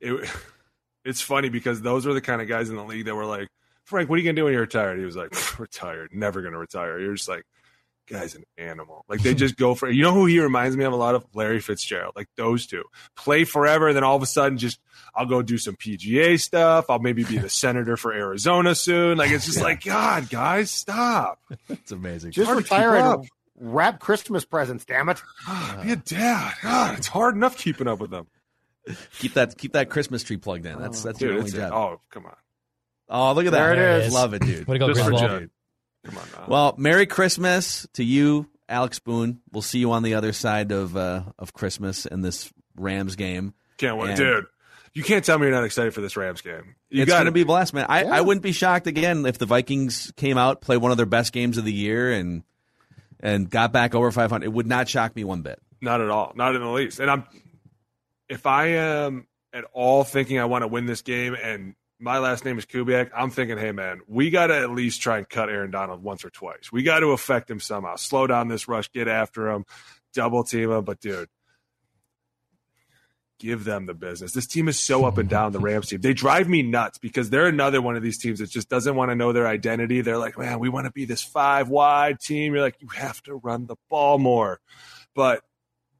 it, 0.00 0.30
it's 1.04 1.20
funny 1.20 1.48
because 1.48 1.82
those 1.82 2.06
are 2.06 2.14
the 2.14 2.20
kind 2.20 2.40
of 2.42 2.48
guys 2.48 2.70
in 2.70 2.76
the 2.76 2.84
league 2.84 3.06
that 3.06 3.14
were 3.14 3.26
like, 3.26 3.48
Frank, 3.84 4.08
what 4.08 4.16
are 4.16 4.18
you 4.18 4.24
going 4.24 4.36
to 4.36 4.40
do 4.40 4.44
when 4.44 4.52
you're 4.54 4.62
retired? 4.62 4.98
He 4.98 5.04
was 5.04 5.16
like, 5.16 5.58
retired, 5.58 6.10
never 6.12 6.40
going 6.40 6.52
to 6.52 6.58
retire. 6.58 6.98
You're 6.98 7.14
just 7.14 7.28
like, 7.28 7.44
guy's 8.06 8.34
an 8.34 8.44
animal. 8.58 9.04
Like 9.08 9.20
they 9.22 9.34
just 9.34 9.56
go 9.56 9.74
for 9.74 9.88
it. 9.88 9.94
You 9.94 10.02
know 10.02 10.12
who 10.12 10.26
he 10.26 10.40
reminds 10.40 10.76
me 10.76 10.84
of 10.84 10.92
a 10.92 10.96
lot 10.96 11.14
of? 11.14 11.24
Larry 11.34 11.60
Fitzgerald. 11.60 12.14
Like 12.16 12.28
those 12.36 12.66
two 12.66 12.84
play 13.16 13.44
forever, 13.44 13.88
and 13.88 13.96
then 13.96 14.04
all 14.04 14.16
of 14.16 14.22
a 14.22 14.26
sudden, 14.26 14.58
just 14.58 14.78
I'll 15.14 15.26
go 15.26 15.42
do 15.42 15.58
some 15.58 15.76
PGA 15.76 16.40
stuff. 16.40 16.86
I'll 16.88 16.98
maybe 16.98 17.24
be 17.24 17.38
the 17.38 17.48
senator 17.50 17.96
for 17.96 18.12
Arizona 18.12 18.74
soon. 18.74 19.18
Like 19.18 19.30
it's 19.30 19.46
just 19.46 19.60
like 19.60 19.84
God, 19.84 20.28
guys, 20.30 20.70
stop. 20.70 21.40
It's 21.68 21.92
amazing. 21.92 22.32
Just 22.32 22.46
hard 22.46 22.58
to 22.58 22.64
keep 22.64 22.72
retire 22.72 22.96
up. 22.96 23.20
and 23.20 23.28
wrap 23.58 24.00
Christmas 24.00 24.44
presents. 24.44 24.84
Damn 24.84 25.08
it! 25.08 25.22
Be 25.82 25.92
a 25.92 25.96
dad. 25.96 26.54
God, 26.62 26.98
it's 26.98 27.08
hard 27.08 27.34
enough 27.34 27.56
keeping 27.56 27.88
up 27.88 28.00
with 28.00 28.10
them. 28.10 28.26
Keep 29.18 29.34
that 29.34 29.56
keep 29.58 29.72
that 29.72 29.88
Christmas 29.90 30.22
tree 30.22 30.36
plugged 30.36 30.66
in. 30.66 30.78
That's 30.78 31.02
that's 31.02 31.20
your 31.20 31.30
Dude, 31.30 31.38
only 31.38 31.48
it's, 31.50 31.56
job. 31.58 31.72
oh, 31.72 32.00
come 32.10 32.26
on. 32.26 32.36
Oh, 33.08 33.32
look 33.34 33.46
at 33.46 33.52
that! 33.52 33.58
There 33.58 33.72
it 33.72 33.76
There 33.76 33.92
it 33.96 34.00
is. 34.02 34.06
is. 34.08 34.14
Love 34.14 34.34
it, 34.34 34.42
dude. 34.42 34.66
Way 34.66 34.74
to 34.76 34.78
go, 34.78 34.88
Just 34.88 35.00
for 35.04 35.10
Griswold. 35.10 35.30
Judd. 35.30 35.50
Come 36.06 36.18
on 36.18 36.24
now. 36.32 36.44
Well, 36.48 36.74
Merry 36.78 37.06
Christmas 37.06 37.86
to 37.94 38.04
you, 38.04 38.48
Alex 38.68 38.98
Boone. 38.98 39.40
We'll 39.52 39.62
see 39.62 39.78
you 39.78 39.92
on 39.92 40.02
the 40.02 40.14
other 40.14 40.32
side 40.32 40.72
of 40.72 40.96
uh, 40.96 41.22
of 41.38 41.52
Christmas 41.52 42.06
in 42.06 42.20
this 42.22 42.52
Rams 42.76 43.16
game. 43.16 43.54
Can't 43.78 43.96
wait, 43.98 44.10
And- 44.10 44.18
dude. 44.18 44.44
You 44.96 45.02
can't 45.02 45.24
tell 45.24 45.36
me 45.40 45.46
you're 45.46 45.54
not 45.56 45.64
excited 45.64 45.92
for 45.92 46.00
this 46.02 46.16
Rams 46.16 46.40
game. 46.40 46.76
You 46.88 47.02
it's 47.02 47.10
going 47.10 47.24
to 47.24 47.32
be 47.32 47.40
a 47.40 47.44
blast, 47.44 47.74
man. 47.74 47.86
I, 47.88 48.04
Yeah. 48.04 48.10
I 48.14 48.20
wouldn't 48.20 48.44
be 48.44 48.52
shocked 48.52 48.86
again 48.86 49.26
if 49.26 49.38
the 49.38 49.44
Vikings 49.46 50.12
came 50.14 50.38
out, 50.38 50.60
played 50.60 50.76
one 50.76 50.92
of 50.92 50.96
their 50.96 51.04
best 51.04 51.32
games 51.32 51.58
of 51.58 51.64
the 51.64 51.72
year, 51.72 52.12
and 52.12 52.44
and 53.18 53.50
got 53.50 53.72
back 53.72 53.96
over 53.96 54.12
500. 54.12 54.44
It 54.44 54.52
would 54.52 54.68
not 54.68 54.88
shock 54.88 55.16
me 55.16 55.24
one 55.24 55.42
bit. 55.42 55.60
Not 55.80 56.00
at 56.00 56.10
all. 56.10 56.32
Not 56.36 56.54
in 56.54 56.62
the 56.62 56.68
least. 56.70 57.00
And 57.00 57.10
I'm 57.10 57.24
if 58.34 58.46
I 58.46 58.66
am 58.66 59.26
at 59.52 59.64
all 59.72 60.02
thinking 60.02 60.40
I 60.40 60.44
want 60.46 60.62
to 60.62 60.68
win 60.68 60.86
this 60.86 61.02
game 61.02 61.36
and 61.40 61.74
my 62.00 62.18
last 62.18 62.44
name 62.44 62.58
is 62.58 62.66
Kubiak, 62.66 63.10
I'm 63.16 63.30
thinking, 63.30 63.56
hey 63.56 63.70
man, 63.70 64.00
we 64.08 64.30
gotta 64.30 64.58
at 64.58 64.70
least 64.70 65.00
try 65.00 65.18
and 65.18 65.28
cut 65.28 65.48
Aaron 65.48 65.70
Donald 65.70 66.02
once 66.02 66.24
or 66.24 66.30
twice. 66.30 66.72
We 66.72 66.82
gotta 66.82 67.06
affect 67.06 67.48
him 67.48 67.60
somehow. 67.60 67.94
Slow 67.94 68.26
down 68.26 68.48
this 68.48 68.66
rush, 68.66 68.90
get 68.90 69.06
after 69.06 69.48
him, 69.48 69.64
double 70.12 70.42
team 70.42 70.72
him. 70.72 70.84
But 70.84 71.00
dude, 71.00 71.28
give 73.38 73.62
them 73.62 73.86
the 73.86 73.94
business. 73.94 74.32
This 74.32 74.48
team 74.48 74.66
is 74.66 74.78
so 74.78 75.04
up 75.04 75.18
and 75.18 75.28
down, 75.28 75.52
the 75.52 75.60
Rams 75.60 75.88
team. 75.88 76.00
They 76.00 76.12
drive 76.12 76.48
me 76.48 76.62
nuts 76.62 76.98
because 76.98 77.30
they're 77.30 77.46
another 77.46 77.80
one 77.80 77.94
of 77.94 78.02
these 78.02 78.18
teams 78.18 78.40
that 78.40 78.50
just 78.50 78.68
doesn't 78.68 78.96
want 78.96 79.12
to 79.12 79.14
know 79.14 79.32
their 79.32 79.46
identity. 79.46 80.00
They're 80.00 80.18
like, 80.18 80.36
man, 80.36 80.58
we 80.58 80.68
want 80.68 80.86
to 80.86 80.92
be 80.92 81.04
this 81.04 81.22
five 81.22 81.68
wide 81.68 82.18
team. 82.18 82.52
You're 82.52 82.62
like, 82.62 82.80
you 82.80 82.88
have 82.88 83.22
to 83.22 83.36
run 83.36 83.66
the 83.66 83.76
ball 83.88 84.18
more. 84.18 84.58
But 85.14 85.42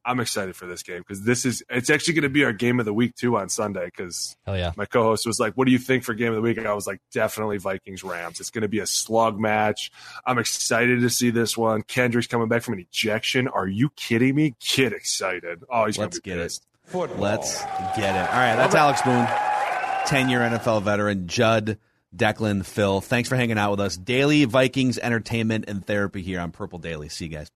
I'm 0.05 0.19
excited 0.19 0.55
for 0.55 0.67
this 0.67 0.83
game 0.83 0.99
because 0.99 1.23
this 1.23 1.45
is 1.45 1.63
it's 1.69 1.89
actually 1.89 2.13
going 2.13 2.23
to 2.23 2.29
be 2.29 2.43
our 2.43 2.53
game 2.53 2.79
of 2.79 2.85
the 2.85 2.93
week 2.93 3.15
too 3.15 3.37
on 3.37 3.49
Sunday 3.49 3.85
because 3.85 4.37
Hell 4.45 4.57
yeah. 4.57 4.71
my 4.75 4.85
co-host 4.85 5.25
was 5.25 5.39
like, 5.39 5.53
"What 5.55 5.65
do 5.65 5.71
you 5.71 5.79
think 5.79 6.03
for 6.03 6.13
game 6.13 6.29
of 6.29 6.35
the 6.35 6.41
week?" 6.41 6.57
And 6.57 6.67
I 6.67 6.73
was 6.73 6.85
like, 6.85 7.01
"Definitely 7.11 7.57
Vikings 7.57 8.03
Rams. 8.03 8.39
It's 8.39 8.51
going 8.51 8.61
to 8.61 8.67
be 8.67 8.79
a 8.79 8.85
slug 8.85 9.39
match. 9.39 9.91
I'm 10.25 10.37
excited 10.37 11.01
to 11.01 11.09
see 11.09 11.31
this 11.31 11.57
one. 11.57 11.81
Kendrick's 11.81 12.27
coming 12.27 12.47
back 12.47 12.61
from 12.61 12.75
an 12.75 12.81
ejection. 12.81 13.47
Are 13.47 13.67
you 13.67 13.89
kidding 13.95 14.35
me? 14.35 14.53
Get 14.75 14.93
excited! 14.93 15.63
Oh, 15.69 15.85
he's 15.87 15.97
Let's 15.97 16.19
get 16.19 16.37
pissed. 16.37 16.65
it. 16.93 17.19
Let's 17.19 17.63
get 17.97 18.15
it. 18.15 18.29
All 18.29 18.39
right, 18.39 18.55
that's 18.55 18.75
Alex 18.75 19.01
Boone, 19.01 19.27
10 20.05 20.29
year 20.29 20.39
NFL 20.41 20.83
veteran, 20.83 21.27
Judd, 21.27 21.79
Declan, 22.15 22.63
Phil. 22.63 23.01
Thanks 23.01 23.27
for 23.27 23.35
hanging 23.35 23.57
out 23.57 23.71
with 23.71 23.79
us. 23.79 23.97
Daily 23.97 24.45
Vikings 24.45 24.99
entertainment 24.99 25.65
and 25.67 25.85
therapy 25.85 26.21
here 26.21 26.39
on 26.39 26.51
Purple 26.51 26.79
Daily. 26.79 27.09
See 27.09 27.25
you 27.25 27.31
guys. 27.31 27.49